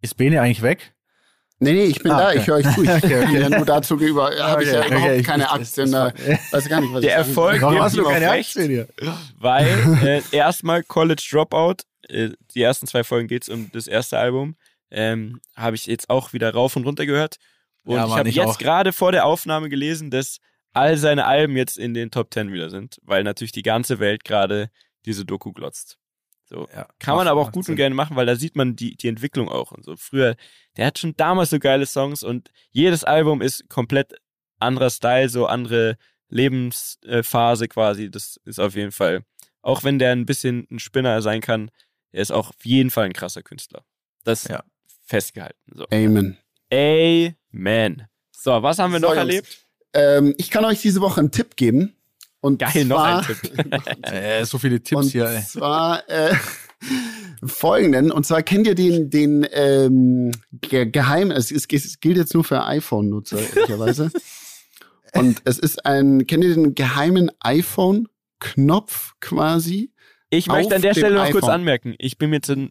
Ist 0.00 0.16
Bene 0.16 0.40
eigentlich 0.40 0.62
weg? 0.62 0.94
Nee, 1.62 1.72
nee, 1.72 1.84
ich 1.84 2.02
bin 2.02 2.10
Ah, 2.10 2.18
da, 2.18 2.28
okay. 2.30 2.38
ich 2.38 2.46
höre 2.46 2.56
euch 2.56 2.74
zu. 2.74 2.82
Ich 2.82 2.88
Okay, 3.04 3.22
okay. 3.24 3.40
ja, 3.40 3.48
nur 3.50 3.66
dazu 3.66 3.96
gegenüber 3.96 4.30
habe 4.38 4.64
ich 4.64 4.72
ja 4.72 4.86
überhaupt 4.86 5.04
okay, 5.04 5.22
keine 5.22 5.50
Aktien 5.50 5.92
da. 5.92 6.08
ich- 6.08 6.14
Weiß 6.52 6.68
gar 6.68 6.80
nicht, 6.80 6.92
was 6.92 7.00
Der 7.02 7.10
ich. 7.20 7.28
Erfolg 7.28 7.60
Warum 7.60 7.80
hast 7.82 7.96
du 7.96 8.04
keine 8.04 8.30
Aktien 8.30 8.68
hier? 8.70 8.88
weil 9.38 9.66
äh, 10.32 10.36
erstmal 10.36 10.82
College 10.82 11.22
Dropout, 11.30 11.84
äh, 12.08 12.30
die 12.54 12.62
ersten 12.62 12.86
zwei 12.86 13.04
Folgen 13.04 13.28
geht 13.28 13.42
es 13.42 13.48
um 13.50 13.70
das 13.72 13.86
erste 13.86 14.18
Album, 14.18 14.56
ähm, 14.90 15.40
habe 15.54 15.76
ich 15.76 15.86
jetzt 15.86 16.08
auch 16.10 16.32
wieder 16.32 16.52
rauf 16.54 16.76
und 16.76 16.86
runter 16.86 17.04
gehört. 17.06 17.36
Und 17.84 17.96
Ja, 17.96 18.06
ich 18.06 18.12
habe 18.12 18.28
jetzt 18.30 18.58
gerade 18.58 18.92
vor 18.92 19.12
der 19.12 19.26
Aufnahme 19.26 19.68
gelesen, 19.68 20.10
dass 20.10 20.38
all 20.72 20.96
seine 20.96 21.26
Alben 21.26 21.56
jetzt 21.56 21.78
in 21.78 21.94
den 21.94 22.10
Top 22.10 22.30
Ten 22.30 22.52
wieder 22.52 22.70
sind, 22.70 22.98
weil 23.02 23.22
natürlich 23.22 23.52
die 23.52 23.62
ganze 23.62 23.98
Welt 24.00 24.24
gerade 24.24 24.70
diese 25.04 25.24
Doku 25.24 25.52
glotzt. 25.52 25.98
So. 26.50 26.68
Ja, 26.74 26.88
Kann 26.98 27.14
man 27.16 27.28
aber 27.28 27.40
auch 27.40 27.52
gut 27.52 27.64
Sinn. 27.64 27.72
und 27.72 27.76
gerne 27.76 27.94
machen, 27.94 28.16
weil 28.16 28.26
da 28.26 28.34
sieht 28.36 28.56
man 28.56 28.74
die, 28.76 28.96
die 28.96 29.06
Entwicklung 29.08 29.48
auch 29.48 29.70
und 29.70 29.84
so. 29.84 29.94
Früher, 29.96 30.34
der 30.76 30.86
hat 30.86 30.98
schon 30.98 31.14
damals 31.16 31.50
so 31.50 31.58
geile 31.60 31.86
Songs 31.86 32.22
und 32.24 32.50
jedes 32.72 33.04
Album 33.04 33.40
ist 33.40 33.68
komplett 33.68 34.14
anderer 34.58 34.90
Style, 34.90 35.28
so 35.28 35.46
andere 35.46 35.96
Lebensphase 36.28 37.68
quasi. 37.68 38.10
Das 38.10 38.38
ist 38.44 38.58
auf 38.58 38.74
jeden 38.74 38.92
Fall, 38.92 39.22
auch 39.62 39.84
wenn 39.84 39.98
der 39.98 40.12
ein 40.12 40.26
bisschen 40.26 40.66
ein 40.70 40.78
Spinner 40.78 41.22
sein 41.22 41.40
kann, 41.40 41.70
er 42.12 42.22
ist 42.22 42.32
auch 42.32 42.50
auf 42.50 42.64
jeden 42.64 42.90
Fall 42.90 43.04
ein 43.06 43.12
krasser 43.12 43.42
Künstler. 43.42 43.84
Das 44.24 44.44
Ja. 44.48 44.64
festgehalten. 45.06 45.58
So. 45.74 45.86
Amen. 45.92 46.36
Amen. 46.72 48.06
So, 48.32 48.62
was 48.62 48.78
haben 48.78 48.92
wir 48.92 49.00
So, 49.00 49.06
noch 49.06 49.14
Jungs. 49.14 49.18
erlebt? 49.28 49.66
Ähm, 49.92 50.34
ich 50.38 50.50
kann 50.50 50.64
euch 50.64 50.80
diese 50.82 51.00
Woche 51.00 51.20
einen 51.20 51.30
Tipp 51.30 51.56
geben. 51.56 51.94
Und 52.40 52.58
Geil, 52.58 52.84
noch 52.86 52.96
zwar, 52.96 53.18
ein 53.18 53.26
Tipp. 53.26 54.02
Äh, 54.12 54.44
so 54.44 54.58
viele 54.58 54.82
Tipps 54.82 55.02
und 55.02 55.12
hier, 55.12 55.26
ey. 55.26 55.42
zwar 55.42 56.08
äh, 56.08 56.34
folgenden. 57.44 58.10
Und 58.10 58.24
zwar 58.24 58.42
kennt 58.42 58.66
ihr 58.66 58.74
den, 58.74 59.10
den 59.10 59.46
ähm, 59.52 60.32
ge 60.52 60.86
geheim, 60.86 61.30
es, 61.30 61.50
ist, 61.50 61.72
es 61.72 62.00
gilt 62.00 62.16
jetzt 62.16 62.34
nur 62.34 62.44
für 62.44 62.64
iPhone-Nutzer, 62.64 63.38
ehrlicherweise. 63.54 64.10
und 65.14 65.42
es 65.44 65.58
ist 65.58 65.84
ein, 65.84 66.26
kennt 66.26 66.44
ihr 66.44 66.54
den 66.54 66.74
geheimen 66.74 67.30
iPhone-Knopf 67.40 69.14
quasi? 69.20 69.92
Ich 70.30 70.46
möchte 70.46 70.76
an 70.76 70.82
der 70.82 70.94
Stelle 70.94 71.16
noch 71.16 71.30
kurz 71.30 71.44
iPhone. 71.44 71.54
anmerken, 71.54 71.94
ich 71.98 72.16
bin 72.16 72.30
mir 72.30 72.40
zu 72.40 72.70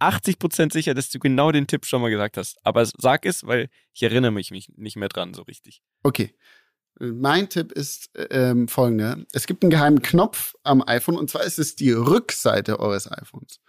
80% 0.00 0.72
sicher, 0.72 0.94
dass 0.94 1.08
du 1.08 1.18
genau 1.18 1.52
den 1.52 1.66
Tipp 1.66 1.86
schon 1.86 2.02
mal 2.02 2.10
gesagt 2.10 2.36
hast. 2.36 2.58
Aber 2.64 2.84
sag 2.84 3.24
es, 3.24 3.46
weil 3.46 3.68
ich 3.94 4.02
erinnere 4.02 4.30
mich 4.30 4.50
nicht 4.50 4.96
mehr 4.96 5.08
dran 5.08 5.32
so 5.32 5.42
richtig. 5.42 5.80
Okay. 6.02 6.34
Mein 6.98 7.48
Tipp 7.48 7.72
ist 7.72 8.10
ähm, 8.30 8.68
folgender. 8.68 9.18
Es 9.32 9.46
gibt 9.46 9.62
einen 9.62 9.70
geheimen 9.70 10.02
Knopf 10.02 10.54
am 10.62 10.82
iPhone 10.86 11.16
und 11.16 11.30
zwar 11.30 11.44
ist 11.44 11.58
es 11.58 11.76
die 11.76 11.92
Rückseite 11.92 12.80
eures 12.80 13.10
iPhones. 13.10 13.60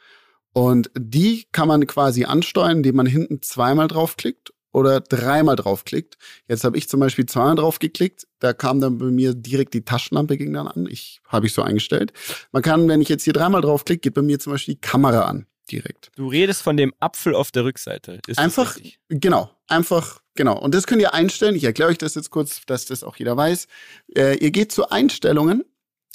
Und 0.54 0.90
die 0.98 1.46
kann 1.52 1.68
man 1.68 1.86
quasi 1.88 2.26
ansteuern, 2.26 2.78
indem 2.78 2.96
man 2.96 3.06
hinten 3.06 3.42
zweimal 3.42 3.88
draufklickt 3.88 4.54
oder 4.72 5.02
dreimal 5.02 5.56
draufklickt. 5.56 6.18
Jetzt 6.48 6.64
habe 6.64 6.78
ich 6.78 6.90
zum 6.90 7.00
Beispiel 7.00 7.26
zweimal 7.26 7.56
draufgeklickt. 7.56 8.28
Da 8.40 8.54
kam 8.54 8.80
dann 8.80 8.98
bei 8.98 9.06
mir 9.06 9.34
direkt 9.34 9.74
die 9.74 9.84
Taschenlampe 9.84 10.38
ging 10.38 10.54
dann 10.54 10.68
an. 10.68 10.88
Ich 10.90 11.20
habe 11.28 11.48
ich 11.48 11.54
so 11.54 11.62
eingestellt. 11.62 12.14
Man 12.52 12.64
kann, 12.64 12.88
wenn 12.88 13.02
ich 13.02 13.10
jetzt 13.10 13.24
hier 13.24 13.34
dreimal 13.34 13.62
draufklicke, 13.62 14.02
geht 14.02 14.14
bei 14.14 14.22
mir 14.22 14.40
zum 14.40 14.54
Beispiel 14.54 14.76
die 14.76 14.82
Kamera 14.82 15.26
an 15.26 15.48
direkt. 15.72 16.12
Du 16.16 16.28
redest 16.28 16.62
von 16.62 16.78
dem 16.78 16.94
Apfel 17.00 17.36
auf 17.36 17.52
der 17.52 17.66
Rückseite. 17.66 18.20
Ist 18.28 18.40
Einfach, 18.40 18.78
genau, 19.10 19.52
einfach, 19.68 20.22
genau. 20.36 20.60
Und 20.60 20.74
das 20.74 20.88
könnt 20.88 21.02
ihr 21.02 21.14
einstellen. 21.14 21.56
Ich 21.56 21.64
erkläre 21.64 21.90
euch 21.90 21.98
das 21.98 22.16
jetzt 22.16 22.30
kurz, 22.30 22.66
dass 22.66 22.86
das 22.86 23.04
auch 23.04 23.16
jeder 23.16 23.38
weiß. 23.38 23.68
Äh, 24.16 24.38
ihr 24.38 24.52
geht 24.52 24.72
zu 24.72 24.90
Einstellungen 24.90 25.64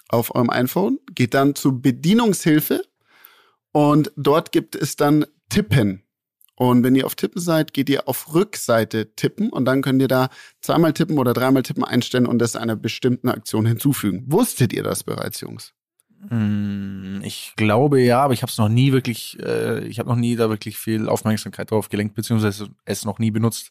auf 0.08 0.34
eurem 0.34 0.50
iPhone, 0.50 0.98
geht 1.14 1.34
dann 1.34 1.54
zu 1.54 1.80
Bedienungshilfe 1.80 2.82
und 3.72 4.12
dort 4.16 4.52
gibt 4.52 4.74
es 4.74 4.96
dann 4.96 5.26
Tippen. 5.48 6.02
Und 6.54 6.84
wenn 6.84 6.94
ihr 6.94 7.06
auf 7.06 7.14
Tippen 7.14 7.40
seid, 7.40 7.72
geht 7.72 7.88
ihr 7.88 8.08
auf 8.08 8.34
Rückseite 8.34 9.16
tippen 9.16 9.50
und 9.50 9.64
dann 9.64 9.82
könnt 9.82 10.00
ihr 10.02 10.08
da 10.08 10.28
zweimal 10.60 10.92
tippen 10.92 11.18
oder 11.18 11.32
dreimal 11.32 11.62
tippen 11.62 11.82
einstellen 11.82 12.26
und 12.26 12.38
das 12.38 12.56
einer 12.56 12.76
bestimmten 12.76 13.28
Aktion 13.28 13.66
hinzufügen. 13.66 14.24
Wusstet 14.26 14.72
ihr 14.72 14.82
das 14.82 15.02
bereits, 15.02 15.40
Jungs? 15.40 15.72
Mm, 16.30 17.20
Ich 17.24 17.52
glaube 17.56 18.00
ja, 18.00 18.20
aber 18.20 18.34
ich 18.34 18.42
habe 18.42 18.50
es 18.50 18.58
noch 18.58 18.68
nie 18.68 18.92
wirklich, 18.92 19.38
äh, 19.40 19.84
ich 19.86 19.98
habe 19.98 20.08
noch 20.08 20.16
nie 20.16 20.36
da 20.36 20.48
wirklich 20.48 20.78
viel 20.78 21.08
Aufmerksamkeit 21.08 21.70
drauf 21.70 21.88
gelenkt, 21.88 22.14
beziehungsweise 22.14 22.68
es 22.84 23.04
noch 23.04 23.18
nie 23.18 23.30
benutzt. 23.30 23.70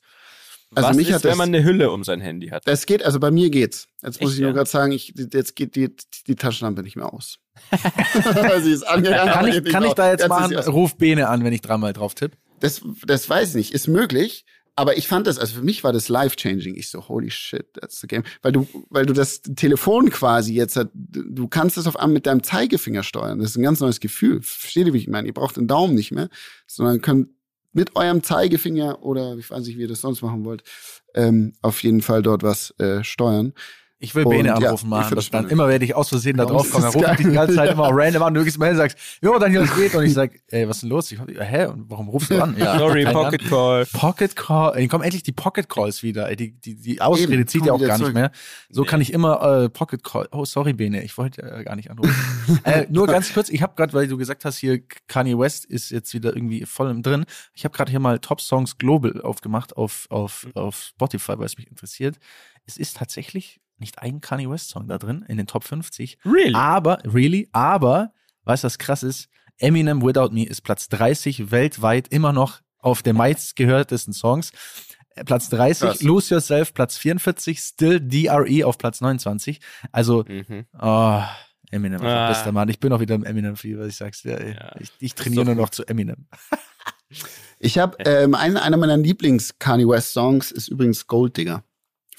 Also 0.74 0.89
Was 0.89 0.95
mich 0.95 1.10
ist, 1.10 1.16
hat 1.16 1.24
wenn 1.26 1.32
das- 1.32 1.38
man 1.38 1.49
eine 1.49 1.64
Hülle 1.66 1.91
um 1.91 2.04
sein 2.06 2.22
Handy 2.22 2.47
hat? 2.47 2.66
Das 2.66 2.86
geht, 2.86 3.04
also 3.04 3.20
bei 3.20 3.30
mir 3.30 3.49
geht's. 3.49 3.88
Jetzt 4.02 4.22
muss 4.22 4.32
Echt, 4.32 4.38
ich 4.38 4.41
nur 4.41 4.52
ja? 4.52 4.56
gerade 4.56 4.70
sagen, 4.70 4.91
ich, 4.93 5.14
jetzt 5.34 5.56
geht 5.58 5.76
die, 5.76 5.93
die 6.28 6.36
Taschenlampe 6.36 6.82
nicht 6.82 6.95
mehr 6.95 7.14
aus. 7.14 7.39
Sie 8.62 8.72
ist 8.72 8.84
angegangen. 8.84 9.34
Kann 9.34 9.47
ich, 9.47 9.64
kann 9.66 9.84
ich 9.84 9.93
da 9.93 10.10
jetzt 10.10 10.22
ist 10.22 10.30
machen, 10.30 10.56
ruf 10.58 10.95
Bene 10.95 11.28
an, 11.28 11.43
wenn 11.43 11.52
ich 11.52 11.60
dreimal 11.62 11.91
drauf 11.91 12.16
tippe? 12.16 12.38
Das, 12.62 12.82
das 13.06 13.30
weiß 13.30 13.49
ich 13.49 13.56
nicht. 13.56 13.74
Ist 13.74 13.88
möglich. 13.88 14.45
Aber 14.76 14.97
ich 14.97 15.07
fand 15.07 15.28
das, 15.28 15.38
also 15.38 15.55
für 15.55 15.63
mich 15.63 15.84
war 15.84 15.91
das 15.91 16.07
life-changing. 16.07 16.76
Ich 16.76 16.89
so, 16.89 17.07
holy 17.07 17.30
shit, 17.30 17.74
that's 17.74 17.99
the 17.99 18.07
game. 18.07 18.24
Weil 18.41 18.53
du, 18.53 18.67
weil 18.89 19.05
du 19.05 19.13
das 19.13 19.41
Telefon 19.41 20.09
quasi 20.09 20.53
jetzt, 20.53 20.80
du 20.93 21.47
kannst 21.47 21.78
das 21.78 21.88
auf 21.88 21.97
einmal 21.97 22.13
mit 22.13 22.26
deinem 22.26 22.41
Zeigefinger 22.41 23.03
steuern. 23.03 23.39
Das 23.39 23.51
ist 23.51 23.57
ein 23.57 23.63
ganz 23.63 23.82
neues 23.82 23.99
Gefühl. 23.99 24.41
Versteht 24.41 24.88
ihr, 24.88 24.93
wie 24.93 24.99
ich 24.99 25.07
meine? 25.07 25.28
Ihr 25.28 25.34
braucht 25.34 25.57
den 25.57 25.67
Daumen 25.67 25.93
nicht 25.93 26.11
mehr, 26.11 26.30
sondern 26.67 27.01
könnt 27.01 27.30
mit 27.74 27.95
eurem 27.95 28.24
Zeigefinger 28.24 29.03
oder 29.03 29.38
ich 29.38 29.49
weiß 29.49 29.65
nicht, 29.65 29.78
wie 29.78 29.84
ihr 29.84 29.88
das 29.88 30.01
sonst 30.01 30.22
machen 30.22 30.43
wollt, 30.45 30.63
ähm, 31.13 31.53
auf 31.61 31.84
jeden 31.84 32.01
Fall 32.01 32.22
dort 32.22 32.43
was 32.43 32.72
äh, 32.80 33.03
steuern. 33.03 33.53
Ich 34.04 34.16
will 34.16 34.26
Bene 34.26 34.47
ja, 34.49 34.56
anrufen, 34.56 34.88
ich 34.88 34.89
machen. 34.89 35.28
dann 35.32 35.49
immer 35.49 35.68
werde 35.68 35.86
ich 35.86 35.93
aus 35.93 36.10
Versehen 36.10 36.36
da 36.36 36.45
drauf 36.45 36.72
kommen. 36.72 36.86
Dann 36.86 36.93
rufe 36.93 37.12
ich 37.20 37.28
die 37.28 37.34
ganze 37.34 37.54
Zeit 37.54 37.72
immer 37.72 37.89
random 37.91 38.24
an. 38.24 38.34
Du 38.34 38.43
gehst 38.43 38.58
mal 38.58 38.66
hin 38.66 38.74
und 38.74 38.80
sagst, 38.80 38.97
jo, 39.22 39.38
Daniel, 39.38 39.62
was 39.62 39.76
geht? 39.76 39.93
Und 39.93 40.04
ich 40.06 40.14
sag, 40.16 40.32
ey, 40.47 40.68
was 40.68 40.78
ist 40.78 40.82
denn 40.82 40.89
los? 40.89 41.12
Ich, 41.12 41.20
hä? 41.20 41.66
Und 41.66 41.88
warum 41.88 42.10
rufst 42.10 42.32
du 42.32 42.41
an? 42.41 42.56
Ja, 42.62 42.80
Sorry, 42.80 43.06
Pocket 43.06 43.47
Call. 43.47 43.86
Pocket 43.86 44.36
Call, 44.36 44.74
ey, 44.76 44.88
kommen 44.88 45.04
endlich 45.04 45.22
die 45.22 45.32
Pocket 45.32 45.70
Calls 45.70 46.02
wieder. 46.02 46.30
Ey, 46.30 46.36
die, 46.36 46.52
die, 46.60 46.76
die 46.76 46.99
Ausrede 46.99 47.34
Eben, 47.34 47.47
zieht 47.47 47.64
ja 47.66 47.74
auch 47.74 47.80
gar 47.80 47.97
zurück. 47.97 48.10
nicht 48.14 48.22
mehr. 48.22 48.32
So 48.70 48.82
Nee. 48.82 48.88
kann 48.88 49.02
ich 49.02 49.14
immer 49.14 49.64
äh, 49.66 49.70
Pocket 49.70 50.04
Call. 50.04 50.28
Oh, 50.32 50.45
sorry, 50.45 50.74
Bene, 50.74 51.04
ich 51.04 51.18
wollte 51.20 51.43
äh, 51.43 51.64
gar 51.64 51.76
nicht 51.76 51.91
anrufen. 51.91 52.14
äh, 52.64 52.88
nur 52.89 53.06
ganz 53.06 53.32
kurz, 53.32 53.49
ich 53.49 53.62
habe 53.62 53.74
gerade, 53.76 53.93
weil 53.93 54.08
du 54.08 54.18
gesagt 54.18 54.45
hast, 54.45 54.58
hier 54.58 54.82
Kanye 55.08 55.38
West 55.38 55.66
ist 55.66 55.91
jetzt 55.91 56.12
wieder 56.16 56.36
irgendwie 56.36 56.66
voll 56.66 56.89
im 56.89 57.04
drin. 57.04 57.26
Ich 57.54 57.66
habe 57.66 57.76
gerade 57.76 57.91
hier 57.91 57.99
mal 57.99 58.18
Top 58.18 58.41
Songs 58.41 58.78
Global 58.80 59.22
aufgemacht 59.22 59.78
auf, 59.78 60.08
auf, 60.10 60.47
auf 60.56 60.82
Spotify, 60.95 61.34
weil 61.38 61.45
es 61.45 61.58
mich 61.58 61.68
interessiert. 61.70 62.18
Es 62.66 62.78
ist 62.78 62.97
tatsächlich 62.97 63.60
nicht 63.82 64.00
ein 64.00 64.22
Kanye 64.22 64.50
West 64.50 64.70
Song 64.70 64.88
da 64.88 64.98
drin 64.98 65.26
in 65.28 65.36
den 65.38 65.48
Top 65.48 65.64
50. 65.66 66.20
Really? 66.24 66.56
Aber, 66.56 67.00
really, 67.04 67.50
aber, 67.52 68.14
weißt 68.46 68.64
du, 68.64 68.68
was 68.68 68.78
krass 68.78 69.04
ist? 69.04 69.28
Eminem 69.58 70.02
Without 70.02 70.30
Me 70.32 70.46
ist 70.46 70.62
Platz 70.62 70.88
30 70.90 71.52
weltweit 71.52 72.08
immer 72.08 72.32
noch 72.34 72.62
auf 72.80 73.04
der 73.04 73.14
meistgehörtesten 73.14 74.14
Songs. 74.14 74.52
Äh, 75.16 75.24
Platz 75.26 75.50
30, 75.50 75.88
Krass. 75.90 76.02
Lose 76.02 76.34
Yourself, 76.34 76.74
Platz 76.74 76.98
44, 76.98 77.60
Still 77.60 78.00
DRE 78.00 78.66
auf 78.66 78.78
Platz 78.78 79.02
29. 79.02 79.60
Also, 79.92 80.24
Mhm. 80.28 80.66
oh, 80.80 81.22
Eminem, 81.70 82.02
Ah. 82.02 82.26
ah. 82.26 82.28
bester 82.30 82.52
Mann. 82.52 82.70
Ich 82.70 82.80
bin 82.80 82.92
auch 82.94 83.00
wieder 83.02 83.16
im 83.16 83.24
Eminem-Fieber, 83.24 83.86
ich 83.86 83.96
sag's 83.98 84.24
dir. 84.24 84.56
Ja. 84.56 84.76
Ich, 84.80 84.92
ich 85.00 85.14
trainiere 85.16 85.46
nur 85.46 85.56
noch 85.56 85.70
zu 85.70 85.86
Eminem. 85.86 86.28
Ich 87.60 87.78
habe 87.78 87.98
ähm, 88.06 88.36
einen, 88.36 88.58
einer 88.58 88.78
meiner 88.78 88.98
Lieblings-Kanye 88.98 89.88
West-Songs 89.88 90.52
ist 90.52 90.70
übrigens 90.70 91.08
Gold 91.08 91.38
Digger. 91.38 91.64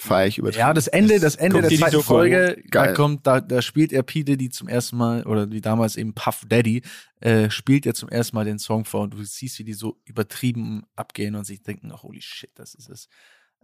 Feier 0.03 0.26
ich 0.26 0.38
über. 0.38 0.50
Ja, 0.50 0.74
das 0.74 0.88
Ende, 0.88 1.20
das 1.20 1.36
Ende 1.36 1.62
der 1.62 1.70
zweiten 1.70 1.92
Doku 1.92 2.05
Folge, 2.05 2.57
da 2.70 2.84
Geil. 2.86 2.94
kommt, 2.94 3.26
da, 3.26 3.40
da 3.40 3.62
spielt 3.62 3.92
er 3.92 4.03
P. 4.03 4.24
Diddy 4.24 4.50
zum 4.50 4.68
ersten 4.68 4.96
Mal, 4.96 5.24
oder 5.24 5.50
wie 5.50 5.61
damals 5.61 5.96
eben 5.96 6.14
Puff 6.14 6.42
Daddy, 6.46 6.82
äh, 7.20 7.50
spielt 7.50 7.86
er 7.86 7.94
zum 7.94 8.09
ersten 8.09 8.36
Mal 8.36 8.44
den 8.44 8.59
Song 8.59 8.84
vor 8.84 9.03
und 9.03 9.14
du 9.14 9.22
siehst, 9.22 9.59
wie 9.59 9.64
die 9.64 9.74
so 9.74 10.00
übertrieben 10.05 10.84
abgehen 10.96 11.34
und 11.34 11.44
sich 11.44 11.62
denken, 11.62 11.92
oh, 11.92 12.03
holy 12.03 12.20
shit, 12.20 12.50
das 12.55 12.74
ist 12.74 12.88
es. 12.88 13.09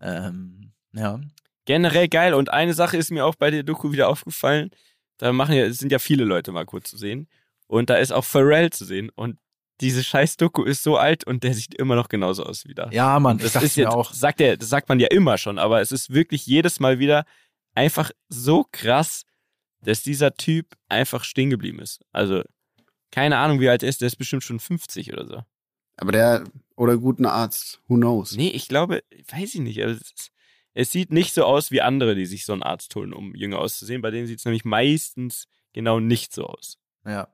Ähm, 0.00 0.72
ja. 0.92 1.20
Generell 1.64 2.08
geil. 2.08 2.34
Und 2.34 2.50
eine 2.50 2.74
Sache 2.74 2.96
ist 2.96 3.10
mir 3.10 3.26
auch 3.26 3.34
bei 3.34 3.50
der 3.50 3.62
Doku 3.62 3.92
wieder 3.92 4.08
aufgefallen. 4.08 4.70
Da 5.18 5.32
machen 5.32 5.54
ja, 5.54 5.64
es 5.64 5.78
sind 5.78 5.92
ja 5.92 5.98
viele 5.98 6.24
Leute 6.24 6.52
mal 6.52 6.64
kurz 6.64 6.90
zu 6.90 6.96
sehen. 6.96 7.28
Und 7.66 7.90
da 7.90 7.96
ist 7.96 8.12
auch 8.12 8.24
Pharrell 8.24 8.70
zu 8.70 8.84
sehen. 8.84 9.10
Und 9.14 9.38
diese 9.80 10.02
scheiß 10.02 10.36
Doku 10.36 10.64
ist 10.64 10.82
so 10.82 10.96
alt 10.96 11.24
und 11.24 11.44
der 11.44 11.54
sieht 11.54 11.74
immer 11.74 11.94
noch 11.96 12.08
genauso 12.08 12.44
aus 12.44 12.64
wie 12.66 12.74
da. 12.74 12.88
Ja, 12.90 13.18
Mann, 13.20 13.38
Das 13.38 13.54
ist 13.56 13.76
jetzt, 13.76 13.88
auch. 13.88 14.12
sagt 14.12 14.40
er, 14.40 14.56
das 14.56 14.68
sagt 14.68 14.88
man 14.88 14.98
ja 15.00 15.08
immer 15.08 15.38
schon, 15.38 15.58
aber 15.58 15.80
es 15.80 15.92
ist 15.92 16.10
wirklich 16.12 16.46
jedes 16.46 16.80
Mal 16.80 16.98
wieder 16.98 17.24
einfach 17.74 18.10
so 18.28 18.66
krass, 18.72 19.24
dass 19.80 20.02
dieser 20.02 20.34
Typ 20.34 20.74
einfach 20.88 21.22
stehen 21.24 21.50
geblieben 21.50 21.78
ist. 21.78 22.00
Also, 22.12 22.42
keine 23.12 23.38
Ahnung, 23.38 23.60
wie 23.60 23.68
alt 23.68 23.82
er 23.82 23.88
ist, 23.88 24.00
der 24.00 24.08
ist 24.08 24.16
bestimmt 24.16 24.42
schon 24.42 24.58
50 24.60 25.12
oder 25.12 25.26
so. 25.26 25.42
Aber 25.96 26.12
der, 26.12 26.44
oder 26.76 26.96
guten 26.96 27.26
Arzt, 27.26 27.80
who 27.86 27.94
knows? 27.96 28.32
Nee, 28.36 28.50
ich 28.50 28.68
glaube, 28.68 29.02
weiß 29.30 29.54
ich 29.54 29.60
nicht, 29.60 29.78
es, 29.78 29.98
ist- 30.00 30.30
es 30.74 30.92
sieht 30.92 31.10
nicht 31.12 31.34
so 31.34 31.44
aus 31.44 31.70
wie 31.72 31.80
andere, 31.80 32.14
die 32.14 32.26
sich 32.26 32.44
so 32.44 32.52
einen 32.52 32.62
Arzt 32.62 32.94
holen, 32.94 33.12
um 33.12 33.34
jünger 33.34 33.58
auszusehen. 33.58 34.00
Bei 34.02 34.10
denen 34.12 34.26
sieht 34.28 34.38
es 34.40 34.44
nämlich 34.44 34.64
meistens 34.64 35.46
genau 35.72 35.98
nicht 35.98 36.32
so 36.32 36.46
aus. 36.46 36.78
Ja. 37.04 37.28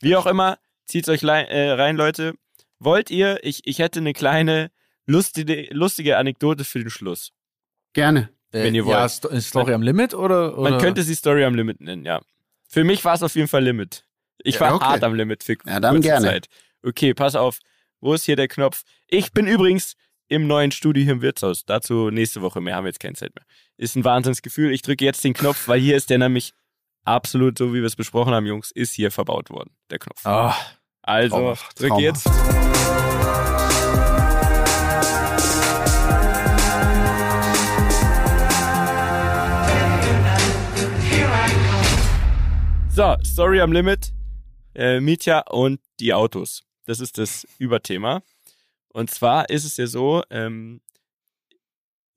Wie 0.00 0.14
auch 0.16 0.26
immer, 0.26 0.58
zieht's 0.90 1.08
euch 1.08 1.22
äh, 1.22 1.70
rein, 1.70 1.96
Leute. 1.96 2.34
Wollt 2.78 3.10
ihr, 3.10 3.38
ich, 3.42 3.66
ich 3.66 3.78
hätte 3.78 4.00
eine 4.00 4.12
kleine 4.12 4.70
lustige, 5.06 5.68
lustige 5.72 6.16
Anekdote 6.18 6.64
für 6.64 6.78
den 6.80 6.90
Schluss. 6.90 7.32
Gerne. 7.92 8.30
Wenn 8.52 8.74
ihr 8.74 8.84
Ja, 8.86 9.00
wollt. 9.02 9.10
Sto- 9.10 9.28
ist 9.28 9.48
Story 9.48 9.72
am 9.74 9.82
Limit 9.82 10.14
oder? 10.14 10.58
oder? 10.58 10.70
Man 10.70 10.80
könnte 10.80 11.02
sie 11.02 11.14
Story 11.14 11.44
am 11.44 11.54
Limit 11.54 11.80
nennen, 11.80 12.04
ja. 12.04 12.20
Für 12.68 12.84
mich 12.84 13.04
war 13.04 13.14
es 13.14 13.22
auf 13.22 13.34
jeden 13.34 13.48
Fall 13.48 13.64
Limit. 13.64 14.04
Ich 14.42 14.56
Ja, 14.56 14.60
war 14.62 14.74
okay. 14.76 14.84
hart 14.86 15.04
am 15.04 15.14
Limit 15.14 15.44
für 15.44 15.56
Ja, 15.66 15.80
dann 15.80 15.96
kurze 15.96 16.08
gerne. 16.08 16.26
Zeit. 16.26 16.46
Okay, 16.82 17.14
pass 17.14 17.34
auf. 17.36 17.58
Wo 18.00 18.14
ist 18.14 18.24
hier 18.24 18.36
der 18.36 18.48
Knopf? 18.48 18.82
Ich 19.06 19.32
bin 19.32 19.46
übrigens 19.46 19.94
im 20.28 20.46
neuen 20.46 20.70
Studio 20.72 21.02
hier 21.04 21.12
im 21.12 21.22
Wirtshaus. 21.22 21.64
Dazu 21.64 22.10
nächste 22.10 22.40
Woche 22.40 22.60
mehr, 22.60 22.76
haben 22.76 22.84
wir 22.84 22.88
jetzt 22.88 23.00
keine 23.00 23.14
Zeit 23.14 23.34
mehr. 23.34 23.44
Ist 23.76 23.96
ein 23.96 24.04
Wahnsinnsgefühl. 24.04 24.72
Ich 24.72 24.82
drücke 24.82 25.04
jetzt 25.04 25.22
den 25.24 25.34
Knopf, 25.34 25.68
weil 25.68 25.80
hier 25.80 25.96
ist 25.96 26.08
der 26.10 26.18
nämlich 26.18 26.52
absolut, 27.04 27.58
so 27.58 27.70
wie 27.74 27.78
wir 27.80 27.84
es 27.86 27.96
besprochen 27.96 28.32
haben, 28.32 28.46
Jungs, 28.46 28.70
ist 28.70 28.94
hier 28.94 29.10
verbaut 29.10 29.50
worden, 29.50 29.70
der 29.90 29.98
Knopf. 29.98 30.24
Ah, 30.24 30.56
Also, 31.02 31.36
traumhaft, 31.36 31.80
drück 31.80 31.98
jetzt. 31.98 32.28
So, 43.00 43.16
Story 43.24 43.60
am 43.60 43.72
Limit. 43.72 44.12
Äh, 44.74 45.00
Mietja 45.00 45.40
und 45.48 45.80
die 46.00 46.12
Autos. 46.12 46.64
Das 46.84 47.00
ist 47.00 47.18
das 47.18 47.46
Überthema. 47.58 48.22
Und 48.88 49.10
zwar 49.10 49.48
ist 49.48 49.64
es 49.64 49.76
ja 49.76 49.86
so, 49.86 50.22
ähm, 50.28 50.80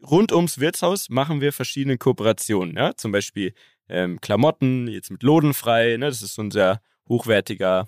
rund 0.06 0.32
ums 0.32 0.60
Wirtshaus 0.60 1.10
machen 1.10 1.42
wir 1.42 1.54
verschiedene 1.54 1.98
Kooperationen. 1.98 2.76
Ja? 2.76 2.96
Zum 2.96 3.12
Beispiel 3.12 3.54
ähm, 3.88 4.20
Klamotten, 4.20 4.88
jetzt 4.88 5.12
mit 5.12 5.24
Lodenfrei. 5.24 5.98
Ne? 5.98 6.08
Das 6.08 6.22
ist 6.22 6.36
so 6.36 6.42
ein 6.42 6.52
sehr 6.52 6.82
hochwertiger, 7.08 7.88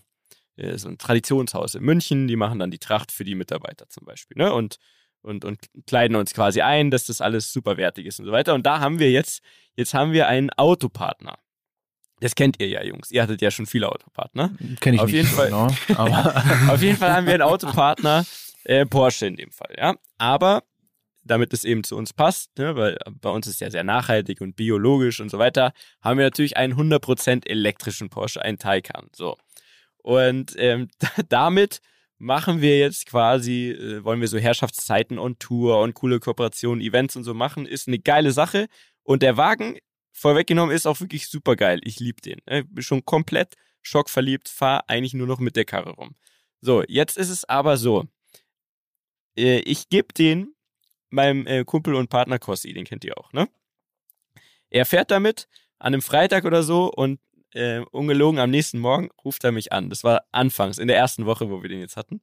so 0.76 0.88
ein 0.88 0.98
Traditionshaus 0.98 1.76
in 1.76 1.84
München. 1.84 2.28
Die 2.28 2.36
machen 2.36 2.60
dann 2.60 2.72
die 2.72 2.80
Tracht 2.80 3.12
für 3.12 3.24
die 3.24 3.36
Mitarbeiter 3.36 3.90
zum 3.90 4.06
Beispiel. 4.06 4.38
Ne? 4.38 4.54
Und, 4.54 4.78
und, 5.22 5.46
und 5.46 5.60
kleiden 5.88 6.16
uns 6.16 6.34
quasi 6.34 6.62
ein, 6.62 6.92
dass 6.92 7.06
das 7.06 7.22
alles 7.22 7.52
super 7.52 7.78
wertig 7.78 8.06
ist 8.06 8.20
und 8.20 8.26
so 8.26 8.32
weiter. 8.32 8.54
Und 8.54 8.66
da 8.66 8.80
haben 8.80 9.00
wir 9.00 9.12
jetzt, 9.12 9.42
jetzt 9.76 9.94
haben 9.94 10.12
wir 10.12 10.28
einen 10.28 10.50
Autopartner. 10.52 11.38
Das 12.22 12.36
kennt 12.36 12.62
ihr 12.62 12.70
ja, 12.70 12.84
Jungs. 12.84 13.12
Ihr 13.12 13.22
hattet 13.22 13.42
ja 13.42 13.52
schon 13.52 13.66
viele 13.66 13.90
Autopartner. 13.90 14.52
kenne 14.80 14.96
ich 14.96 15.02
Auf 15.02 15.08
nicht 15.08 15.16
jeden 15.16 15.28
so 15.28 15.36
Fall. 15.36 15.50
genau. 15.50 15.68
Auf 16.74 16.82
jeden 16.82 16.98
Fall 16.98 17.14
haben 17.14 17.26
wir 17.28 17.34
einen 17.34 17.42
Autopartner, 17.42 18.26
äh, 18.64 18.86
Porsche 18.86 19.28
in 19.28 19.36
dem 19.36 19.52
Fall, 19.52 19.76
ja. 19.78 19.96
Aber 20.18 20.64
damit 21.26 21.54
es 21.54 21.66
eben 21.66 21.84
zu 21.84 21.98
uns 21.98 22.14
passt, 22.14 22.58
ne, 22.58 22.76
weil 22.76 22.98
bei 23.20 23.30
uns 23.30 23.48
ist 23.48 23.60
ja 23.60 23.70
sehr 23.70 23.84
nachhaltig 23.84 24.42
und 24.42 24.56
biologisch 24.56 25.20
und 25.20 25.30
so 25.30 25.40
weiter, 25.40 25.74
haben 26.02 26.18
wir 26.18 26.26
natürlich 26.26 26.56
einen 26.56 26.74
100% 26.74 27.48
elektrischen 27.48 28.10
Porsche, 28.10 28.42
einen 28.42 28.60
Taycan, 28.60 29.10
so. 29.14 29.38
Und 30.06 30.54
ähm, 30.60 30.88
damit 31.30 31.82
machen 32.20 32.62
wir 32.62 32.78
jetzt 32.78 33.08
quasi, 33.08 33.72
äh, 33.72 34.04
wollen 34.04 34.22
wir 34.22 34.28
so 34.28 34.38
Herrschaftszeiten 34.38 35.18
und 35.18 35.40
Tour 35.40 35.82
und 35.82 35.96
coole 35.96 36.20
Kooperationen, 36.20 36.80
Events 36.80 37.16
und 37.16 37.24
so 37.24 37.34
machen, 37.34 37.66
ist 37.66 37.88
eine 37.88 37.98
geile 37.98 38.32
Sache. 38.32 38.68
Und 39.02 39.24
der 39.24 39.36
Wagen, 39.36 39.80
vorweggenommen, 40.12 40.76
ist 40.76 40.86
auch 40.86 41.00
wirklich 41.00 41.28
super 41.28 41.56
geil. 41.56 41.80
Ich 41.84 42.00
liebe 42.00 42.22
den. 42.22 42.40
Ich 42.48 42.70
bin 42.70 42.84
schon 42.84 43.04
komplett 43.04 43.56
schockverliebt, 43.82 44.48
fahre 44.48 44.88
eigentlich 44.90 45.16
nur 45.16 45.26
noch 45.26 45.40
mit 45.40 45.56
der 45.56 45.66
Karre 45.66 45.94
rum. 45.94 46.16
So, 46.62 46.84
jetzt 46.88 47.18
ist 47.18 47.30
es 47.30 47.44
aber 47.50 47.78
so. 47.78 48.06
Äh, 49.36 49.62
ich 49.62 49.90
gebe 49.90 50.14
den 50.14 50.54
meinem 51.10 51.48
äh, 51.48 51.66
Kumpel 51.66 51.96
und 51.96 52.12
Partner 52.12 52.38
Kossi, 52.38 52.74
den 52.74 52.86
kennt 52.86 53.04
ihr 53.06 53.18
auch, 53.18 53.34
ne? 53.34 53.50
Er 54.70 54.86
fährt 54.86 55.10
damit 55.10 55.48
an 55.80 55.96
einem 55.96 56.04
Freitag 56.04 56.46
oder 56.46 56.62
so 56.62 56.92
und 56.92 57.20
äh, 57.56 57.80
ungelogen 57.92 58.40
am 58.40 58.50
nächsten 58.52 58.80
Morgen 58.80 59.10
ruft 59.24 59.44
er 59.44 59.52
mich 59.52 59.72
an. 59.72 59.90
Das 59.90 60.04
war 60.04 60.26
anfangs, 60.32 60.78
in 60.78 60.88
der 60.88 60.98
ersten 60.98 61.26
Woche, 61.26 61.50
wo 61.50 61.62
wir 61.62 61.70
den 61.70 61.80
jetzt 61.80 61.98
hatten. 61.98 62.22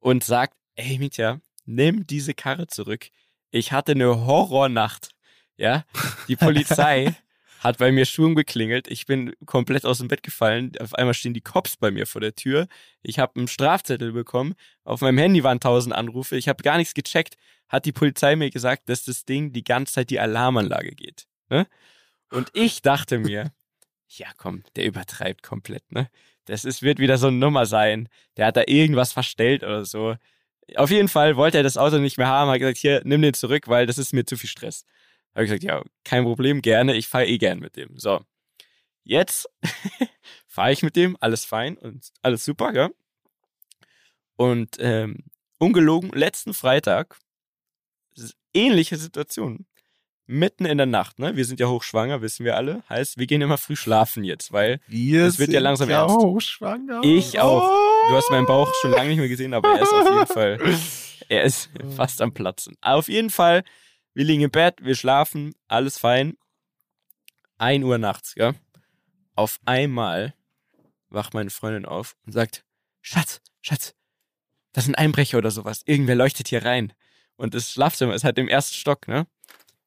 Und 0.00 0.24
sagt, 0.24 0.56
ey 0.74 0.98
Mitya, 0.98 1.40
nimm 1.64 2.06
diese 2.06 2.34
Karre 2.34 2.66
zurück. 2.66 3.08
Ich 3.50 3.72
hatte 3.72 3.92
eine 3.92 4.26
Horrornacht. 4.26 5.10
Ja, 5.56 5.84
die 6.26 6.34
Polizei 6.34 7.14
hat 7.60 7.78
bei 7.78 7.92
mir 7.92 8.04
Sturm 8.04 8.34
geklingelt. 8.34 8.88
Ich 8.88 9.06
bin 9.06 9.32
komplett 9.46 9.86
aus 9.86 9.98
dem 9.98 10.08
Bett 10.08 10.24
gefallen. 10.24 10.72
Auf 10.80 10.94
einmal 10.94 11.14
stehen 11.14 11.32
die 11.34 11.40
Cops 11.40 11.76
bei 11.76 11.92
mir 11.92 12.06
vor 12.06 12.20
der 12.20 12.34
Tür. 12.34 12.66
Ich 13.02 13.20
habe 13.20 13.36
einen 13.36 13.46
Strafzettel 13.46 14.12
bekommen. 14.12 14.54
Auf 14.82 15.00
meinem 15.00 15.18
Handy 15.18 15.44
waren 15.44 15.60
tausend 15.60 15.94
Anrufe. 15.94 16.36
Ich 16.36 16.48
habe 16.48 16.64
gar 16.64 16.76
nichts 16.76 16.94
gecheckt. 16.94 17.36
Hat 17.68 17.86
die 17.86 17.92
Polizei 17.92 18.34
mir 18.34 18.50
gesagt, 18.50 18.88
dass 18.88 19.04
das 19.04 19.24
Ding 19.24 19.52
die 19.52 19.62
ganze 19.62 19.94
Zeit 19.94 20.10
die 20.10 20.18
Alarmanlage 20.18 20.90
geht. 20.90 21.26
Ne? 21.48 21.68
Und 22.30 22.50
ich 22.52 22.82
dachte 22.82 23.18
mir, 23.18 23.52
ja 24.08 24.28
komm, 24.36 24.62
der 24.76 24.86
übertreibt 24.86 25.42
komplett, 25.42 25.90
ne? 25.92 26.10
Das 26.46 26.64
ist, 26.64 26.82
wird 26.82 26.98
wieder 26.98 27.18
so 27.18 27.28
eine 27.28 27.36
Nummer 27.38 27.66
sein. 27.66 28.08
Der 28.36 28.46
hat 28.46 28.56
da 28.56 28.64
irgendwas 28.66 29.12
verstellt 29.12 29.62
oder 29.62 29.84
so. 29.84 30.16
Auf 30.76 30.90
jeden 30.90 31.08
Fall 31.08 31.36
wollte 31.36 31.58
er 31.58 31.62
das 31.62 31.76
Auto 31.76 31.98
nicht 31.98 32.18
mehr 32.18 32.26
haben, 32.26 32.50
hat 32.50 32.58
gesagt, 32.58 32.78
hier, 32.78 33.02
nimm 33.04 33.22
den 33.22 33.34
zurück, 33.34 33.68
weil 33.68 33.86
das 33.86 33.98
ist 33.98 34.12
mir 34.12 34.24
zu 34.24 34.36
viel 34.36 34.48
Stress. 34.50 34.84
Habe 35.34 35.44
ich 35.44 35.50
gesagt, 35.50 35.64
ja, 35.64 35.82
kein 36.04 36.24
Problem, 36.24 36.62
gerne, 36.62 36.94
ich 36.94 37.08
fahre 37.08 37.26
eh 37.26 37.38
gern 37.38 37.58
mit 37.60 37.76
dem. 37.76 37.98
So. 37.98 38.20
Jetzt 39.04 39.48
fahre 40.46 40.72
ich 40.72 40.82
mit 40.82 40.96
dem, 40.96 41.16
alles 41.20 41.44
fein 41.44 41.76
und 41.78 42.08
alles 42.22 42.44
super, 42.44 42.72
ja. 42.74 42.90
Und 44.36 44.76
ähm, 44.80 45.24
ungelogen, 45.58 46.10
letzten 46.10 46.54
Freitag, 46.54 47.18
ähnliche 48.54 48.96
Situation. 48.96 49.66
Mitten 50.26 50.64
in 50.64 50.78
der 50.78 50.86
Nacht, 50.86 51.18
ne? 51.18 51.36
Wir 51.36 51.44
sind 51.44 51.60
ja 51.60 51.68
hochschwanger, 51.68 52.22
wissen 52.22 52.44
wir 52.46 52.56
alle. 52.56 52.82
Heißt, 52.88 53.18
wir 53.18 53.26
gehen 53.26 53.42
immer 53.42 53.58
früh 53.58 53.76
schlafen 53.76 54.24
jetzt, 54.24 54.52
weil 54.52 54.80
Wir 54.86 55.26
Es 55.26 55.38
wird 55.38 55.50
ja 55.52 55.60
langsam 55.60 55.90
ja 55.90 56.00
ernst. 56.02 56.16
hochschwanger. 56.16 57.02
Ich 57.04 57.38
auch. 57.40 57.68
Du 58.08 58.14
hast 58.16 58.30
meinen 58.30 58.46
Bauch 58.46 58.72
schon 58.80 58.90
lange 58.92 59.10
nicht 59.10 59.18
mehr 59.18 59.28
gesehen, 59.28 59.52
aber 59.52 59.74
er 59.74 59.82
ist 59.82 59.92
auf 59.92 60.08
jeden 60.10 60.26
Fall, 60.26 60.58
er 61.28 61.42
ist 61.42 61.68
fast 61.94 62.22
am 62.22 62.32
Platzen. 62.32 62.76
Auf 62.80 63.08
jeden 63.08 63.28
Fall, 63.30 63.64
wir 64.14 64.24
liegen 64.24 64.42
im 64.42 64.50
Bett, 64.50 64.76
wir 64.82 64.94
schlafen, 64.94 65.54
alles 65.68 65.98
fein. 65.98 66.36
1 67.58 67.84
Uhr 67.84 67.98
nachts, 67.98 68.34
ja. 68.36 68.54
Auf 69.36 69.58
einmal 69.66 70.34
wacht 71.10 71.34
meine 71.34 71.50
Freundin 71.50 71.84
auf 71.84 72.16
und 72.26 72.32
sagt, 72.32 72.64
Schatz, 73.02 73.40
Schatz, 73.60 73.94
das 74.72 74.86
sind 74.86 74.94
Einbrecher 74.96 75.38
oder 75.38 75.50
sowas. 75.50 75.82
Irgendwer 75.84 76.14
leuchtet 76.14 76.48
hier 76.48 76.64
rein. 76.64 76.92
Und 77.36 77.54
das 77.54 77.72
Schlafzimmer 77.72 78.14
ist 78.14 78.24
halt 78.24 78.38
im 78.38 78.48
ersten 78.48 78.74
Stock, 78.74 79.06
ne? 79.08 79.26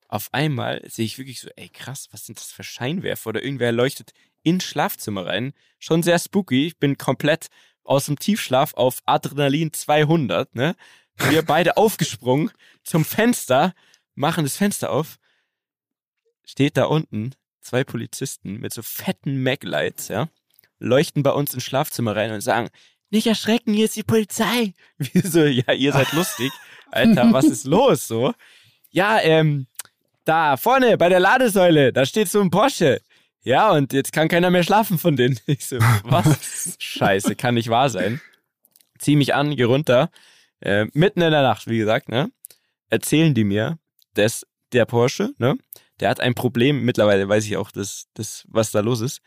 Auf 0.08 0.30
einmal 0.32 0.82
sehe 0.90 1.06
ich 1.06 1.18
wirklich 1.18 1.42
so, 1.42 1.50
ey 1.56 1.70
krass, 1.70 2.08
was 2.12 2.26
sind 2.26 2.40
das 2.40 2.52
für 2.52 2.64
Scheinwerfer? 2.64 3.30
Oder 3.30 3.44
irgendwer 3.44 3.72
leuchtet 3.72 4.14
ins 4.44 4.64
Schlafzimmer 4.64 5.26
rein. 5.26 5.54
Schon 5.80 6.04
sehr 6.04 6.20
spooky. 6.20 6.68
Ich 6.68 6.78
bin 6.78 6.98
komplett 6.98 7.48
aus 7.84 8.06
dem 8.06 8.18
Tiefschlaf 8.18 8.74
auf 8.76 9.02
Adrenalin 9.06 9.74
200, 9.74 10.56
ne? 10.56 10.76
Wir 11.30 11.42
beide 11.42 11.78
aufgesprungen 11.78 12.52
zum 12.84 13.04
Fenster, 13.04 13.74
machen 14.16 14.44
das 14.46 14.58
Fenster 14.58 14.92
auf. 14.92 15.18
Steht 16.46 16.78
da 16.78 16.86
unten 16.86 17.34
zwei 17.60 17.84
Polizisten 17.84 18.60
mit 18.60 18.74
so 18.74 18.82
fetten 18.82 19.44
Maglights, 19.44 20.08
ja? 20.08 20.30
Leuchten 20.80 21.24
bei 21.24 21.32
uns 21.32 21.54
ins 21.54 21.64
Schlafzimmer 21.64 22.16
rein 22.16 22.32
und 22.32 22.42
sagen, 22.42 22.70
nicht 23.10 23.28
erschrecken, 23.28 23.74
hier 23.74 23.86
ist 23.86 23.96
die 23.96 24.04
Polizei. 24.04 24.74
Wir 24.98 25.24
so, 25.24 25.44
ja, 25.44 25.74
ihr 25.74 25.92
seid 25.92 26.12
lustig. 26.14 26.52
Alter, 26.92 27.34
was 27.34 27.46
ist 27.46 27.66
los, 27.66 28.08
so? 28.08 28.34
Ja, 28.90 29.20
ähm, 29.22 29.68
da 30.28 30.58
vorne 30.58 30.98
bei 30.98 31.10
der 31.10 31.20
Ladesäule, 31.20 31.94
da 31.94 32.06
steht 32.06 32.28
so 32.28 32.42
ein 32.42 32.50
Porsche. 32.50 33.02
Ja, 33.44 33.72
und 33.72 33.94
jetzt 33.94 34.12
kann 34.12 34.28
keiner 34.28 34.50
mehr 34.50 34.64
schlafen 34.64 34.98
von 34.98 35.16
denen. 35.16 35.40
Ich 35.48 35.66
so, 35.66 35.78
was? 36.04 36.76
Scheiße, 36.80 37.36
kann 37.36 37.56
nicht 37.56 37.70
wahr 37.70 37.90
sein. 37.90 38.20
Zieh 39.00 39.16
mich 39.16 39.34
an, 39.34 39.56
geh 39.56 39.64
runter. 39.64 40.10
Äh, 40.60 40.86
mitten 40.94 41.22
in 41.22 41.32
der 41.32 41.44
Nacht, 41.44 41.68
wie 41.68 41.78
gesagt, 41.78 42.10
ne? 42.10 42.30
Erzählen 42.90 43.34
die 43.34 43.44
mir, 43.44 43.78
dass 44.16 44.46
der 44.74 44.86
Porsche, 44.86 45.32
ne? 45.38 45.56
Der 46.00 46.10
hat 46.10 46.20
ein 46.20 46.36
Problem, 46.36 46.84
mittlerweile 46.84 47.28
weiß 47.28 47.46
ich 47.46 47.58
auch, 47.58 47.72
das, 47.72 48.08
das, 48.14 48.44
was 48.50 48.72
da 48.72 48.82
los 48.82 49.02
ist. 49.02 49.22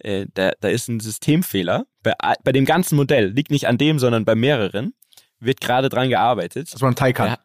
Äh, 0.00 0.26
da, 0.34 0.52
da 0.60 0.68
ist 0.68 0.88
ein 0.88 1.00
Systemfehler. 1.00 1.86
Bei, 2.02 2.14
bei 2.44 2.52
dem 2.52 2.64
ganzen 2.64 2.96
Modell, 2.96 3.30
liegt 3.30 3.50
nicht 3.50 3.68
an 3.68 3.78
dem, 3.78 3.98
sondern 3.98 4.24
bei 4.24 4.34
mehreren, 4.34 4.94
wird 5.40 5.60
gerade 5.60 5.88
dran 5.88 6.10
gearbeitet. 6.10 6.72
Dass 6.74 6.80
man 6.80 6.94
Taycan. 6.94 7.28
Ja, 7.28 7.38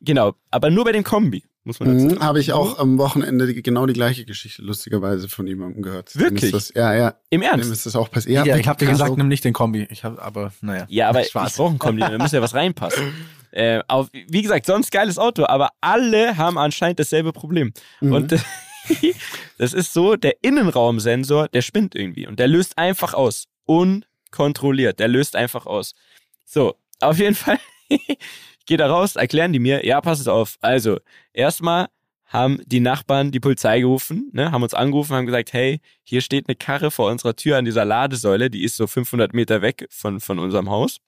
genau, 0.00 0.34
aber 0.50 0.70
nur 0.70 0.84
bei 0.84 0.92
dem 0.92 1.02
Kombi, 1.02 1.44
muss 1.64 1.80
man 1.80 1.96
dazu 1.96 2.16
Mhm. 2.16 2.20
Habe 2.22 2.40
ich 2.40 2.52
auch 2.52 2.78
am 2.78 2.98
Wochenende 2.98 3.46
die, 3.46 3.62
genau 3.62 3.86
die 3.86 3.92
gleiche 3.92 4.24
Geschichte 4.24 4.62
lustigerweise 4.62 5.28
von 5.28 5.46
jemandem 5.46 5.82
gehört. 5.82 6.14
Dem 6.14 6.20
Wirklich? 6.22 6.50
Das, 6.50 6.72
ja, 6.74 6.94
ja. 6.94 7.14
Im 7.30 7.40
Dem 7.40 7.50
Ernst? 7.50 7.70
ist 7.70 7.86
das 7.86 7.96
auch 7.96 8.10
passiert. 8.10 8.46
Ja, 8.46 8.56
ich 8.56 8.66
habe 8.68 8.78
dir 8.84 8.90
gesagt, 8.90 9.16
nimm 9.16 9.28
nicht 9.28 9.44
den 9.44 9.52
Kombi. 9.52 9.86
Ich 9.90 10.04
habe, 10.04 10.20
aber 10.20 10.52
naja. 10.60 10.86
Ja, 10.88 11.08
aber 11.08 11.22
ich 11.22 11.32
brauche 11.32 11.68
einen 11.68 11.78
Kombi, 11.78 12.00
da 12.00 12.18
muss 12.18 12.32
ja 12.32 12.42
was 12.42 12.54
reinpassen. 12.54 13.12
Äh, 13.54 13.82
auf, 13.86 14.08
wie 14.12 14.40
gesagt, 14.40 14.64
sonst 14.64 14.90
geiles 14.90 15.18
Auto, 15.18 15.44
aber 15.44 15.72
alle 15.82 16.38
haben 16.38 16.56
anscheinend 16.56 16.98
dasselbe 16.98 17.34
Problem. 17.34 17.74
Mhm. 18.00 18.12
Und 18.14 18.32
das 19.58 19.74
ist 19.74 19.92
so, 19.92 20.16
der 20.16 20.36
Innenraumsensor, 20.40 21.48
der 21.48 21.60
spinnt 21.60 21.94
irgendwie 21.94 22.26
und 22.26 22.38
der 22.38 22.48
löst 22.48 22.78
einfach 22.78 23.12
aus. 23.12 23.48
Unkontrolliert, 23.66 24.98
der 25.00 25.08
löst 25.08 25.36
einfach 25.36 25.66
aus. 25.66 25.94
So, 26.46 26.76
auf 27.00 27.18
jeden 27.18 27.34
Fall, 27.34 27.58
gehe 28.72 28.78
da 28.78 28.86
raus, 28.86 29.16
erklären 29.16 29.52
die 29.52 29.58
mir, 29.58 29.84
ja, 29.84 30.00
passt 30.00 30.30
auf. 30.30 30.56
Also, 30.62 30.98
erstmal 31.34 31.88
haben 32.24 32.62
die 32.64 32.80
Nachbarn 32.80 33.30
die 33.30 33.38
Polizei 33.38 33.80
gerufen, 33.80 34.30
ne, 34.32 34.50
haben 34.50 34.62
uns 34.62 34.72
angerufen, 34.72 35.14
haben 35.14 35.26
gesagt, 35.26 35.52
hey, 35.52 35.82
hier 36.02 36.22
steht 36.22 36.48
eine 36.48 36.56
Karre 36.56 36.90
vor 36.90 37.10
unserer 37.10 37.36
Tür 37.36 37.58
an 37.58 37.66
dieser 37.66 37.84
Ladesäule, 37.84 38.48
die 38.48 38.64
ist 38.64 38.78
so 38.78 38.86
500 38.86 39.34
Meter 39.34 39.60
weg 39.60 39.86
von, 39.90 40.20
von 40.20 40.38
unserem 40.38 40.70
Haus. 40.70 41.00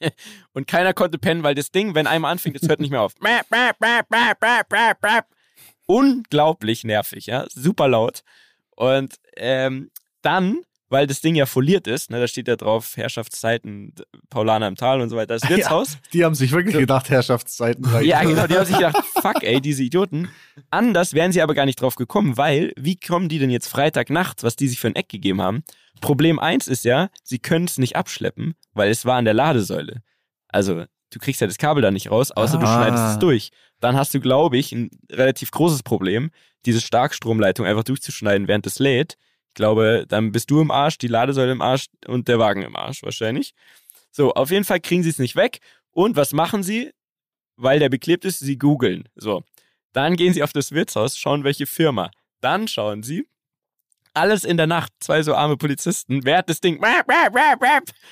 Und 0.52 0.66
keiner 0.66 0.92
konnte 0.92 1.18
pennen, 1.18 1.44
weil 1.44 1.54
das 1.54 1.70
Ding, 1.70 1.94
wenn 1.94 2.08
einmal 2.08 2.32
anfängt, 2.32 2.60
das 2.60 2.68
hört 2.68 2.80
nicht 2.80 2.90
mehr 2.90 3.02
auf. 3.02 3.12
Unglaublich 5.86 6.82
nervig, 6.82 7.26
ja, 7.26 7.46
super 7.50 7.86
laut. 7.86 8.22
Und 8.74 9.14
ähm, 9.36 9.92
dann, 10.22 10.62
weil 10.90 11.06
das 11.06 11.22
Ding 11.22 11.34
ja 11.34 11.46
foliert 11.46 11.86
ist, 11.86 12.10
ne, 12.10 12.20
da 12.20 12.28
steht 12.28 12.46
ja 12.48 12.56
drauf 12.56 12.96
Herrschaftszeiten, 12.96 13.94
Paulaner 14.28 14.68
im 14.68 14.76
Tal 14.76 15.00
und 15.00 15.08
so 15.08 15.16
weiter, 15.16 15.34
das 15.38 15.42
Ja. 15.48 15.56
Wirtshaus. 15.56 15.96
Die 16.12 16.24
haben 16.24 16.34
sich 16.34 16.52
wirklich 16.52 16.76
gedacht, 16.76 17.08
Herrschaftszeiten. 17.08 17.84
Ja, 18.04 18.22
genau, 18.24 18.46
die 18.46 18.54
haben 18.56 18.66
sich 18.66 18.76
gedacht, 18.76 18.96
fuck, 19.14 19.42
ey, 19.42 19.60
diese 19.62 19.82
Idioten. 19.82 20.28
Anders 20.70 21.14
wären 21.14 21.32
sie 21.32 21.40
aber 21.40 21.54
gar 21.54 21.64
nicht 21.64 21.80
drauf 21.80 21.94
gekommen, 21.94 22.36
weil, 22.36 22.72
wie 22.76 22.96
kommen 22.96 23.28
die 23.30 23.38
denn 23.38 23.50
jetzt 23.50 23.68
Freitagnachts, 23.68 24.42
was 24.42 24.56
die 24.56 24.68
sich 24.68 24.78
für 24.80 24.88
ein 24.88 24.96
Eck 24.96 25.08
gegeben 25.08 25.40
haben? 25.40 25.62
Problem 26.00 26.38
eins 26.38 26.68
ist 26.68 26.84
ja, 26.84 27.08
sie 27.22 27.38
können 27.38 27.66
es 27.66 27.78
nicht 27.78 27.96
abschleppen, 27.96 28.54
weil 28.74 28.90
es 28.90 29.04
war 29.04 29.16
an 29.16 29.24
der 29.24 29.34
Ladesäule. 29.34 30.02
Also, 30.48 30.84
du 31.12 31.18
kriegst 31.18 31.40
ja 31.40 31.46
das 31.46 31.58
Kabel 31.58 31.82
da 31.82 31.90
nicht 31.90 32.10
raus, 32.10 32.30
außer 32.30 32.58
du 32.58 32.66
Ah. 32.66 32.74
schneidest 32.76 33.04
es 33.12 33.18
durch. 33.18 33.50
Dann 33.80 33.96
hast 33.96 34.12
du, 34.14 34.20
glaube 34.20 34.56
ich, 34.58 34.72
ein 34.72 34.90
relativ 35.10 35.50
großes 35.50 35.82
Problem, 35.82 36.30
diese 36.66 36.80
Starkstromleitung 36.80 37.64
einfach 37.66 37.84
durchzuschneiden, 37.84 38.48
während 38.48 38.66
es 38.66 38.78
lädt. 38.78 39.16
Ich 39.50 39.54
glaube, 39.54 40.04
dann 40.08 40.30
bist 40.30 40.50
du 40.50 40.60
im 40.60 40.70
Arsch, 40.70 40.96
die 40.98 41.08
Ladesäule 41.08 41.52
im 41.52 41.60
Arsch 41.60 41.86
und 42.06 42.28
der 42.28 42.38
Wagen 42.38 42.62
im 42.62 42.76
Arsch 42.76 43.02
wahrscheinlich. 43.02 43.52
So, 44.12 44.32
auf 44.32 44.50
jeden 44.50 44.64
Fall 44.64 44.80
kriegen 44.80 45.02
sie 45.02 45.10
es 45.10 45.18
nicht 45.18 45.36
weg. 45.36 45.58
Und 45.90 46.16
was 46.16 46.32
machen 46.32 46.62
sie? 46.62 46.92
Weil 47.56 47.80
der 47.80 47.88
beklebt 47.88 48.24
ist, 48.24 48.38
sie 48.38 48.56
googeln. 48.56 49.08
So. 49.16 49.42
Dann 49.92 50.16
gehen 50.16 50.32
sie 50.32 50.42
auf 50.44 50.52
das 50.52 50.72
Wirtshaus, 50.72 51.18
schauen, 51.18 51.42
welche 51.42 51.66
Firma. 51.66 52.10
Dann 52.40 52.68
schauen 52.68 53.02
sie, 53.02 53.26
alles 54.14 54.44
in 54.44 54.56
der 54.56 54.66
Nacht, 54.66 54.92
zwei 55.00 55.22
so 55.22 55.34
arme 55.34 55.56
Polizisten, 55.56 56.24
wer 56.24 56.38
hat 56.38 56.48
das 56.48 56.60
Ding, 56.60 56.80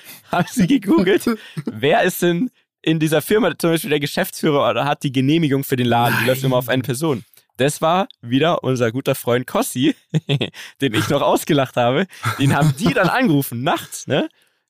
haben 0.31 0.47
sie 0.49 0.67
gegoogelt, 0.67 1.25
wer 1.65 2.03
ist 2.03 2.21
denn 2.21 2.51
in 2.81 2.99
dieser 2.99 3.21
Firma, 3.21 3.57
zum 3.57 3.71
Beispiel 3.71 3.89
der 3.89 3.99
Geschäftsführer 3.99 4.69
oder 4.69 4.85
hat 4.85 5.03
die 5.03 5.11
Genehmigung 5.11 5.63
für 5.63 5.75
den 5.75 5.87
Laden, 5.87 6.17
die 6.21 6.27
läuft 6.27 6.43
immer 6.43 6.57
auf 6.57 6.69
eine 6.69 6.83
Person. 6.83 7.25
Das 7.59 7.81
war 7.81 8.07
wieder 8.21 8.63
unser 8.63 8.89
guter 8.89 9.15
Freund 9.15 9.45
Kossi, 9.45 9.93
den 10.81 10.93
ich 10.93 11.09
noch 11.09 11.21
ausgelacht 11.21 11.75
habe. 11.75 12.07
Den 12.39 12.55
haben 12.55 12.73
die 12.79 12.93
dann 12.93 13.09
angerufen, 13.09 13.63
nachts, 13.63 14.07
ne? 14.07 14.29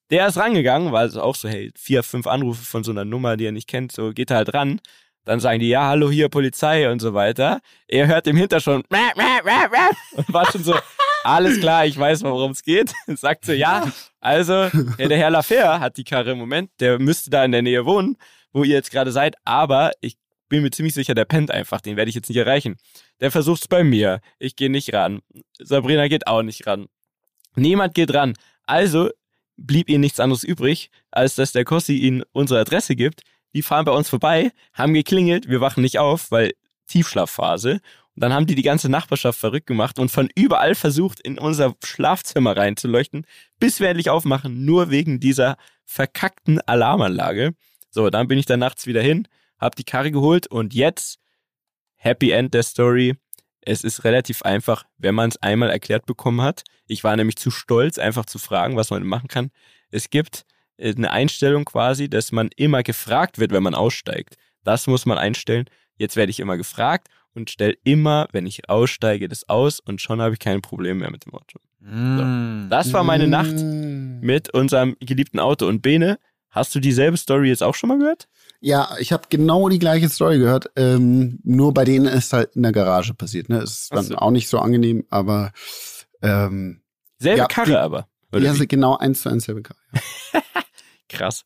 Der 0.09 0.25
ist 0.25 0.37
rangegangen, 0.37 0.91
weil 0.91 1.07
es 1.07 1.15
auch 1.15 1.35
so, 1.35 1.47
hey, 1.47 1.71
vier, 1.77 2.01
fünf 2.01 2.25
Anrufe 2.25 2.65
von 2.65 2.83
so 2.83 2.89
einer 2.89 3.05
Nummer, 3.05 3.37
die 3.37 3.45
er 3.45 3.51
nicht 3.51 3.67
kennt, 3.67 3.91
so 3.91 4.11
geht 4.11 4.31
er 4.31 4.37
halt 4.37 4.55
ran. 4.55 4.81
Dann 5.23 5.39
sagen 5.39 5.59
die, 5.59 5.69
ja, 5.69 5.87
hallo, 5.87 6.09
hier 6.09 6.29
Polizei 6.29 6.91
und 6.91 6.99
so 6.99 7.13
weiter. 7.13 7.59
Er 7.87 8.07
hört 8.07 8.25
im 8.25 8.35
Hintergrund 8.35 8.89
und 10.15 10.33
war 10.33 10.51
schon 10.51 10.63
so, 10.63 10.73
alles 11.23 11.59
klar, 11.59 11.85
ich 11.85 11.95
weiß, 11.95 12.23
worum 12.23 12.53
es 12.53 12.63
geht. 12.63 12.91
Und 13.05 13.19
sagt 13.19 13.45
so, 13.45 13.51
ja, 13.51 13.91
also, 14.19 14.67
der 14.97 15.17
Herr 15.17 15.29
Lafer 15.29 15.79
hat 15.79 15.97
die 15.97 16.03
Karre 16.03 16.31
im 16.31 16.39
Moment, 16.39 16.71
der 16.79 16.97
müsste 16.97 17.29
da 17.29 17.45
in 17.45 17.51
der 17.51 17.61
Nähe 17.61 17.85
wohnen, 17.85 18.17
wo 18.51 18.63
ihr 18.63 18.73
jetzt 18.73 18.89
gerade 18.89 19.11
seid, 19.11 19.35
aber 19.45 19.91
ich 20.01 20.17
bin 20.49 20.63
mir 20.63 20.71
ziemlich 20.71 20.93
sicher, 20.93 21.15
der 21.15 21.25
pennt 21.25 21.51
einfach, 21.51 21.81
den 21.81 21.95
werde 21.95 22.09
ich 22.09 22.15
jetzt 22.15 22.29
nicht 22.29 22.37
erreichen. 22.37 22.77
Der 23.21 23.31
versucht's 23.31 23.67
bei 23.67 23.83
mir, 23.83 24.21
ich 24.39 24.55
gehe 24.55 24.69
nicht 24.69 24.93
ran. 24.93 25.19
Sabrina 25.59 26.07
geht 26.07 26.27
auch 26.27 26.41
nicht 26.41 26.67
ran. 26.67 26.87
Niemand 27.55 27.93
geht 27.93 28.13
ran. 28.13 28.33
Also 28.65 29.09
blieb 29.57 29.89
ihnen 29.89 30.01
nichts 30.01 30.19
anderes 30.19 30.43
übrig, 30.43 30.89
als 31.11 31.35
dass 31.35 31.51
der 31.51 31.65
Kossi 31.65 31.97
ihnen 31.97 32.23
unsere 32.31 32.59
Adresse 32.59 32.95
gibt. 32.95 33.21
Die 33.53 33.61
fahren 33.61 33.85
bei 33.85 33.91
uns 33.91 34.09
vorbei, 34.09 34.51
haben 34.73 34.93
geklingelt, 34.93 35.49
wir 35.49 35.61
wachen 35.61 35.81
nicht 35.81 35.97
auf, 35.99 36.31
weil 36.31 36.53
Tiefschlafphase. 36.87 37.73
Und 38.15 38.23
dann 38.23 38.33
haben 38.33 38.45
die 38.45 38.55
die 38.55 38.63
ganze 38.63 38.89
Nachbarschaft 38.89 39.39
verrückt 39.39 39.67
gemacht 39.67 39.97
und 39.97 40.09
von 40.09 40.29
überall 40.35 40.75
versucht, 40.75 41.19
in 41.19 41.39
unser 41.39 41.75
Schlafzimmer 41.83 42.55
reinzuleuchten, 42.55 43.25
bis 43.59 43.79
wir 43.79 43.89
endlich 43.89 44.09
aufmachen, 44.09 44.65
nur 44.65 44.89
wegen 44.89 45.19
dieser 45.19 45.57
verkackten 45.85 46.61
Alarmanlage. 46.61 47.53
So, 47.91 48.09
dann 48.09 48.27
bin 48.27 48.37
ich 48.37 48.45
dann 48.45 48.59
nachts 48.59 48.85
wieder 48.85 49.01
hin, 49.01 49.27
hab 49.59 49.75
die 49.75 49.83
Karre 49.83 50.11
geholt 50.11 50.47
und 50.47 50.73
jetzt 50.73 51.19
Happy 51.95 52.31
End 52.31 52.53
der 52.53 52.63
Story. 52.63 53.15
Es 53.61 53.83
ist 53.83 54.03
relativ 54.03 54.41
einfach, 54.43 54.85
wenn 54.97 55.15
man 55.15 55.29
es 55.29 55.37
einmal 55.41 55.69
erklärt 55.69 56.05
bekommen 56.05 56.41
hat. 56.41 56.63
Ich 56.87 57.03
war 57.03 57.15
nämlich 57.15 57.35
zu 57.35 57.51
stolz, 57.51 57.99
einfach 57.99 58.25
zu 58.25 58.39
fragen, 58.39 58.77
was 58.77 58.89
man 58.89 59.05
machen 59.05 59.27
kann. 59.27 59.51
Es 59.91 60.09
gibt 60.09 60.45
äh, 60.77 60.95
eine 60.95 61.11
Einstellung 61.11 61.65
quasi, 61.65 62.09
dass 62.09 62.31
man 62.31 62.49
immer 62.55 62.83
gefragt 62.83 63.37
wird, 63.37 63.51
wenn 63.51 63.63
man 63.63 63.75
aussteigt. 63.75 64.35
Das 64.63 64.87
muss 64.87 65.05
man 65.05 65.17
einstellen. 65.17 65.65
Jetzt 65.97 66.15
werde 66.15 66.29
ich 66.29 66.39
immer 66.39 66.55
gefragt 66.57 67.09
und 67.33 67.49
stelle 67.49 67.75
immer, 67.83 68.27
wenn 68.31 68.47
ich 68.47 68.69
aussteige, 68.69 69.27
das 69.27 69.47
aus 69.49 69.79
und 69.79 70.01
schon 70.01 70.21
habe 70.21 70.33
ich 70.33 70.39
keine 70.39 70.61
Probleme 70.61 71.01
mehr 71.01 71.11
mit 71.11 71.25
dem 71.25 71.33
Auto. 71.33 71.59
Mm. 71.81 72.69
Das 72.69 72.91
war 72.93 73.03
meine 73.03 73.27
Nacht 73.27 73.51
Mm. 73.51 74.19
mit 74.21 74.53
unserem 74.53 74.95
geliebten 74.99 75.39
Auto. 75.39 75.67
Und 75.67 75.81
Bene, 75.81 76.17
hast 76.49 76.73
du 76.73 76.79
dieselbe 76.79 77.17
Story 77.17 77.49
jetzt 77.49 77.63
auch 77.63 77.75
schon 77.75 77.89
mal 77.89 77.99
gehört? 77.99 78.27
Ja, 78.61 78.95
ich 78.99 79.11
habe 79.13 79.23
genau 79.29 79.69
die 79.69 79.79
gleiche 79.79 80.09
Story 80.09 80.37
gehört. 80.37 80.69
Ähm, 80.75 81.39
nur 81.43 81.73
bei 81.73 81.85
denen 81.85 82.05
ist 82.05 82.33
halt 82.33 82.55
in 82.55 82.63
der 82.63 82.71
Garage 82.73 83.13
passiert. 83.13 83.47
Ne, 83.49 83.59
ist 83.59 83.93
dann 83.93 84.03
so. 84.05 84.15
auch 84.17 84.31
nicht 84.31 84.49
so 84.49 84.59
angenehm, 84.59 85.05
aber 85.09 85.51
ähm, 86.21 86.81
Selbe 87.19 87.39
Ja, 87.39 87.45
Karre 87.47 87.69
die- 87.71 87.75
aber. 87.77 88.07
Oder 88.31 88.53
ja, 88.53 88.65
genau 88.65 88.95
eins 88.97 89.21
zu 89.21 89.29
eins 89.29 89.45
selbe 89.45 89.61
Karre. 89.63 89.79
Krass. 91.09 91.45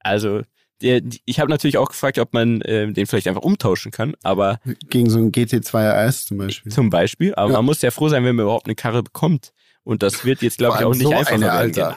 Also, 0.00 0.42
ich 0.80 1.38
habe 1.38 1.50
natürlich 1.50 1.78
auch 1.78 1.88
gefragt, 1.90 2.18
ob 2.18 2.32
man 2.32 2.60
ähm, 2.64 2.92
den 2.94 3.06
vielleicht 3.06 3.28
einfach 3.28 3.42
umtauschen 3.42 3.92
kann, 3.92 4.14
aber 4.24 4.58
Gegen 4.88 5.10
so 5.10 5.18
ein 5.18 5.30
GT2 5.30 5.74
RS 6.08 6.24
zum 6.26 6.38
Beispiel. 6.38 6.72
zum 6.72 6.90
Beispiel. 6.90 7.34
Aber 7.36 7.50
Ja. 7.50 7.58
man 7.58 7.66
muss 7.66 7.82
ja 7.82 7.90
froh 7.92 8.08
sein, 8.08 8.24
wenn 8.24 8.34
man 8.34 8.44
überhaupt 8.44 8.66
eine 8.66 8.74
Karre 8.74 9.02
bekommt. 9.02 9.52
Und 9.84 10.02
das 10.02 10.24
wird 10.24 10.42
jetzt, 10.42 10.58
glaube 10.58 10.78
ich, 10.78 10.84
auch 10.84 10.94
nicht 10.94 11.02
so 11.02 11.10
einfacher 11.12 11.34
eine, 11.34 11.44
werden 11.46 11.56
Alter. 11.82 11.96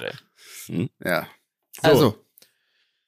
generell. 0.67 0.89
Ja. 1.03 1.27
So. 1.81 1.81
Also. 1.89 2.15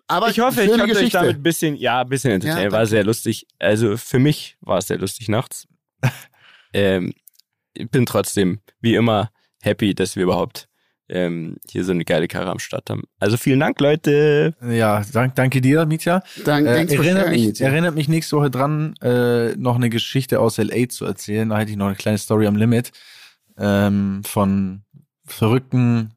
Aber 0.07 0.29
Ich 0.29 0.39
hoffe, 0.39 0.61
ich 0.61 0.67
schöne 0.69 0.79
konnte 0.79 0.93
euch 0.93 0.99
Geschichte. 0.99 1.17
damit 1.19 1.35
ein 1.37 1.43
bisschen, 1.43 1.75
ja, 1.75 2.01
ein 2.01 2.09
bisschen 2.09 2.31
entertainen. 2.31 2.65
Ja, 2.65 2.71
war 2.71 2.85
sehr 2.85 3.03
lustig. 3.03 3.45
Also 3.59 3.97
für 3.97 4.19
mich 4.19 4.57
war 4.61 4.77
es 4.77 4.87
sehr 4.87 4.97
lustig 4.97 5.27
nachts. 5.29 5.67
ähm, 6.73 7.13
ich 7.73 7.89
bin 7.89 8.05
trotzdem, 8.05 8.59
wie 8.79 8.95
immer, 8.95 9.31
happy, 9.61 9.93
dass 9.93 10.15
wir 10.15 10.23
überhaupt 10.23 10.67
ähm, 11.09 11.57
hier 11.69 11.83
so 11.83 11.91
eine 11.91 12.03
geile 12.05 12.27
Karre 12.27 12.49
am 12.49 12.59
Start 12.59 12.89
haben. 12.89 13.03
Also 13.19 13.37
vielen 13.37 13.59
Dank, 13.59 13.79
Leute. 13.79 14.55
Ja, 14.61 15.03
dank, 15.13 15.35
danke 15.35 15.61
dir, 15.61 15.85
Mitya. 15.85 16.21
Dank, 16.43 16.67
Äh, 16.67 16.85
erinnert, 16.93 17.29
mich, 17.29 17.61
erinnert 17.61 17.95
mich 17.95 18.07
nächste 18.09 18.35
Woche 18.37 18.49
dran, 18.51 18.93
äh, 19.01 19.55
noch 19.55 19.75
eine 19.75 19.89
Geschichte 19.89 20.39
aus 20.39 20.57
LA 20.57 20.89
zu 20.89 21.05
erzählen. 21.05 21.47
Da 21.49 21.59
hätte 21.59 21.71
ich 21.71 21.77
noch 21.77 21.87
eine 21.87 21.95
kleine 21.95 22.17
Story 22.17 22.47
am 22.47 22.55
Limit 22.55 22.91
ähm, 23.57 24.21
von 24.25 24.83
verrückten 25.25 26.13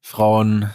Frauen 0.00 0.70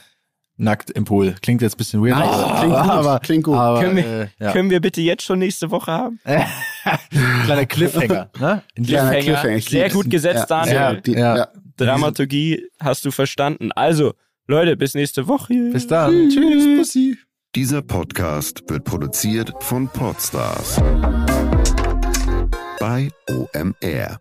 nackt 0.57 0.89
im 0.91 1.03
Pool. 1.05 1.35
Klingt 1.41 1.61
jetzt 1.61 1.75
ein 1.75 1.77
bisschen 1.77 2.01
weird, 2.03 2.17
Nice. 2.17 2.27
aber, 2.29 2.59
Klingt 2.59 2.73
gut. 2.73 2.89
aber, 2.89 3.19
Klingt 3.19 3.43
gut. 3.43 3.55
aber 3.55 3.81
Können 3.81 3.97
wir- 3.97 4.05
äh, 4.21 4.27
ja. 4.39 4.51
Können 4.51 4.69
wir 4.69 4.79
bitte 4.81 5.01
jetzt 5.01 5.23
schon 5.23 5.39
nächste 5.39 5.69
Woche 5.71 5.91
haben? 5.91 6.19
kleiner 7.45 7.65
Cliffhanger. 7.65 8.29
Ne? 8.39 8.61
Cliffhanger. 8.75 9.19
Cliffhanger. 9.19 9.59
Sehr 9.61 9.89
gut 9.89 10.09
gesetzt, 10.09 10.45
Ja, 10.49 10.63
Daniel. 10.65 10.75
Ja, 10.75 10.93
die, 10.95 11.11
Ja. 11.13 11.47
Dramaturgie 11.77 12.65
hast 12.79 13.03
du 13.05 13.11
verstanden. 13.11 13.71
Also, 13.73 14.13
Leute, 14.47 14.77
bis 14.77 14.93
nächste 14.93 15.27
Woche. 15.27 15.53
Bis 15.73 15.87
dann. 15.87 16.29
Tschüss. 16.29 16.77
Pussy. 16.77 17.17
Dieser 17.55 17.81
Podcast 17.81 18.63
wird 18.69 18.83
produziert 18.83 19.51
von 19.61 19.87
Podstars 19.89 20.81
bei 22.79 23.09
OMR. 23.29 24.19